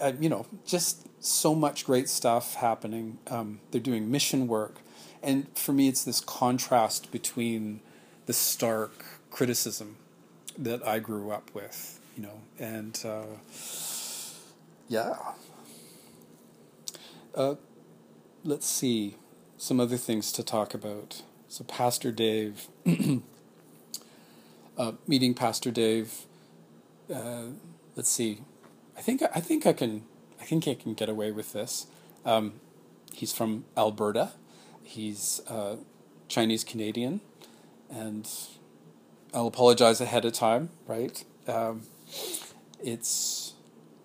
uh, 0.00 0.12
you 0.18 0.30
know 0.30 0.46
just 0.64 1.06
so 1.22 1.54
much 1.54 1.84
great 1.84 2.08
stuff 2.08 2.54
happening. 2.54 3.18
Um, 3.26 3.60
they're 3.70 3.88
doing 3.92 4.10
mission 4.10 4.48
work, 4.48 4.76
and 5.22 5.46
for 5.54 5.72
me, 5.74 5.88
it's 5.88 6.02
this 6.02 6.20
contrast 6.20 7.12
between 7.12 7.80
the 8.24 8.32
stark 8.32 9.04
criticism 9.30 9.96
that 10.56 10.86
I 10.86 10.98
grew 10.98 11.30
up 11.30 11.50
with, 11.54 12.00
you 12.16 12.22
know, 12.22 12.40
and 12.58 12.98
uh, 13.04 13.36
yeah. 14.88 15.14
Uh, 17.34 17.54
let's 18.44 18.66
see 18.66 19.16
some 19.59 19.80
other 19.80 19.96
things 19.96 20.32
to 20.32 20.42
talk 20.42 20.72
about. 20.72 21.22
So, 21.48 21.64
Pastor 21.64 22.12
Dave, 22.12 22.68
uh, 24.78 24.92
meeting 25.06 25.34
Pastor 25.34 25.70
Dave. 25.70 26.24
Uh, 27.12 27.48
let's 27.96 28.09
see. 28.09 28.42
I 28.96 29.00
think 29.00 29.22
I 29.34 29.40
think 29.40 29.66
I 29.66 29.72
can 29.72 30.04
I 30.40 30.44
think 30.44 30.66
I 30.68 30.74
can 30.74 30.94
get 30.94 31.09
away 31.09 31.32
with 31.32 31.52
this. 31.52 31.86
Um, 32.24 32.54
he's 33.12 33.32
from 33.32 33.64
Alberta. 33.76 34.32
He's 34.82 35.40
uh, 35.48 35.76
Chinese 36.28 36.64
Canadian, 36.64 37.20
and 37.90 38.28
I'll 39.34 39.46
apologize 39.46 40.00
ahead 40.00 40.24
of 40.24 40.32
time. 40.32 40.70
Right? 40.86 41.24
Um, 41.46 41.82
it's 42.82 43.54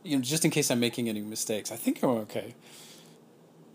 you 0.03 0.15
know 0.15 0.23
just 0.23 0.45
in 0.45 0.51
case 0.51 0.71
I'm 0.71 0.79
making 0.79 1.09
any 1.09 1.21
mistakes. 1.21 1.71
I 1.71 1.75
think 1.75 2.03
I'm 2.03 2.09
okay. 2.09 2.55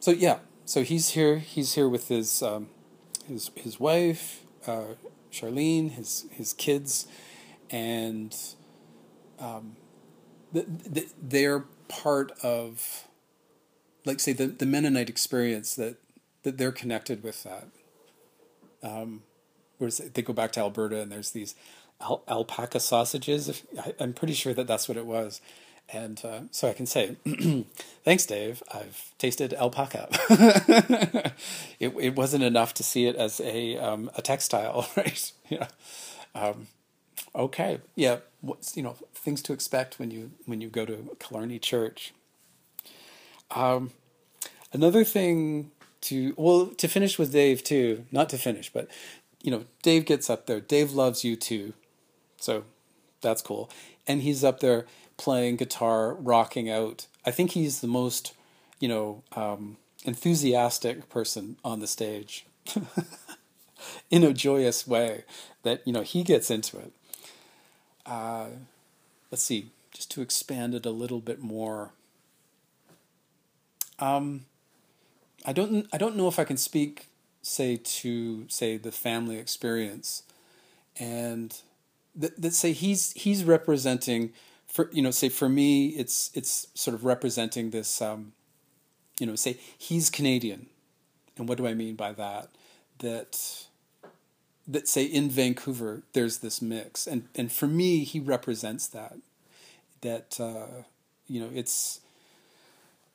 So 0.00 0.10
yeah, 0.10 0.38
so 0.68 0.82
he's 0.82 1.10
here. 1.10 1.38
He's 1.38 1.72
here 1.76 1.88
with 1.88 2.08
his 2.08 2.42
um, 2.42 2.68
his 3.26 3.50
his 3.54 3.80
wife, 3.80 4.42
uh, 4.66 4.96
Charlene, 5.32 5.92
his 5.92 6.26
his 6.30 6.52
kids, 6.52 7.06
and 7.70 8.36
um, 9.40 9.76
the, 10.52 10.66
the, 10.68 11.06
they're 11.22 11.64
part 11.88 12.32
of, 12.42 13.06
like 14.04 14.20
say 14.20 14.34
the 14.34 14.48
the 14.48 14.66
Mennonite 14.66 15.08
experience 15.08 15.74
that 15.76 15.96
that 16.42 16.58
they're 16.58 16.70
connected 16.70 17.22
with 17.22 17.44
that. 17.44 17.68
Um, 18.82 19.22
where 19.78 19.90
they 19.90 20.20
go 20.20 20.34
back 20.34 20.52
to 20.52 20.60
Alberta 20.60 21.00
and 21.00 21.10
there's 21.10 21.30
these 21.30 21.54
al- 22.00 22.22
alpaca 22.28 22.78
sausages. 22.78 23.62
I, 23.80 23.94
I'm 23.98 24.12
pretty 24.12 24.34
sure 24.34 24.52
that 24.52 24.66
that's 24.66 24.86
what 24.86 24.98
it 24.98 25.06
was 25.06 25.40
and 25.90 26.22
uh, 26.24 26.40
so 26.50 26.68
I 26.68 26.72
can 26.72 26.86
say, 26.86 27.16
thanks, 28.04 28.26
Dave. 28.26 28.62
I've 28.72 29.10
tasted 29.18 29.54
alpaca. 29.54 30.08
it 31.80 31.94
it 31.98 32.14
wasn't 32.14 32.44
enough 32.44 32.74
to 32.74 32.82
see 32.82 33.06
it 33.06 33.16
as 33.16 33.40
a 33.40 33.78
um, 33.78 34.10
a 34.16 34.22
textile, 34.22 34.88
right? 34.96 35.32
yeah. 35.48 35.68
Um, 36.34 36.68
okay. 37.34 37.80
Yeah. 37.94 38.18
What's 38.40 38.76
you 38.76 38.82
know 38.82 38.96
things 39.14 39.42
to 39.42 39.52
expect 39.52 39.98
when 39.98 40.10
you 40.10 40.32
when 40.44 40.60
you 40.60 40.68
go 40.68 40.84
to 40.84 41.16
Killarney 41.18 41.58
Church. 41.58 42.12
Um, 43.50 43.92
another 44.72 45.04
thing 45.04 45.70
to 46.02 46.34
well 46.36 46.66
to 46.66 46.86
finish 46.86 47.18
with 47.18 47.32
Dave 47.32 47.64
too, 47.64 48.04
not 48.12 48.28
to 48.28 48.38
finish, 48.38 48.70
but 48.70 48.88
you 49.42 49.50
know 49.50 49.64
Dave 49.82 50.04
gets 50.04 50.28
up 50.28 50.46
there. 50.46 50.60
Dave 50.60 50.92
loves 50.92 51.24
you 51.24 51.34
too, 51.34 51.72
so 52.36 52.64
that's 53.22 53.42
cool, 53.42 53.70
and 54.06 54.22
he's 54.22 54.44
up 54.44 54.60
there 54.60 54.86
playing 55.18 55.56
guitar, 55.56 56.14
rocking 56.14 56.70
out. 56.70 57.06
I 57.26 57.30
think 57.30 57.50
he's 57.50 57.80
the 57.80 57.86
most, 57.86 58.32
you 58.80 58.88
know, 58.88 59.22
um, 59.36 59.76
enthusiastic 60.04 61.10
person 61.10 61.56
on 61.62 61.80
the 61.80 61.86
stage 61.86 62.46
in 64.10 64.24
a 64.24 64.32
joyous 64.32 64.86
way 64.86 65.24
that, 65.64 65.86
you 65.86 65.92
know, 65.92 66.02
he 66.02 66.22
gets 66.22 66.50
into 66.50 66.78
it. 66.78 66.92
Uh, 68.06 68.46
let's 69.30 69.42
see, 69.42 69.70
just 69.92 70.10
to 70.12 70.22
expand 70.22 70.74
it 70.74 70.86
a 70.86 70.90
little 70.90 71.20
bit 71.20 71.42
more. 71.42 71.90
Um, 73.98 74.46
I 75.44 75.52
don't, 75.52 75.86
I 75.92 75.98
don't 75.98 76.16
know 76.16 76.28
if 76.28 76.38
I 76.38 76.44
can 76.44 76.56
speak, 76.56 77.08
say, 77.42 77.76
to, 77.76 78.48
say, 78.48 78.76
the 78.76 78.92
family 78.92 79.36
experience 79.36 80.22
and 80.98 81.54
that, 82.14 82.40
that 82.40 82.54
say 82.54 82.72
he's, 82.72 83.12
he's 83.12 83.44
representing 83.44 84.32
for 84.68 84.90
you 84.92 85.02
know 85.02 85.10
say 85.10 85.28
for 85.28 85.48
me 85.48 85.88
it's 85.88 86.30
it's 86.34 86.68
sort 86.74 86.94
of 86.94 87.04
representing 87.04 87.70
this 87.70 88.00
um, 88.00 88.32
you 89.18 89.26
know 89.26 89.34
say 89.34 89.58
he's 89.76 90.10
Canadian. 90.10 90.66
And 91.36 91.48
what 91.48 91.58
do 91.58 91.66
I 91.66 91.74
mean 91.74 91.94
by 91.94 92.12
that? 92.12 92.48
That 92.98 93.66
that 94.66 94.86
say 94.86 95.04
in 95.04 95.30
Vancouver 95.30 96.02
there's 96.12 96.38
this 96.38 96.60
mix. 96.60 97.06
And 97.06 97.28
and 97.34 97.50
for 97.50 97.66
me 97.66 98.04
he 98.04 98.20
represents 98.20 98.86
that. 98.88 99.16
That 100.02 100.38
uh, 100.38 100.84
you 101.26 101.40
know 101.40 101.50
it's 101.52 102.00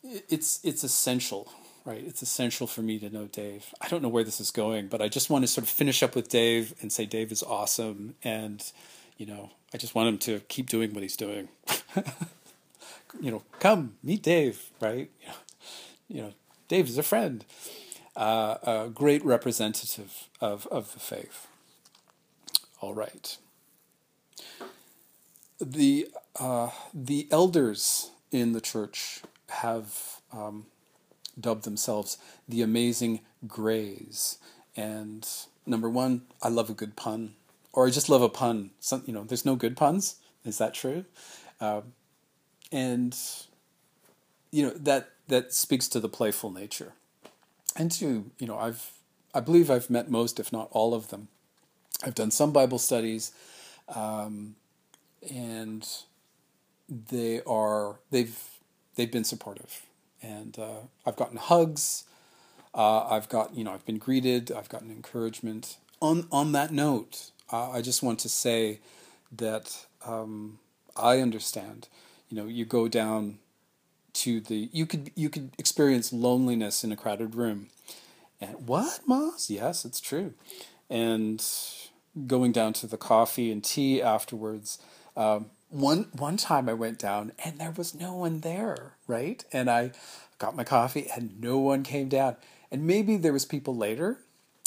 it's 0.04 0.60
it's 0.64 0.84
essential 0.84 1.52
right? 1.86 2.02
It's 2.08 2.22
essential 2.22 2.66
for 2.66 2.82
me 2.82 2.98
to 3.00 3.10
know 3.10 3.26
Dave. 3.26 3.74
I 3.82 3.90
don't 3.90 4.02
know 4.02 4.08
where 4.08 4.24
this 4.24 4.40
is 4.40 4.52
going 4.52 4.88
but 4.88 5.02
I 5.02 5.10
just 5.10 5.30
want 5.30 5.44
to 5.44 5.48
sort 5.48 5.64
of 5.64 5.70
finish 5.70 6.02
up 6.02 6.16
with 6.16 6.30
Dave 6.30 6.74
and 6.82 6.92
say 6.92 7.06
Dave 7.06 7.32
is 7.32 7.44
awesome. 7.44 8.16
And 8.24 8.64
you 9.24 9.34
know, 9.34 9.52
I 9.74 9.78
just 9.78 9.96
want 9.96 10.10
him 10.10 10.18
to 10.18 10.42
keep 10.50 10.68
doing 10.68 10.94
what 10.94 11.02
he's 11.02 11.16
doing. 11.16 11.48
you 13.22 13.32
know, 13.32 13.44
come 13.58 13.96
meet 14.04 14.22
Dave, 14.22 14.70
right? 14.82 15.10
You 16.10 16.24
know, 16.24 16.34
Dave 16.68 16.90
is 16.90 16.98
a 16.98 17.04
friend, 17.04 17.46
uh, 18.18 18.58
a 18.64 18.90
great 18.94 19.24
representative 19.24 20.28
of 20.42 20.68
of 20.68 20.92
the 20.92 21.00
faith. 21.00 21.48
All 22.82 22.94
right. 22.94 23.38
The 25.62 26.10
uh, 26.38 26.72
the 26.94 27.30
elders 27.32 28.12
in 28.30 28.52
the 28.52 28.60
church 28.60 29.22
have 29.48 30.20
um, 30.34 30.66
dubbed 31.40 31.64
themselves 31.64 32.18
the 32.46 32.62
amazing 32.62 33.22
Greys, 33.48 34.38
and 34.76 35.26
number 35.66 35.90
one, 35.90 36.24
I 36.42 36.50
love 36.50 36.70
a 36.70 36.74
good 36.74 36.98
pun 36.98 37.36
or 37.74 37.88
I 37.88 37.90
just 37.90 38.10
love 38.10 38.22
a 38.22 38.30
pun. 38.30 38.72
Some, 38.80 39.04
you 39.06 39.14
know, 39.14 39.24
there's 39.24 39.46
no 39.46 39.56
good 39.56 39.76
puns. 39.76 40.16
Is 40.46 40.58
that 40.60 40.74
true? 40.74 41.06
Um, 41.60 41.94
and 42.72 43.18
you 44.52 44.64
know 44.64 44.72
that 44.72 45.10
that 45.28 45.54
speaks 45.54 45.88
to 45.90 46.00
the 46.00 46.10
playful 46.10 46.52
nature, 46.52 46.94
and 47.76 47.92
to 47.94 48.32
you 48.40 48.48
know 48.48 48.58
I've 48.58 48.92
I 49.34 49.40
believe 49.40 49.72
I've 49.72 49.90
met 49.90 50.10
most, 50.10 50.40
if 50.40 50.52
not 50.52 50.70
all 50.72 50.94
of 50.94 51.10
them. 51.10 51.28
I've 52.04 52.16
done 52.16 52.32
some 52.32 52.52
Bible 52.52 52.80
studies, 52.80 53.32
um, 53.88 54.56
and 55.32 55.88
they 56.90 57.42
are 57.48 58.00
they've 58.12 58.38
they've 58.96 59.12
been 59.12 59.24
supportive, 59.24 59.86
and 60.22 60.58
uh, 60.60 60.82
I've 61.06 61.16
gotten 61.16 61.38
hugs. 61.38 62.04
Uh, 62.76 63.08
I've 63.08 63.30
got 63.30 63.56
you 63.56 63.64
know 63.64 63.72
I've 63.74 63.86
been 63.86 64.00
greeted. 64.00 64.52
I've 64.52 64.70
gotten 64.70 64.92
encouragement. 64.92 65.78
On 66.02 66.28
on 66.32 66.52
that 66.52 66.72
note, 66.74 67.32
I 67.54 67.82
just 67.82 68.02
want 68.02 68.20
to 68.20 68.30
say 68.30 68.80
that 69.32 69.86
um, 70.06 70.60
I 70.96 71.20
understand. 71.20 71.88
You 72.30 72.38
know, 72.38 72.48
you 72.48 72.66
go 72.66 72.88
down 72.88 73.40
to 74.14 74.40
the 74.40 74.70
you 74.72 74.86
could 74.86 75.12
you 75.16 75.30
could 75.30 75.52
experience 75.58 76.14
loneliness 76.14 76.84
in 76.84 76.92
a 76.92 76.96
crowded 76.96 77.36
room. 77.36 77.68
And 78.42 78.68
what, 78.68 79.02
Moss? 79.08 79.50
Yes, 79.50 79.86
it's 79.86 80.02
true. 80.02 80.34
And 80.90 81.44
going 82.28 82.52
down 82.52 82.74
to 82.74 82.88
the 82.88 82.98
coffee 82.98 83.52
and 83.52 83.64
tea 83.64 84.02
afterwards. 84.02 84.80
Um, 85.16 85.52
one 85.70 86.08
one 86.12 86.38
time 86.38 86.70
I 86.70 86.74
went 86.74 87.00
down 87.00 87.32
and 87.44 87.60
there 87.60 87.72
was 87.72 87.96
no 87.96 88.14
one 88.14 88.42
there, 88.42 88.94
right? 89.08 89.44
And 89.52 89.70
I 89.70 89.92
got 90.38 90.56
my 90.56 90.64
coffee 90.64 91.08
and 91.16 91.40
no 91.42 91.58
one 91.58 91.84
came 91.84 92.10
down. 92.10 92.36
And 92.72 92.86
maybe 92.86 93.18
there 93.18 93.34
was 93.34 93.46
people 93.46 93.76
later. 93.76 94.20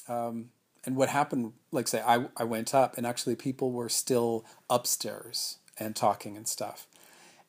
Um, 0.09 0.51
and 0.87 0.95
what 0.95 1.09
happened, 1.09 1.53
like 1.73 1.89
say, 1.89 2.01
I, 2.07 2.27
I 2.37 2.45
went 2.45 2.73
up 2.75 2.97
and 2.97 3.05
actually 3.05 3.35
people 3.35 3.73
were 3.73 3.89
still 3.89 4.47
upstairs 4.71 5.59
and 5.79 5.97
talking 5.97 6.37
and 6.37 6.47
stuff. 6.47 6.87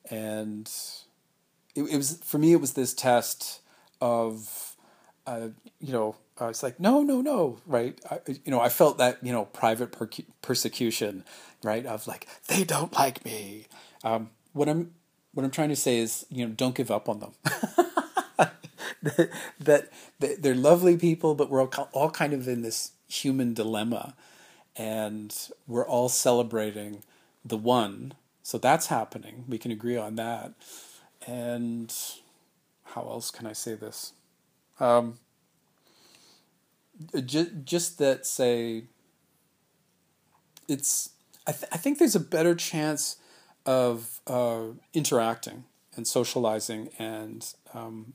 And 0.09 0.69
it, 1.75 1.83
it 1.83 1.95
was, 1.95 2.19
for 2.23 2.39
me, 2.39 2.53
it 2.53 2.59
was 2.59 2.73
this 2.73 2.95
test 2.95 3.61
of, 4.01 4.75
uh, 5.27 5.49
you 5.79 5.93
know, 5.93 6.15
I 6.39 6.47
was 6.47 6.63
like, 6.63 6.79
no, 6.79 7.03
no, 7.03 7.21
no, 7.21 7.59
right? 7.67 7.99
I, 8.09 8.19
you 8.27 8.51
know, 8.51 8.59
I 8.59 8.69
felt 8.69 8.97
that, 8.97 9.23
you 9.23 9.31
know, 9.31 9.45
private 9.45 9.91
per- 9.91 10.09
persecution, 10.41 11.23
right? 11.63 11.85
Of 11.85 12.07
like, 12.07 12.27
they 12.47 12.63
don't 12.63 12.93
like 12.93 13.23
me. 13.23 13.67
Um, 14.03 14.31
what 14.53 14.67
I'm, 14.67 14.93
what 15.33 15.43
I'm 15.43 15.51
trying 15.51 15.69
to 15.69 15.75
say 15.75 15.99
is, 15.99 16.25
you 16.31 16.45
know, 16.47 16.53
don't 16.53 16.75
give 16.75 16.89
up 16.89 17.07
on 17.07 17.19
them. 17.19 17.31
that, 19.59 19.89
that 20.19 20.41
they're 20.41 20.55
lovely 20.55 20.97
people, 20.97 21.35
but 21.35 21.51
we're 21.51 21.61
all, 21.61 21.89
all 21.91 22.09
kind 22.09 22.33
of 22.33 22.47
in 22.47 22.63
this 22.63 22.93
human 23.07 23.53
dilemma, 23.53 24.15
and 24.75 25.35
we're 25.67 25.87
all 25.87 26.09
celebrating 26.09 27.03
the 27.43 27.57
one. 27.57 28.13
So 28.43 28.57
that's 28.57 28.87
happening. 28.87 29.45
We 29.47 29.57
can 29.57 29.71
agree 29.71 29.97
on 29.97 30.15
that. 30.15 30.53
And 31.25 31.93
how 32.85 33.01
else 33.01 33.31
can 33.31 33.45
I 33.45 33.53
say 33.53 33.75
this? 33.75 34.13
Um, 34.79 35.19
just, 37.25 37.49
just 37.65 37.97
that, 37.99 38.25
say, 38.25 38.83
it's. 40.67 41.11
I, 41.45 41.51
th- 41.51 41.71
I 41.71 41.77
think 41.77 41.97
there's 41.97 42.15
a 42.15 42.19
better 42.19 42.55
chance 42.55 43.17
of 43.65 44.19
uh, 44.27 44.63
interacting 44.93 45.63
and 45.95 46.07
socializing 46.07 46.89
and 46.99 47.53
um, 47.73 48.13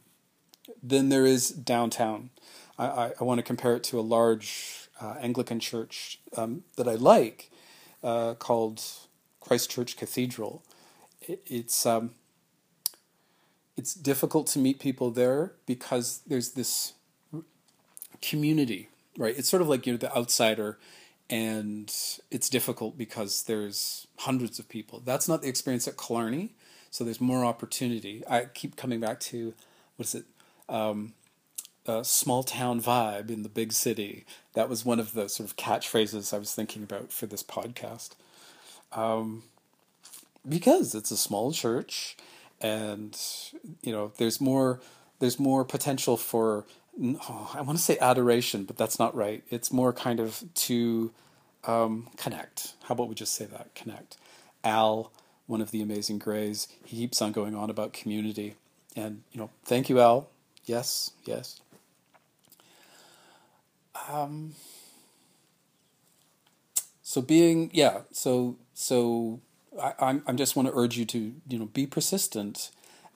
than 0.83 1.09
there 1.09 1.27
is 1.27 1.51
downtown. 1.51 2.31
I, 2.79 2.87
I, 2.87 3.13
I 3.21 3.25
want 3.25 3.39
to 3.39 3.43
compare 3.43 3.75
it 3.77 3.85
to 3.85 3.99
a 3.99 4.03
large 4.03 4.82
uh, 5.03 5.17
Anglican 5.21 5.59
church 5.59 6.21
um, 6.37 6.63
that 6.77 6.87
I 6.87 6.95
like 6.95 7.51
uh, 8.03 8.35
called 8.35 8.83
Christ 9.41 9.71
Church 9.71 9.97
Cathedral. 9.97 10.63
It, 11.21 11.43
it's 11.47 11.85
um, 11.85 12.13
it's 13.77 13.95
difficult 13.95 14.47
to 14.49 14.59
meet 14.59 14.79
people 14.79 15.11
there 15.11 15.53
because 15.67 16.21
there's 16.27 16.51
this 16.51 16.93
community, 18.21 18.89
right? 19.19 19.37
It's 19.37 19.49
sort 19.49 19.63
of 19.63 19.69
like 19.69 19.87
you're 19.87 19.97
the 19.97 20.15
outsider, 20.17 20.79
and 21.29 21.93
it's 22.31 22.49
difficult 22.49 22.97
because 22.97 23.45
there's 23.45 24.07
hundreds 24.19 24.59
of 24.59 24.69
people. 24.69 25.01
That's 25.05 25.29
not 25.29 25.43
the 25.43 25.49
experience 25.49 25.89
at 25.89 25.97
Killarney, 25.99 26.55
so 26.91 27.03
there's 27.03 27.21
more 27.21 27.45
opportunity. 27.45 28.23
I 28.29 28.45
keep 28.45 28.77
coming 28.77 29.01
back 29.01 29.19
to 29.21 29.55
what 29.97 30.07
is 30.07 30.15
it? 30.15 30.25
Um, 30.69 31.15
a 31.87 32.05
small 32.05 32.43
town 32.43 32.81
vibe 32.81 33.31
in 33.31 33.43
the 33.43 33.49
big 33.49 33.73
city. 33.73 34.25
That 34.55 34.69
was 34.69 34.85
one 34.85 35.01
of 35.01 35.13
the 35.13 35.29
sort 35.29 35.49
of 35.49 35.57
catchphrases 35.57 36.33
I 36.33 36.39
was 36.39 36.55
thinking 36.55 36.83
about 36.83 37.13
for 37.13 37.27
this 37.27 37.43
podcast. 37.43 38.11
Um, 38.93 39.45
because 40.49 40.95
it's 40.95 41.11
a 41.11 41.17
small 41.17 41.53
church 41.53 42.17
and 42.63 43.19
you 43.83 43.93
know 43.93 44.13
there's 44.19 44.41
more 44.41 44.81
there's 45.19 45.39
more 45.39 45.65
potential 45.65 46.17
for 46.17 46.67
oh, 47.01 47.51
I 47.55 47.63
want 47.63 47.79
to 47.79 47.85
say 47.85 47.99
adoration, 48.01 48.65
but 48.65 48.77
that's 48.77 48.99
not 48.99 49.15
right. 49.15 49.43
It's 49.51 49.73
more 49.73 49.93
kind 49.93 50.21
of 50.21 50.45
to 50.55 51.11
um, 51.65 52.09
connect. 52.17 52.75
How 52.85 52.93
about 52.93 53.09
we 53.09 53.15
just 53.15 53.35
say 53.35 53.47
that 53.47 53.75
connect? 53.75 54.17
Al, 54.65 55.11
one 55.47 55.61
of 55.61 55.71
the 55.71 55.81
amazing 55.81 56.19
Greys, 56.19 56.69
he 56.85 56.99
keeps 56.99 57.23
on 57.23 57.33
going 57.33 57.55
on 57.55 57.71
about 57.71 57.93
community, 57.93 58.57
and 58.95 59.23
you 59.33 59.41
know, 59.41 59.51
thank 59.65 59.89
you, 59.89 60.01
Al. 60.01 60.29
Yes, 60.65 61.13
yes. 61.25 61.62
Um. 64.09 64.55
So 67.03 67.21
being 67.21 67.71
yeah, 67.73 68.01
so 68.13 68.57
so 68.75 69.41
I, 69.81 70.21
I'm 70.27 70.37
just 70.37 70.57
want 70.57 70.69
to 70.69 70.75
urge 70.75 70.97
you 70.97 71.05
to 71.07 71.35
you 71.49 71.59
know 71.59 71.67
be 71.67 71.87
persistent 71.87 72.71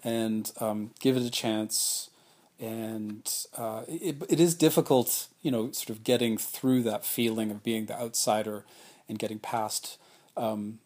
and 0.04 0.52
um, 0.60 0.90
give 1.00 1.16
it 1.16 1.22
a 1.22 1.30
chance. 1.30 2.10
And 2.58 3.30
uh, 3.56 3.82
it 3.86 4.16
it 4.30 4.40
is 4.40 4.54
difficult, 4.54 5.28
you 5.42 5.50
know, 5.50 5.72
sort 5.72 5.90
of 5.90 6.04
getting 6.04 6.38
through 6.38 6.84
that 6.84 7.04
feeling 7.04 7.50
of 7.50 7.62
being 7.62 7.86
the 7.86 8.00
outsider 8.00 8.64
and 9.08 9.18
getting 9.18 9.38
past, 9.38 9.98
um, 10.38 10.78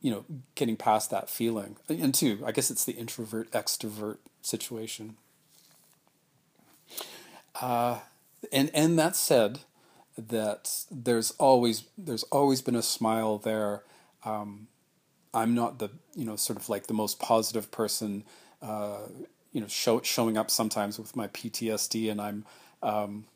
you 0.00 0.12
know, 0.12 0.24
getting 0.54 0.76
past 0.76 1.10
that 1.10 1.28
feeling. 1.28 1.76
And 1.88 2.14
two, 2.14 2.40
I 2.46 2.52
guess 2.52 2.70
it's 2.70 2.84
the 2.84 2.92
introvert 2.92 3.50
extrovert 3.50 4.18
situation. 4.42 5.16
Uh, 7.60 7.98
and 8.50 8.70
and 8.74 8.98
that 8.98 9.16
said, 9.16 9.60
that 10.16 10.84
there's 10.90 11.32
always 11.32 11.84
there's 11.96 12.22
always 12.24 12.62
been 12.62 12.74
a 12.74 12.82
smile 12.82 13.38
there. 13.38 13.82
Um, 14.24 14.68
I'm 15.34 15.54
not 15.54 15.78
the 15.78 15.90
you 16.14 16.24
know 16.24 16.36
sort 16.36 16.58
of 16.58 16.68
like 16.68 16.86
the 16.86 16.94
most 16.94 17.18
positive 17.18 17.70
person. 17.70 18.24
Uh, 18.60 19.08
you 19.52 19.60
know, 19.60 19.66
show, 19.66 20.00
showing 20.00 20.38
up 20.38 20.50
sometimes 20.50 20.98
with 20.98 21.14
my 21.14 21.28
PTSD, 21.28 22.10
and 22.10 22.20
I'm 22.20 22.44
um, 22.82 23.26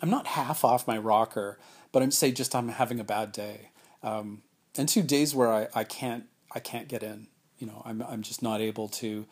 I'm 0.00 0.10
not 0.10 0.26
half 0.28 0.64
off 0.64 0.86
my 0.86 0.98
rocker, 0.98 1.58
but 1.90 2.02
I'm 2.02 2.10
say 2.10 2.30
just 2.32 2.54
I'm 2.54 2.68
having 2.68 3.00
a 3.00 3.04
bad 3.04 3.32
day, 3.32 3.70
um, 4.02 4.42
and 4.76 4.88
two 4.88 5.02
days 5.02 5.34
where 5.34 5.52
I, 5.52 5.68
I 5.74 5.84
can't 5.84 6.24
I 6.52 6.60
can't 6.60 6.88
get 6.88 7.02
in. 7.02 7.28
You 7.58 7.66
know, 7.66 7.82
I'm 7.84 8.02
I'm 8.02 8.22
just 8.22 8.42
not 8.42 8.60
able 8.60 8.88
to. 8.88 9.26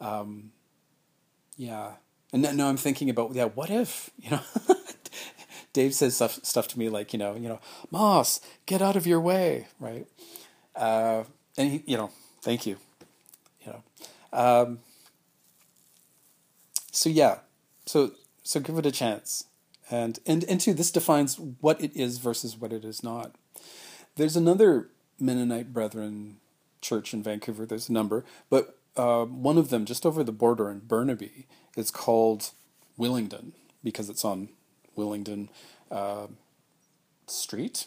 Um, 0.00 0.52
yeah, 1.56 1.92
and 2.34 2.56
now 2.56 2.68
I'm 2.68 2.76
thinking 2.76 3.08
about 3.08 3.34
yeah, 3.34 3.44
what 3.46 3.70
if 3.70 4.10
you 4.18 4.30
know. 4.30 4.40
Dave 5.72 5.92
says 5.92 6.14
stuff 6.14 6.38
stuff 6.44 6.68
to 6.68 6.78
me 6.78 6.88
like 6.88 7.12
you 7.12 7.18
know 7.18 7.34
you 7.34 7.48
know 7.48 7.58
Moss 7.90 8.40
get 8.64 8.80
out 8.80 8.94
of 8.94 9.08
your 9.08 9.20
way 9.20 9.66
right 9.80 10.06
uh, 10.74 11.24
and 11.56 11.70
he, 11.70 11.82
you 11.86 11.96
know, 11.96 12.10
thank 12.42 12.66
you. 12.66 12.76
You 13.64 13.72
know, 13.72 13.82
um, 14.32 14.78
so 16.90 17.08
yeah, 17.08 17.38
so 17.86 18.12
so 18.42 18.60
give 18.60 18.78
it 18.78 18.86
a 18.86 18.92
chance, 18.92 19.44
and 19.90 20.18
and 20.26 20.44
and 20.44 20.60
two, 20.60 20.74
this 20.74 20.90
defines 20.90 21.38
what 21.38 21.80
it 21.80 21.94
is 21.94 22.18
versus 22.18 22.56
what 22.56 22.72
it 22.72 22.84
is 22.84 23.02
not. 23.02 23.34
There's 24.16 24.36
another 24.36 24.88
Mennonite 25.18 25.72
Brethren 25.72 26.38
church 26.80 27.14
in 27.14 27.22
Vancouver. 27.22 27.66
There's 27.66 27.88
a 27.88 27.92
number, 27.92 28.24
but 28.50 28.78
uh, 28.96 29.24
one 29.24 29.58
of 29.58 29.70
them 29.70 29.84
just 29.84 30.06
over 30.06 30.22
the 30.22 30.32
border 30.32 30.70
in 30.70 30.80
Burnaby 30.80 31.46
is 31.76 31.90
called 31.90 32.50
Willingdon 32.98 33.52
because 33.82 34.08
it's 34.08 34.24
on 34.24 34.48
Willingdon 34.96 35.48
uh, 35.90 36.28
Street, 37.26 37.86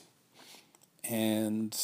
and 1.04 1.78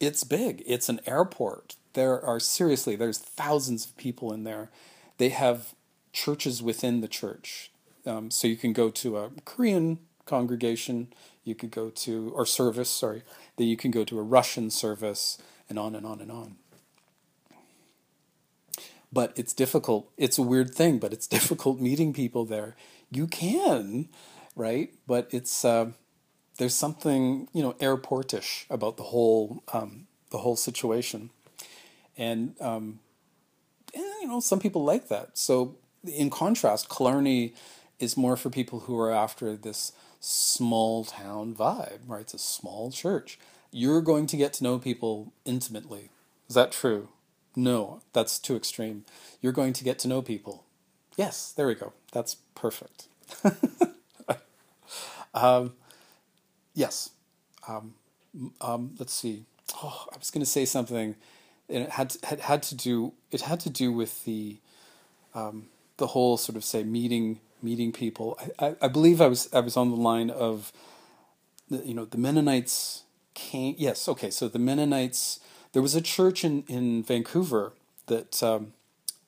it's 0.00 0.24
big. 0.24 0.62
It's 0.66 0.88
an 0.88 1.00
airport. 1.06 1.76
There 1.92 2.20
are 2.20 2.40
seriously 2.40 2.96
there's 2.96 3.18
thousands 3.18 3.86
of 3.86 3.96
people 3.96 4.32
in 4.32 4.44
there. 4.44 4.70
They 5.18 5.28
have 5.28 5.74
churches 6.12 6.62
within 6.62 7.00
the 7.00 7.08
church, 7.08 7.70
um, 8.06 8.30
so 8.30 8.48
you 8.48 8.56
can 8.56 8.72
go 8.72 8.90
to 8.90 9.18
a 9.18 9.30
Korean 9.44 9.98
congregation, 10.26 11.12
you 11.44 11.54
could 11.54 11.70
go 11.70 11.90
to 11.90 12.32
or 12.34 12.46
service, 12.46 12.90
sorry, 12.90 13.22
then 13.56 13.68
you 13.68 13.76
can 13.76 13.90
go 13.90 14.04
to 14.04 14.18
a 14.18 14.22
Russian 14.22 14.70
service, 14.70 15.38
and 15.68 15.78
on 15.78 15.94
and 15.94 16.06
on 16.06 16.20
and 16.20 16.32
on. 16.32 16.56
But 19.14 19.32
it's 19.36 19.54
difficult. 19.54 20.10
It's 20.18 20.38
a 20.38 20.42
weird 20.42 20.74
thing, 20.74 20.98
but 20.98 21.12
it's 21.12 21.26
difficult 21.38 21.80
meeting 21.80 22.12
people 22.12 22.44
there. 22.44 22.76
You 23.10 23.26
can, 23.26 24.08
right? 24.56 24.92
But 25.06 25.28
it's. 25.30 25.64
Uh, 25.64 25.92
there's 26.58 26.74
something 26.74 27.48
you 27.52 27.62
know 27.62 27.72
airportish 27.74 28.64
about 28.70 28.96
the 28.96 29.04
whole 29.04 29.62
um, 29.72 30.06
the 30.30 30.38
whole 30.38 30.56
situation, 30.56 31.30
and, 32.16 32.54
um, 32.60 33.00
and 33.94 34.04
you 34.20 34.28
know 34.28 34.40
some 34.40 34.60
people 34.60 34.84
like 34.84 35.08
that. 35.08 35.38
So 35.38 35.76
in 36.04 36.30
contrast, 36.30 36.88
Killarney 36.88 37.54
is 37.98 38.16
more 38.16 38.36
for 38.36 38.50
people 38.50 38.80
who 38.80 38.98
are 38.98 39.12
after 39.12 39.56
this 39.56 39.92
small 40.20 41.04
town 41.04 41.54
vibe, 41.54 42.00
right? 42.06 42.22
It's 42.22 42.34
a 42.34 42.38
small 42.38 42.90
church. 42.90 43.38
You're 43.70 44.00
going 44.00 44.26
to 44.28 44.36
get 44.36 44.52
to 44.54 44.64
know 44.64 44.78
people 44.78 45.32
intimately. 45.44 46.10
Is 46.48 46.54
that 46.54 46.72
true? 46.72 47.08
No, 47.56 48.00
that's 48.12 48.38
too 48.38 48.56
extreme. 48.56 49.04
You're 49.40 49.52
going 49.52 49.72
to 49.74 49.84
get 49.84 49.98
to 50.00 50.08
know 50.08 50.22
people. 50.22 50.64
Yes, 51.16 51.52
there 51.52 51.66
we 51.66 51.74
go. 51.74 51.92
That's 52.12 52.36
perfect. 52.54 53.06
um, 55.34 55.72
Yes. 56.74 57.10
Um, 57.68 57.94
um, 58.60 58.94
let's 58.98 59.12
see. 59.12 59.44
Oh, 59.82 60.06
I 60.12 60.18
was 60.18 60.30
going 60.30 60.44
to 60.44 60.50
say 60.50 60.64
something, 60.64 61.14
and 61.68 61.84
it 61.84 61.90
had 61.90 62.10
to, 62.10 62.26
had 62.26 62.40
had 62.40 62.62
to 62.64 62.74
do 62.74 63.14
it 63.30 63.42
had 63.42 63.60
to 63.60 63.70
do 63.70 63.92
with 63.92 64.24
the 64.24 64.58
um, 65.34 65.68
the 65.96 66.08
whole 66.08 66.36
sort 66.36 66.56
of 66.56 66.64
say 66.64 66.82
meeting 66.82 67.40
meeting 67.62 67.92
people. 67.92 68.38
I, 68.58 68.66
I, 68.66 68.76
I, 68.82 68.88
believe 68.88 69.20
I 69.20 69.28
was 69.28 69.48
I 69.54 69.60
was 69.60 69.76
on 69.76 69.90
the 69.90 69.96
line 69.96 70.28
of 70.28 70.72
the, 71.70 71.78
you 71.78 71.94
know 71.94 72.04
the 72.04 72.18
Mennonites 72.18 73.04
came. 73.32 73.76
Yes, 73.78 74.08
okay. 74.08 74.30
So 74.30 74.48
the 74.48 74.58
Mennonites. 74.58 75.40
There 75.74 75.82
was 75.82 75.94
a 75.94 76.00
church 76.00 76.44
in 76.44 76.64
in 76.68 77.02
Vancouver 77.02 77.72
that 78.06 78.42
um, 78.42 78.72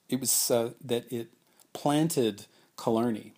it 0.09 0.20
was 0.20 0.51
uh, 0.51 0.70
that 0.82 1.12
it 1.12 1.28
planted 1.72 2.47
Killarney. 2.82 3.32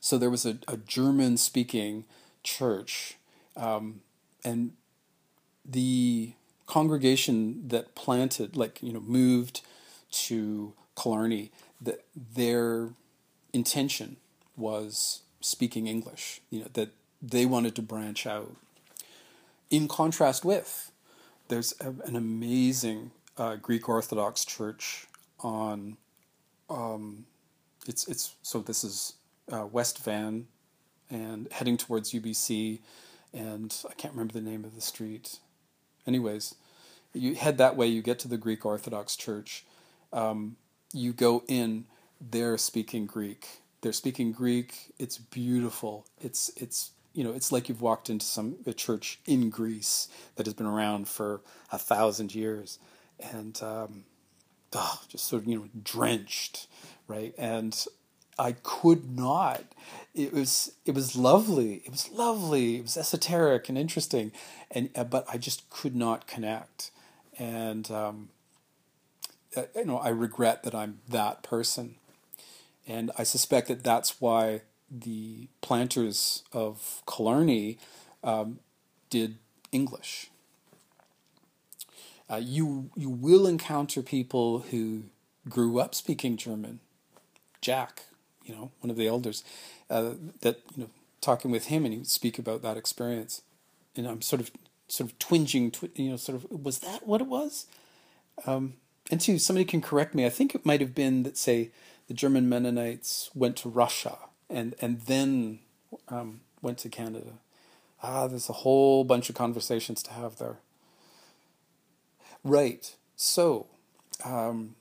So 0.00 0.18
there 0.18 0.30
was 0.30 0.44
a, 0.44 0.58
a 0.66 0.76
German 0.76 1.36
speaking 1.36 2.04
church. 2.42 3.16
Um, 3.56 4.00
and 4.44 4.72
the 5.64 6.32
congregation 6.66 7.68
that 7.68 7.94
planted, 7.94 8.56
like, 8.56 8.82
you 8.82 8.92
know, 8.92 9.00
moved 9.00 9.62
to 10.26 10.74
Killarney, 11.00 11.52
that 11.80 12.04
their 12.14 12.90
intention 13.52 14.16
was 14.56 15.22
speaking 15.40 15.86
English, 15.86 16.40
you 16.50 16.60
know, 16.60 16.68
that 16.74 16.90
they 17.22 17.46
wanted 17.46 17.74
to 17.76 17.82
branch 17.82 18.26
out. 18.26 18.56
In 19.70 19.88
contrast 19.88 20.44
with, 20.44 20.90
there's 21.48 21.74
a, 21.80 21.88
an 22.06 22.16
amazing 22.16 23.10
uh, 23.36 23.56
Greek 23.56 23.88
Orthodox 23.88 24.44
church 24.44 25.06
on 25.40 25.96
um, 26.70 27.26
it's 27.86 28.08
it's 28.08 28.34
so 28.42 28.60
this 28.60 28.84
is 28.84 29.14
uh, 29.52 29.66
West 29.66 30.02
Van, 30.04 30.46
and 31.10 31.48
heading 31.52 31.76
towards 31.76 32.12
UBC, 32.12 32.80
and 33.32 33.76
I 33.88 33.94
can't 33.94 34.14
remember 34.14 34.32
the 34.32 34.40
name 34.40 34.64
of 34.64 34.74
the 34.74 34.80
street. 34.80 35.38
Anyways, 36.06 36.54
you 37.12 37.34
head 37.34 37.58
that 37.58 37.76
way. 37.76 37.86
You 37.86 38.02
get 38.02 38.18
to 38.20 38.28
the 38.28 38.38
Greek 38.38 38.64
Orthodox 38.64 39.16
Church. 39.16 39.64
Um, 40.12 40.56
you 40.92 41.12
go 41.12 41.42
in. 41.48 41.86
They're 42.20 42.56
speaking 42.56 43.06
Greek. 43.06 43.48
They're 43.82 43.92
speaking 43.92 44.32
Greek. 44.32 44.92
It's 44.98 45.18
beautiful. 45.18 46.06
It's 46.20 46.50
it's 46.56 46.92
you 47.14 47.24
know 47.24 47.32
it's 47.32 47.52
like 47.52 47.68
you've 47.68 47.80
walked 47.80 48.10
into 48.10 48.26
some 48.26 48.56
a 48.66 48.74
church 48.74 49.20
in 49.24 49.48
Greece 49.48 50.08
that 50.36 50.46
has 50.46 50.54
been 50.54 50.66
around 50.66 51.08
for 51.08 51.40
a 51.72 51.78
thousand 51.78 52.34
years, 52.34 52.78
and 53.20 53.60
um, 53.62 54.04
oh, 54.74 55.00
just 55.08 55.26
sort 55.26 55.42
of 55.42 55.48
you 55.48 55.58
know 55.58 55.68
drenched, 55.82 56.66
right? 57.06 57.34
And 57.38 57.86
I 58.38 58.52
could 58.62 59.16
not. 59.16 59.64
It 60.14 60.32
was 60.32 60.72
it 60.84 60.94
was 60.94 61.16
lovely. 61.16 61.82
It 61.84 61.90
was 61.90 62.10
lovely. 62.10 62.76
It 62.76 62.82
was 62.82 62.96
esoteric 62.96 63.68
and 63.68 63.78
interesting, 63.78 64.32
and 64.70 64.90
uh, 64.96 65.04
but 65.04 65.24
I 65.28 65.38
just 65.38 65.70
could 65.70 65.94
not 65.94 66.26
connect, 66.26 66.90
and 67.38 67.88
um, 67.90 68.30
uh, 69.56 69.62
you 69.76 69.84
know 69.84 69.98
I 69.98 70.08
regret 70.08 70.64
that 70.64 70.74
I'm 70.74 71.00
that 71.08 71.42
person, 71.42 71.94
and 72.86 73.12
I 73.16 73.22
suspect 73.22 73.68
that 73.68 73.84
that's 73.84 74.20
why 74.20 74.62
the 75.00 75.48
planters 75.60 76.44
of 76.52 77.02
Killarney 77.06 77.78
um, 78.22 78.60
did 79.10 79.36
English. 79.72 80.30
Uh, 82.30 82.40
you 82.42 82.90
you 82.96 83.10
will 83.10 83.46
encounter 83.46 84.02
people 84.02 84.60
who 84.70 85.04
grew 85.48 85.78
up 85.78 85.94
speaking 85.94 86.36
German. 86.36 86.80
Jack, 87.60 88.04
you 88.44 88.54
know, 88.54 88.70
one 88.80 88.90
of 88.90 88.96
the 88.96 89.06
elders, 89.06 89.42
uh, 89.90 90.12
that 90.40 90.60
you 90.76 90.84
know, 90.84 90.90
talking 91.20 91.50
with 91.50 91.66
him, 91.66 91.84
and 91.84 91.92
he 91.92 91.98
would 91.98 92.06
speak 92.06 92.38
about 92.38 92.62
that 92.62 92.76
experience, 92.76 93.42
and 93.96 94.06
I'm 94.06 94.22
sort 94.22 94.40
of 94.40 94.50
sort 94.88 95.10
of 95.10 95.18
twinging, 95.18 95.72
twi- 95.72 95.90
you 95.96 96.10
know, 96.10 96.16
sort 96.16 96.36
of 96.36 96.50
was 96.50 96.78
that 96.80 97.06
what 97.06 97.20
it 97.20 97.26
was? 97.26 97.66
Um, 98.46 98.74
and 99.10 99.20
two, 99.20 99.38
somebody 99.38 99.64
can 99.64 99.82
correct 99.82 100.14
me. 100.14 100.24
I 100.24 100.30
think 100.30 100.54
it 100.54 100.64
might 100.64 100.80
have 100.80 100.94
been 100.94 101.24
that 101.24 101.36
say 101.36 101.70
the 102.08 102.14
German 102.14 102.48
Mennonites 102.48 103.30
went 103.34 103.56
to 103.56 103.68
Russia 103.68 104.16
and 104.54 104.74
and 104.80 105.00
then 105.02 105.58
um, 106.08 106.40
went 106.62 106.78
to 106.78 106.88
Canada. 106.88 107.34
Ah, 108.02 108.26
there's 108.26 108.48
a 108.48 108.54
whole 108.54 109.04
bunch 109.04 109.28
of 109.28 109.34
conversations 109.34 110.02
to 110.02 110.12
have 110.12 110.36
there. 110.36 110.58
Right. 112.42 112.94
So, 113.16 113.66
um, 114.24 114.74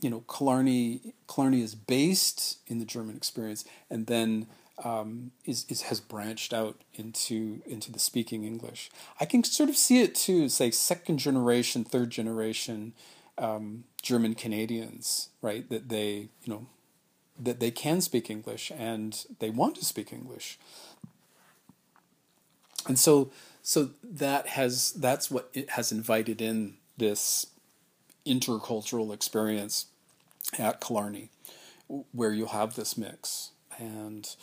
you 0.00 0.08
know, 0.08 0.24
Killarney, 0.34 1.12
Killarney 1.28 1.60
is 1.60 1.74
based 1.74 2.58
in 2.66 2.78
the 2.78 2.86
German 2.86 3.16
experience, 3.16 3.64
and 3.90 4.06
then 4.06 4.46
um, 4.82 5.32
is, 5.44 5.66
is 5.68 5.82
has 5.82 6.00
branched 6.00 6.52
out 6.52 6.80
into 6.94 7.60
into 7.66 7.92
the 7.92 7.98
speaking 7.98 8.44
English. 8.44 8.90
I 9.20 9.24
can 9.26 9.44
sort 9.44 9.68
of 9.68 9.76
see 9.76 10.00
it 10.02 10.14
too, 10.14 10.48
say 10.48 10.70
second 10.70 11.18
generation, 11.18 11.84
third 11.84 12.10
generation 12.10 12.94
um, 13.38 13.84
German 14.02 14.34
Canadians, 14.34 15.28
right? 15.42 15.68
That 15.68 15.88
they 15.88 16.28
you 16.44 16.52
know 16.52 16.66
that 17.38 17.60
they 17.60 17.70
can 17.70 18.00
speak 18.00 18.30
English 18.30 18.72
and 18.76 19.24
they 19.38 19.50
want 19.50 19.76
to 19.76 19.84
speak 19.84 20.12
English, 20.12 20.58
and 22.86 22.98
so 22.98 23.30
so 23.62 23.90
that 24.02 24.48
has 24.48 24.92
that's 24.92 25.30
what 25.30 25.50
it 25.52 25.70
has 25.70 25.92
invited 25.92 26.40
in 26.40 26.74
this 26.96 27.46
intercultural 28.24 29.12
experience 29.12 29.86
at 30.58 30.80
Killarney, 30.80 31.30
where 32.12 32.32
you'll 32.32 32.48
have 32.48 32.74
this 32.74 32.96
mix, 32.96 33.50
and 33.78 34.34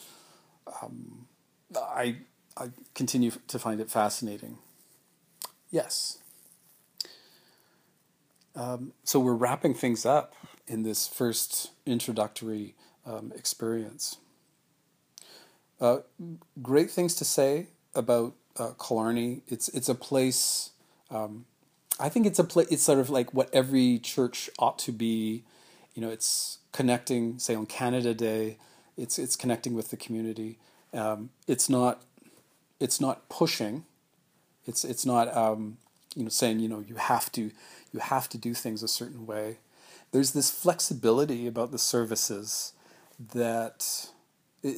um, 0.82 1.28
I 1.76 2.18
I 2.58 2.70
continue 2.94 3.32
to 3.48 3.60
find 3.60 3.80
it 3.80 3.90
fascinating. 3.90 4.58
Yes. 5.72 6.20
Um, 8.56 8.94
so 9.04 9.20
we're 9.20 9.34
wrapping 9.34 9.74
things 9.74 10.06
up 10.06 10.36
in 10.68 10.84
this 10.84 11.08
first 11.08 11.72
introductory 11.86 12.76
um, 13.06 13.32
experience. 13.36 14.18
Uh, 15.80 16.00
great 16.62 16.90
things 16.90 17.14
to 17.16 17.26
say 17.26 17.68
about 17.94 18.34
uh, 18.58 18.72
Killarney. 18.80 19.42
It's 19.48 19.68
it's 19.70 19.90
a 19.90 19.96
place. 19.96 20.72
Um, 21.10 21.46
I 22.00 22.10
think 22.10 22.26
it's 22.26 22.40
a 22.40 22.44
place. 22.44 22.68
It's 22.70 22.84
sort 22.84 23.00
of 23.00 23.10
like 23.10 23.34
what 23.34 23.50
every 23.54 24.00
church 24.00 24.50
ought 24.58 24.80
to 24.80 24.92
be. 24.92 25.44
You 25.94 26.02
know, 26.02 26.10
it's 26.10 26.60
connecting. 26.72 27.40
Say 27.40 27.56
on 27.56 27.66
Canada 27.66 28.14
Day, 28.14 28.58
it's 28.98 29.20
it's 29.20 29.36
connecting 29.36 29.74
with 29.74 29.90
the 29.90 29.98
community. 29.98 30.58
Um, 30.94 31.32
it's 31.48 31.70
not 31.70 32.04
it's 32.80 33.02
not 33.02 33.28
pushing. 33.30 33.86
It's 34.66 34.84
it's 34.86 35.06
not 35.06 35.36
um, 35.36 35.78
you 36.16 36.24
know 36.24 36.30
saying 36.30 36.60
you 36.60 36.70
know 36.70 36.84
you 36.88 36.96
have 36.96 37.32
to 37.34 37.52
you 37.92 38.00
have 38.00 38.30
to 38.30 38.38
do 38.38 38.54
things 38.54 38.84
a 38.84 38.88
certain 38.88 39.26
way. 39.26 39.58
There's 40.14 40.32
this 40.32 40.50
flexibility 40.50 41.48
about 41.48 41.72
the 41.72 41.80
services 41.80 42.74
that 43.34 44.10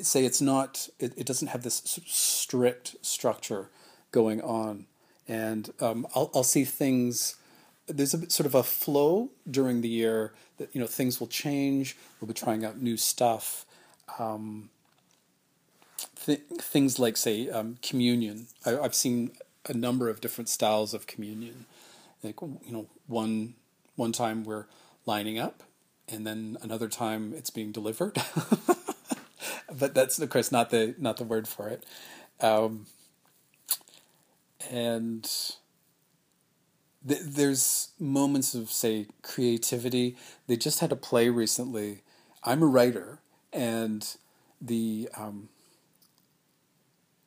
say 0.01 0.25
it's 0.25 0.41
not 0.41 0.89
it, 0.97 1.13
it 1.17 1.25
doesn't 1.27 1.49
have 1.49 1.61
this 1.61 1.99
strict 2.07 2.95
structure 3.01 3.69
going 4.11 4.41
on. 4.41 4.87
And 5.27 5.71
um, 5.81 6.07
I'll, 6.15 6.31
I'll 6.33 6.43
see 6.43 6.63
things 6.63 7.35
there's 7.87 8.13
a 8.13 8.29
sort 8.29 8.47
of 8.47 8.55
a 8.55 8.63
flow 8.63 9.29
during 9.49 9.81
the 9.81 9.89
year 9.89 10.33
that 10.57 10.73
you 10.73 10.81
know 10.81 10.87
things 10.87 11.19
will 11.19 11.27
change. 11.27 11.97
We'll 12.19 12.27
be 12.27 12.33
trying 12.33 12.65
out 12.65 12.81
new 12.81 12.97
stuff. 12.97 13.65
Um, 14.17 14.69
th- 16.25 16.41
things 16.57 16.97
like 16.97 17.17
say 17.17 17.49
um, 17.49 17.77
communion. 17.81 18.47
I, 18.65 18.71
have 18.71 18.95
seen 18.95 19.31
a 19.67 19.73
number 19.73 20.09
of 20.09 20.21
different 20.21 20.49
styles 20.49 20.93
of 20.93 21.07
communion. 21.07 21.65
Like 22.23 22.41
you 22.41 22.71
know 22.71 22.87
one 23.07 23.55
one 23.95 24.11
time 24.11 24.43
we're 24.43 24.65
lining 25.05 25.39
up 25.39 25.63
and 26.07 26.25
then 26.25 26.57
another 26.61 26.87
time 26.87 27.33
it's 27.35 27.49
being 27.49 27.71
delivered. 27.71 28.21
but 29.79 29.93
that's 29.93 30.19
of 30.19 30.29
course 30.29 30.51
not 30.51 30.69
the 30.69 30.95
not 30.97 31.17
the 31.17 31.23
word 31.23 31.47
for 31.47 31.67
it. 31.69 31.85
Um, 32.41 32.85
and 34.69 35.23
th- 37.07 37.21
there's 37.23 37.89
moments 37.99 38.53
of 38.53 38.71
say 38.71 39.07
creativity. 39.21 40.15
They 40.47 40.57
just 40.57 40.79
had 40.79 40.91
a 40.91 40.95
play 40.95 41.29
recently. 41.29 42.01
I'm 42.43 42.61
a 42.61 42.67
writer, 42.67 43.19
and 43.51 44.07
the 44.61 45.09
um, 45.17 45.49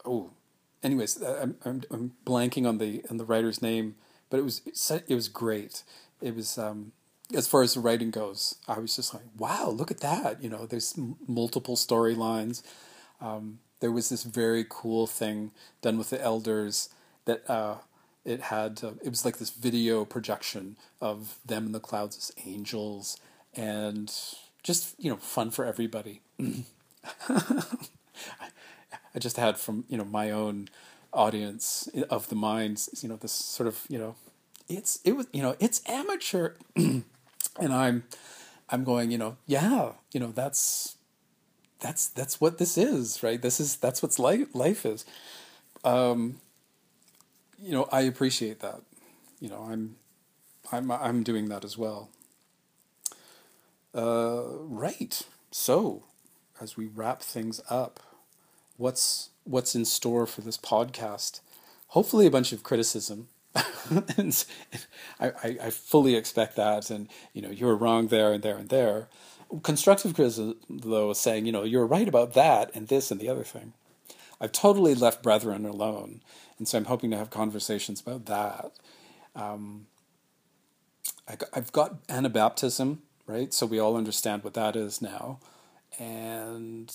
oh, 0.05 0.31
anyways, 0.83 1.23
I'm, 1.23 1.57
I'm 1.65 1.83
I'm 1.91 2.13
blanking 2.25 2.67
on 2.67 2.79
the 2.79 3.03
on 3.11 3.17
the 3.17 3.25
writer's 3.25 3.63
name, 3.63 3.97
but 4.31 4.39
it 4.39 4.45
was 4.45 4.63
it 4.89 5.15
was 5.15 5.29
great. 5.29 5.83
It 6.21 6.35
was 6.35 6.59
um, 6.59 6.93
as 7.35 7.47
far 7.47 7.63
as 7.63 7.75
the 7.75 7.81
writing 7.81 8.11
goes, 8.11 8.57
I 8.67 8.79
was 8.79 8.97
just 8.97 9.13
like, 9.13 9.25
wow, 9.37 9.69
look 9.69 9.91
at 9.91 10.01
that. 10.01 10.43
You 10.43 10.49
know, 10.49 10.67
there's 10.67 10.95
m- 10.97 11.17
multiple 11.27 11.77
storylines. 11.77 12.63
Um, 13.21 13.59
there 13.81 13.93
was 13.93 14.09
this 14.09 14.23
very 14.23 14.65
cool 14.69 15.07
thing 15.07 15.53
done 15.83 15.99
with 15.99 16.11
the 16.11 16.21
elders 16.23 16.89
that 17.27 17.49
uh, 17.49 17.77
it 18.25 18.41
had, 18.43 18.81
uh, 18.83 18.93
it 19.03 19.11
was 19.11 19.25
like 19.25 19.39
this 19.39 19.51
video 19.51 20.05
projection 20.05 20.77
of 21.01 21.39
them 21.45 21.67
in 21.67 21.73
the 21.73 21.81
clouds 21.81 22.17
as 22.17 22.33
angels 22.47 23.19
and 23.55 24.13
just, 24.63 24.95
you 24.99 25.11
know, 25.11 25.17
fun 25.17 25.51
for 25.51 25.65
everybody. 25.65 26.23
I 27.29 27.65
just 29.19 29.37
had 29.37 29.59
from, 29.59 29.85
you 29.89 29.99
know, 29.99 30.05
my 30.05 30.31
own 30.31 30.69
audience 31.13 31.89
of 32.11 32.29
the 32.29 32.35
minds, 32.35 32.89
you 33.03 33.09
know, 33.09 33.17
this 33.17 33.33
sort 33.33 33.67
of, 33.67 33.85
you 33.89 33.99
know, 33.99 34.17
it's, 34.69 35.01
it 35.05 35.13
was, 35.13 35.27
you 35.33 35.43
know, 35.43 35.57
it's 35.61 35.83
amateur. 35.87 36.55
and 37.59 37.73
I'm 37.73 38.05
I'm 38.71 38.85
going, 38.85 39.11
you 39.11 39.19
know, 39.19 39.37
yeah, 39.47 39.93
you 40.13 40.21
know, 40.21 40.33
that's 40.33 40.97
that's 41.81 42.09
that's 42.09 42.41
what 42.41 42.59
this 42.59 42.77
is, 42.77 43.23
right? 43.23 43.41
This 43.41 43.61
is 43.61 43.77
that's 43.77 44.03
what's 44.03 44.19
life 44.19 44.49
life 44.55 44.85
is. 44.85 45.05
Um, 45.85 46.41
you 47.59 47.73
know, 47.73 47.89
I 47.93 48.03
appreciate 48.03 48.61
that. 48.61 48.81
You 49.41 49.49
know, 49.49 49.69
I'm 49.71 49.97
I'm 50.73 50.91
I'm 50.91 51.23
doing 51.23 51.49
that 51.49 51.65
as 51.65 51.79
well. 51.79 52.11
Uh, 53.95 54.43
right. 54.61 55.23
So, 55.51 56.05
as 56.61 56.77
we 56.77 56.87
wrap 56.87 57.23
things 57.23 57.61
up, 57.71 58.01
what's 58.77 59.31
what's 59.45 59.75
in 59.75 59.85
store 59.85 60.27
for 60.27 60.43
this 60.43 60.59
podcast? 60.59 61.41
Hopefully, 61.89 62.27
a 62.27 62.31
bunch 62.31 62.53
of 62.53 62.63
criticism 62.63 63.29
and 64.17 64.45
I, 65.19 65.33
I, 65.63 65.71
fully 65.71 66.15
expect 66.15 66.57
that. 66.57 66.91
And, 66.91 67.09
you 67.33 67.43
know, 67.43 67.51
you're 67.51 67.75
wrong 67.75 68.09
there 68.09 68.33
and 68.33 68.43
there 68.43 68.57
and 68.57 68.69
there. 68.69 69.09
Constructive 69.63 70.15
criticism, 70.15 70.57
though, 70.69 71.11
is 71.11 71.19
saying, 71.19 71.47
you 71.47 71.53
know, 71.53 71.65
you're 71.65 71.87
right 71.87 72.07
about 72.07 72.35
that 72.35 72.71
and 72.75 72.89
this 72.89 73.11
and 73.11 73.21
the 73.21 73.29
other 73.29 73.45
thing. 73.45 73.73
I've 74.41 74.53
totally 74.53 74.95
left 74.95 75.23
brethren 75.23 75.65
alone. 75.65 76.21
And 76.59 76.69
so 76.69 76.79
I'm 76.79 76.85
hoping 76.85 77.11
to 77.11 77.17
have 77.17 77.31
conversations 77.31 78.01
about 78.01 78.27
that. 78.27 78.73
Um, 79.35 79.87
I, 81.27 81.37
I've 81.55 81.73
got 81.73 82.07
Anabaptism, 82.09 82.99
right? 83.27 83.53
So 83.55 83.67
we 83.67 83.79
all 83.79 83.97
understand 83.97 84.45
what 84.45 84.55
that 84.55 84.77
is 84.77 85.01
now. 85.01 85.41
and 85.99 86.93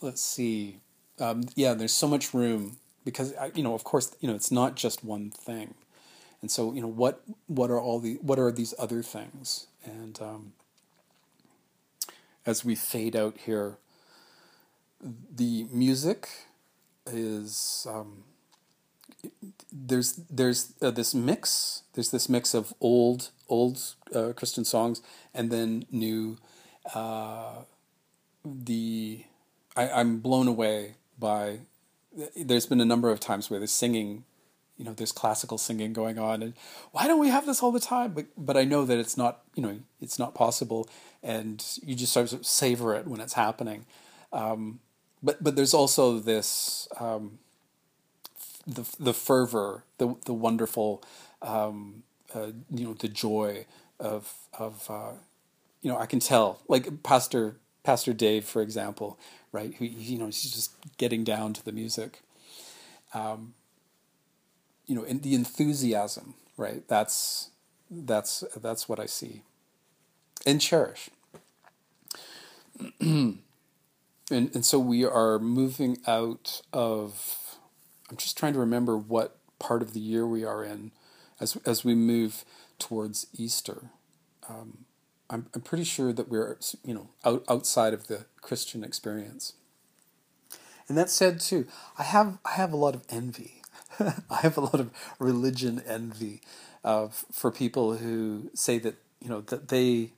let's 0.00 0.20
see. 0.20 0.78
Um, 1.20 1.44
yeah, 1.54 1.74
there's 1.74 1.92
so 1.92 2.08
much 2.08 2.34
room 2.34 2.78
because 3.04 3.34
you 3.54 3.62
know, 3.62 3.74
of 3.74 3.84
course, 3.84 4.14
you 4.20 4.28
know, 4.28 4.34
it's 4.34 4.50
not 4.50 4.76
just 4.76 5.04
one 5.04 5.30
thing, 5.30 5.74
and 6.40 6.50
so 6.50 6.72
you 6.72 6.80
know, 6.80 6.88
what 6.88 7.22
what 7.46 7.70
are 7.70 7.80
all 7.80 8.00
the 8.00 8.14
what 8.22 8.38
are 8.38 8.52
these 8.52 8.74
other 8.78 9.02
things? 9.02 9.66
And 9.84 10.20
um, 10.20 10.52
as 12.46 12.64
we 12.64 12.74
fade 12.74 13.16
out 13.16 13.36
here, 13.38 13.78
the 15.34 15.66
music 15.72 16.28
is 17.06 17.86
um, 17.90 18.24
there's 19.72 20.14
there's 20.30 20.72
uh, 20.80 20.90
this 20.90 21.14
mix 21.14 21.82
there's 21.94 22.10
this 22.10 22.28
mix 22.28 22.54
of 22.54 22.72
old 22.80 23.30
old 23.48 23.94
uh, 24.14 24.32
Christian 24.34 24.64
songs 24.64 25.02
and 25.34 25.50
then 25.50 25.86
new. 25.90 26.38
Uh, 26.94 27.62
the 28.44 29.24
I, 29.76 29.88
I'm 29.90 30.18
blown 30.18 30.48
away 30.48 30.96
by. 31.18 31.60
There's 32.36 32.66
been 32.66 32.80
a 32.80 32.84
number 32.84 33.10
of 33.10 33.20
times 33.20 33.48
where 33.50 33.58
there's 33.58 33.72
singing, 33.72 34.24
you 34.76 34.84
know, 34.84 34.92
there's 34.92 35.12
classical 35.12 35.58
singing 35.58 35.92
going 35.92 36.18
on, 36.18 36.42
and 36.42 36.54
why 36.92 37.06
don't 37.06 37.20
we 37.20 37.28
have 37.28 37.46
this 37.46 37.62
all 37.62 37.72
the 37.72 37.80
time? 37.80 38.12
But 38.12 38.26
but 38.36 38.56
I 38.56 38.64
know 38.64 38.84
that 38.84 38.98
it's 38.98 39.16
not, 39.16 39.42
you 39.54 39.62
know, 39.62 39.80
it's 40.00 40.18
not 40.18 40.34
possible, 40.34 40.88
and 41.22 41.64
you 41.82 41.94
just 41.94 42.12
sort 42.12 42.32
of 42.32 42.44
savor 42.44 42.94
it 42.94 43.06
when 43.06 43.20
it's 43.20 43.34
happening. 43.34 43.86
Um, 44.32 44.80
but 45.22 45.42
but 45.42 45.56
there's 45.56 45.74
also 45.74 46.18
this 46.18 46.88
um, 47.00 47.38
the 48.66 48.84
the 48.98 49.14
fervor, 49.14 49.84
the 49.98 50.16
the 50.26 50.34
wonderful, 50.34 51.02
um, 51.40 52.02
uh, 52.34 52.48
you 52.70 52.84
know, 52.86 52.94
the 52.94 53.08
joy 53.08 53.66
of 53.98 54.32
of 54.58 54.86
uh, 54.90 55.12
you 55.80 55.90
know 55.90 55.98
I 55.98 56.06
can 56.06 56.20
tell 56.20 56.60
like 56.68 57.02
Pastor 57.02 57.56
Pastor 57.82 58.12
Dave, 58.12 58.44
for 58.44 58.62
example, 58.62 59.18
right? 59.50 59.74
Who 59.74 59.84
you 59.84 60.18
know 60.18 60.26
he's 60.26 60.42
just 60.42 60.72
getting 60.98 61.24
down 61.24 61.52
to 61.54 61.64
the 61.64 61.72
music. 61.72 62.22
Um, 63.14 63.54
you 64.86 64.94
know, 64.94 65.04
and 65.04 65.22
the 65.22 65.34
enthusiasm, 65.34 66.34
right? 66.56 66.86
That's 66.88 67.50
that's 67.90 68.44
that's 68.56 68.88
what 68.88 68.98
I 68.98 69.06
see 69.06 69.42
and 70.46 70.60
cherish. 70.60 71.10
and 73.00 73.38
and 74.30 74.64
so 74.64 74.78
we 74.78 75.04
are 75.04 75.38
moving 75.38 75.98
out 76.06 76.62
of. 76.72 77.58
I'm 78.10 78.16
just 78.16 78.36
trying 78.36 78.52
to 78.52 78.58
remember 78.58 78.96
what 78.96 79.38
part 79.58 79.82
of 79.82 79.94
the 79.94 80.00
year 80.00 80.26
we 80.26 80.44
are 80.44 80.64
in, 80.64 80.92
as 81.40 81.56
as 81.64 81.84
we 81.84 81.94
move 81.94 82.44
towards 82.78 83.26
Easter. 83.36 83.90
Um, 84.48 84.84
I'm, 85.32 85.46
I'm 85.54 85.62
pretty 85.62 85.84
sure 85.84 86.12
that 86.12 86.28
we're 86.28 86.58
you 86.84 86.94
know 86.94 87.08
out, 87.24 87.44
outside 87.48 87.94
of 87.94 88.06
the 88.06 88.26
Christian 88.40 88.84
experience. 88.84 89.54
And 90.88 90.98
that 90.98 91.10
said 91.10 91.40
too, 91.40 91.66
I 91.98 92.02
have 92.02 92.38
I 92.44 92.52
have 92.52 92.72
a 92.72 92.76
lot 92.76 92.94
of 92.94 93.02
envy. 93.08 93.62
I 93.98 94.40
have 94.42 94.56
a 94.58 94.60
lot 94.60 94.78
of 94.78 94.90
religion 95.18 95.82
envy 95.86 96.42
of 96.84 97.24
for 97.32 97.50
people 97.50 97.96
who 97.96 98.50
say 98.54 98.78
that 98.78 98.96
you 99.20 99.28
know 99.28 99.40
that 99.40 99.68
they 99.68 100.12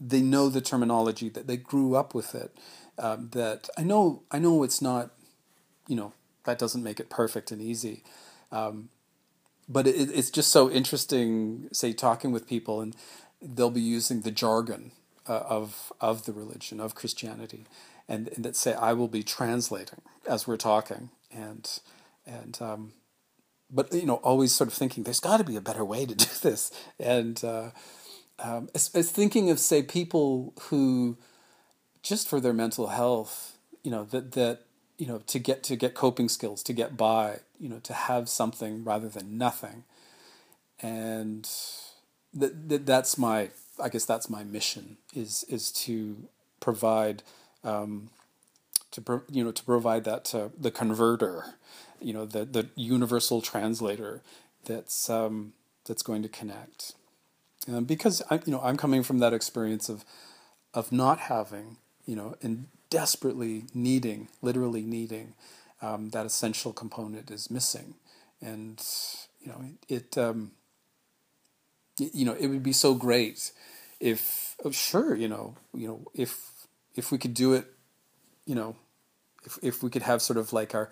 they 0.00 0.20
know 0.20 0.48
the 0.48 0.60
terminology 0.60 1.28
that 1.28 1.46
they 1.46 1.56
grew 1.56 1.94
up 1.94 2.14
with 2.14 2.34
it. 2.34 2.56
Um, 2.98 3.28
that 3.32 3.68
I 3.78 3.84
know 3.84 4.22
I 4.32 4.40
know 4.40 4.64
it's 4.64 4.82
not 4.82 5.10
you 5.86 5.94
know 5.94 6.12
that 6.44 6.58
doesn't 6.58 6.82
make 6.82 6.98
it 6.98 7.08
perfect 7.08 7.52
and 7.52 7.62
easy. 7.62 8.02
Um, 8.50 8.88
but 9.68 9.86
it, 9.86 10.10
it's 10.14 10.30
just 10.30 10.52
so 10.52 10.70
interesting, 10.70 11.68
say, 11.72 11.92
talking 11.92 12.30
with 12.30 12.46
people 12.46 12.80
and 12.80 12.94
they'll 13.40 13.70
be 13.70 13.80
using 13.80 14.22
the 14.22 14.30
jargon 14.30 14.92
uh, 15.28 15.42
of 15.48 15.92
of 16.00 16.24
the 16.24 16.32
religion 16.32 16.80
of 16.80 16.94
Christianity, 16.94 17.66
and, 18.08 18.28
and, 18.28 18.44
that 18.44 18.56
say 18.56 18.74
I 18.74 18.92
will 18.92 19.08
be 19.08 19.22
translating 19.22 20.00
as 20.28 20.46
we're 20.46 20.56
talking, 20.56 21.10
and 21.30 21.68
and 22.26 22.58
um, 22.60 22.92
but 23.70 23.92
you 23.92 24.06
know 24.06 24.16
always 24.16 24.54
sort 24.54 24.68
of 24.68 24.74
thinking 24.74 25.04
there's 25.04 25.20
got 25.20 25.38
to 25.38 25.44
be 25.44 25.56
a 25.56 25.60
better 25.60 25.84
way 25.84 26.06
to 26.06 26.14
do 26.14 26.26
this, 26.42 26.70
and 26.98 27.42
uh, 27.44 27.70
um, 28.38 28.68
as, 28.74 28.90
as 28.94 29.10
thinking 29.10 29.50
of 29.50 29.58
say 29.58 29.82
people 29.82 30.52
who 30.62 31.16
just 32.02 32.28
for 32.28 32.40
their 32.40 32.52
mental 32.52 32.88
health, 32.88 33.58
you 33.82 33.90
know 33.90 34.04
that 34.04 34.32
that 34.32 34.60
you 34.98 35.06
know 35.06 35.18
to 35.26 35.38
get 35.38 35.62
to 35.64 35.76
get 35.76 35.94
coping 35.94 36.28
skills 36.28 36.62
to 36.64 36.72
get 36.72 36.96
by, 36.96 37.40
you 37.58 37.68
know 37.68 37.80
to 37.80 37.92
have 37.92 38.28
something 38.28 38.84
rather 38.84 39.08
than 39.08 39.36
nothing, 39.36 39.84
and 40.80 41.48
that, 42.36 42.68
that 42.68 42.86
that's 42.86 43.18
my 43.18 43.50
I 43.82 43.88
guess 43.88 44.04
that's 44.04 44.30
my 44.30 44.44
mission 44.44 44.96
is 45.14 45.44
is 45.48 45.70
to 45.72 46.28
provide 46.60 47.22
um, 47.64 48.10
to 48.92 49.00
pro, 49.00 49.22
you 49.30 49.44
know 49.44 49.52
to 49.52 49.64
provide 49.64 50.04
that 50.04 50.24
to 50.26 50.50
the 50.58 50.70
converter, 50.70 51.54
you 52.00 52.12
know 52.12 52.24
the 52.24 52.44
the 52.44 52.68
universal 52.74 53.42
translator 53.42 54.22
that's 54.64 55.10
um, 55.10 55.52
that's 55.84 56.02
going 56.02 56.22
to 56.22 56.28
connect, 56.28 56.92
um, 57.68 57.84
because 57.84 58.22
I 58.30 58.40
you 58.46 58.52
know 58.52 58.60
I'm 58.62 58.76
coming 58.76 59.02
from 59.02 59.18
that 59.18 59.32
experience 59.32 59.88
of 59.88 60.04
of 60.74 60.92
not 60.92 61.18
having 61.18 61.76
you 62.06 62.16
know 62.16 62.36
and 62.42 62.66
desperately 62.88 63.64
needing 63.74 64.28
literally 64.42 64.82
needing 64.82 65.34
um, 65.82 66.10
that 66.10 66.24
essential 66.24 66.72
component 66.72 67.30
is 67.30 67.50
missing, 67.50 67.94
and 68.40 68.82
you 69.40 69.48
know 69.48 69.62
it. 69.88 70.14
it 70.16 70.18
um, 70.18 70.52
you 71.98 72.24
know, 72.24 72.34
it 72.34 72.48
would 72.48 72.62
be 72.62 72.72
so 72.72 72.94
great 72.94 73.52
if, 74.00 74.56
oh, 74.64 74.70
sure, 74.70 75.14
you 75.14 75.28
know, 75.28 75.56
you 75.74 75.88
know, 75.88 76.06
if 76.14 76.50
if 76.94 77.12
we 77.12 77.18
could 77.18 77.34
do 77.34 77.52
it, 77.52 77.66
you 78.46 78.54
know, 78.54 78.76
if 79.44 79.58
if 79.62 79.82
we 79.82 79.90
could 79.90 80.02
have 80.02 80.22
sort 80.22 80.38
of 80.38 80.52
like 80.52 80.74
our 80.74 80.90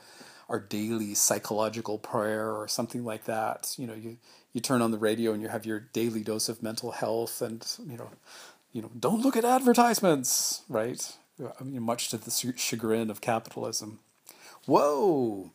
our 0.48 0.59
daily 0.59 1.14
psychological 1.14 1.98
prayer 1.98 2.50
or 2.50 2.68
something 2.68 3.05
like 3.05 3.24
that. 3.24 3.74
You 3.78 3.86
know, 3.86 3.94
you 3.94 4.18
you 4.52 4.61
turn 4.61 4.82
on 4.82 4.90
the 4.90 4.98
radio 4.98 5.32
and 5.32 5.42
you 5.42 5.48
have 5.48 5.66
your 5.66 5.80
daily 5.80 6.22
dose 6.22 6.48
of 6.48 6.62
mental 6.62 6.92
health, 6.92 7.42
and 7.42 7.66
you 7.86 7.96
know, 7.96 8.11
you 8.72 8.82
know, 8.82 8.90
don't 8.98 9.22
look 9.22 9.36
at 9.36 9.44
advertisements, 9.44 10.62
right? 10.68 11.16
I 11.40 11.64
mean, 11.64 11.82
much 11.82 12.11
to 12.11 12.16
the 12.16 12.30
chagrin 12.57 13.11
of 13.11 13.20
capitalism. 13.20 13.98
Whoa. 14.66 15.50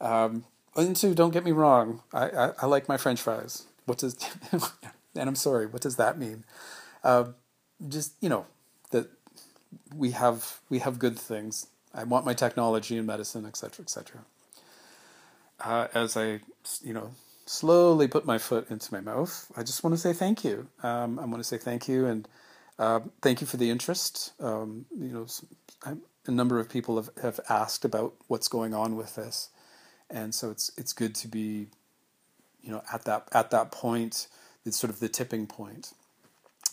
Um, 0.00 0.44
and 0.76 0.94
two, 0.94 1.14
don't 1.14 1.32
get 1.32 1.44
me 1.44 1.52
wrong, 1.52 2.02
I, 2.12 2.28
I, 2.28 2.52
I 2.62 2.66
like 2.66 2.88
my 2.88 2.96
French 2.96 3.20
fries 3.20 3.64
what 3.86 3.98
does 3.98 4.16
and 4.52 5.28
I'm 5.28 5.34
sorry, 5.34 5.66
what 5.66 5.82
does 5.82 5.96
that 5.96 6.18
mean? 6.18 6.44
Uh, 7.02 7.26
just 7.88 8.14
you 8.20 8.28
know 8.28 8.46
that 8.90 9.08
we 9.94 10.10
have 10.12 10.60
we 10.68 10.80
have 10.80 10.98
good 10.98 11.18
things. 11.18 11.66
I 11.94 12.04
want 12.04 12.26
my 12.26 12.34
technology 12.34 12.98
and 12.98 13.06
medicine, 13.06 13.46
etc., 13.46 13.82
etc. 13.82 14.20
Uh, 15.60 15.88
as 15.94 16.16
I 16.16 16.40
you 16.82 16.92
know 16.92 17.10
slowly 17.46 18.08
put 18.08 18.26
my 18.26 18.38
foot 18.38 18.70
into 18.70 18.92
my 18.92 19.00
mouth, 19.00 19.50
I 19.56 19.62
just 19.62 19.82
want 19.82 19.94
to 19.94 20.00
say 20.00 20.12
thank 20.12 20.44
you. 20.44 20.68
Um, 20.82 21.18
I 21.18 21.24
want 21.24 21.38
to 21.38 21.44
say 21.44 21.58
thank 21.58 21.88
you 21.88 22.06
and 22.06 22.28
uh, 22.78 23.00
thank 23.22 23.40
you 23.40 23.46
for 23.46 23.56
the 23.56 23.70
interest. 23.70 24.32
Um, 24.40 24.86
you 24.98 25.08
know, 25.08 25.26
a 26.26 26.30
number 26.30 26.58
of 26.58 26.68
people 26.68 26.96
have, 26.96 27.10
have 27.22 27.40
asked 27.48 27.84
about 27.84 28.14
what's 28.26 28.48
going 28.48 28.74
on 28.74 28.96
with 28.96 29.14
this, 29.14 29.50
and 30.10 30.34
so 30.34 30.50
it's 30.50 30.70
it's 30.76 30.92
good 30.92 31.14
to 31.16 31.28
be 31.28 31.68
you 32.66 32.72
know, 32.72 32.82
at 32.92 33.04
that 33.06 33.28
at 33.32 33.52
that 33.52 33.72
point, 33.72 34.28
it's 34.66 34.78
sort 34.78 34.90
of 34.92 35.00
the 35.00 35.08
tipping 35.10 35.48
point. 35.48 35.94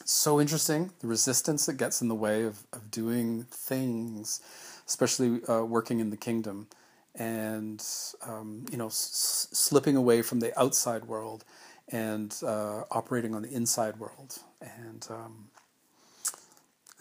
so 0.06 0.42
interesting, 0.42 0.92
the 1.02 1.08
resistance 1.08 1.66
that 1.68 1.76
gets 1.76 2.02
in 2.02 2.10
the 2.10 2.16
way 2.16 2.44
of, 2.44 2.64
of 2.74 2.92
doing 2.92 3.46
things, 3.52 4.42
especially 4.88 5.42
uh, 5.48 5.64
working 5.64 6.00
in 6.02 6.10
the 6.12 6.18
kingdom, 6.18 6.68
and 7.16 7.86
um, 8.28 8.66
you 8.72 8.78
know, 8.78 8.88
s- 8.88 9.50
slipping 9.54 9.96
away 9.96 10.22
from 10.22 10.42
the 10.42 10.58
outside 10.60 11.06
world 11.06 11.46
and 11.90 12.36
uh, 12.46 12.84
operating 12.92 13.36
on 13.36 13.44
the 13.44 13.54
inside 13.54 13.98
world. 13.98 14.40
And 14.62 15.08
um, 15.10 15.50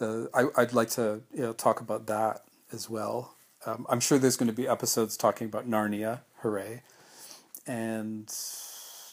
uh, 0.01 0.25
I, 0.33 0.45
would 0.61 0.73
like 0.73 0.91
to 0.91 1.21
you 1.33 1.41
know, 1.43 1.53
talk 1.53 1.81
about 1.81 2.07
that 2.07 2.43
as 2.73 2.89
well. 2.89 3.35
Um, 3.65 3.85
I'm 3.89 3.99
sure 4.01 4.19
there's 4.19 4.37
going 4.37 4.49
to 4.49 4.55
be 4.55 4.67
episodes 4.67 5.17
talking 5.17 5.47
about 5.47 5.69
Narnia, 5.69 6.21
hooray, 6.39 6.83
and 7.67 8.29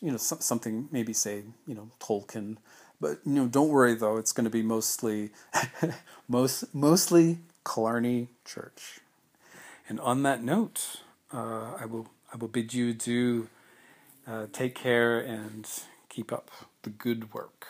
you 0.01 0.11
know 0.11 0.17
something 0.17 0.89
maybe 0.91 1.13
say 1.13 1.43
you 1.67 1.75
know 1.75 1.91
Tolkien, 2.01 2.57
but 3.01 3.19
you 3.25 3.33
know 3.33 3.47
don't 3.47 3.69
worry 3.69 3.95
though 3.95 4.17
it's 4.17 4.33
going 4.33 4.45
to 4.45 4.51
be 4.51 4.63
mostly 4.63 5.31
most 6.29 6.75
mostly 6.75 7.39
Killarney 7.65 8.29
Church. 8.45 9.01
And 9.89 9.99
on 10.01 10.23
that 10.23 10.43
note, 10.43 11.01
uh, 11.33 11.75
I 11.79 11.85
will 11.85 12.09
I 12.33 12.37
will 12.37 12.49
bid 12.49 12.73
you 12.73 12.93
do 12.95 13.49
uh, 14.27 14.47
take 14.53 14.75
care 14.75 15.19
and 15.19 15.69
keep 16.09 16.33
up 16.33 16.51
the 16.83 16.91
good 16.91 17.35
work. 17.35 17.67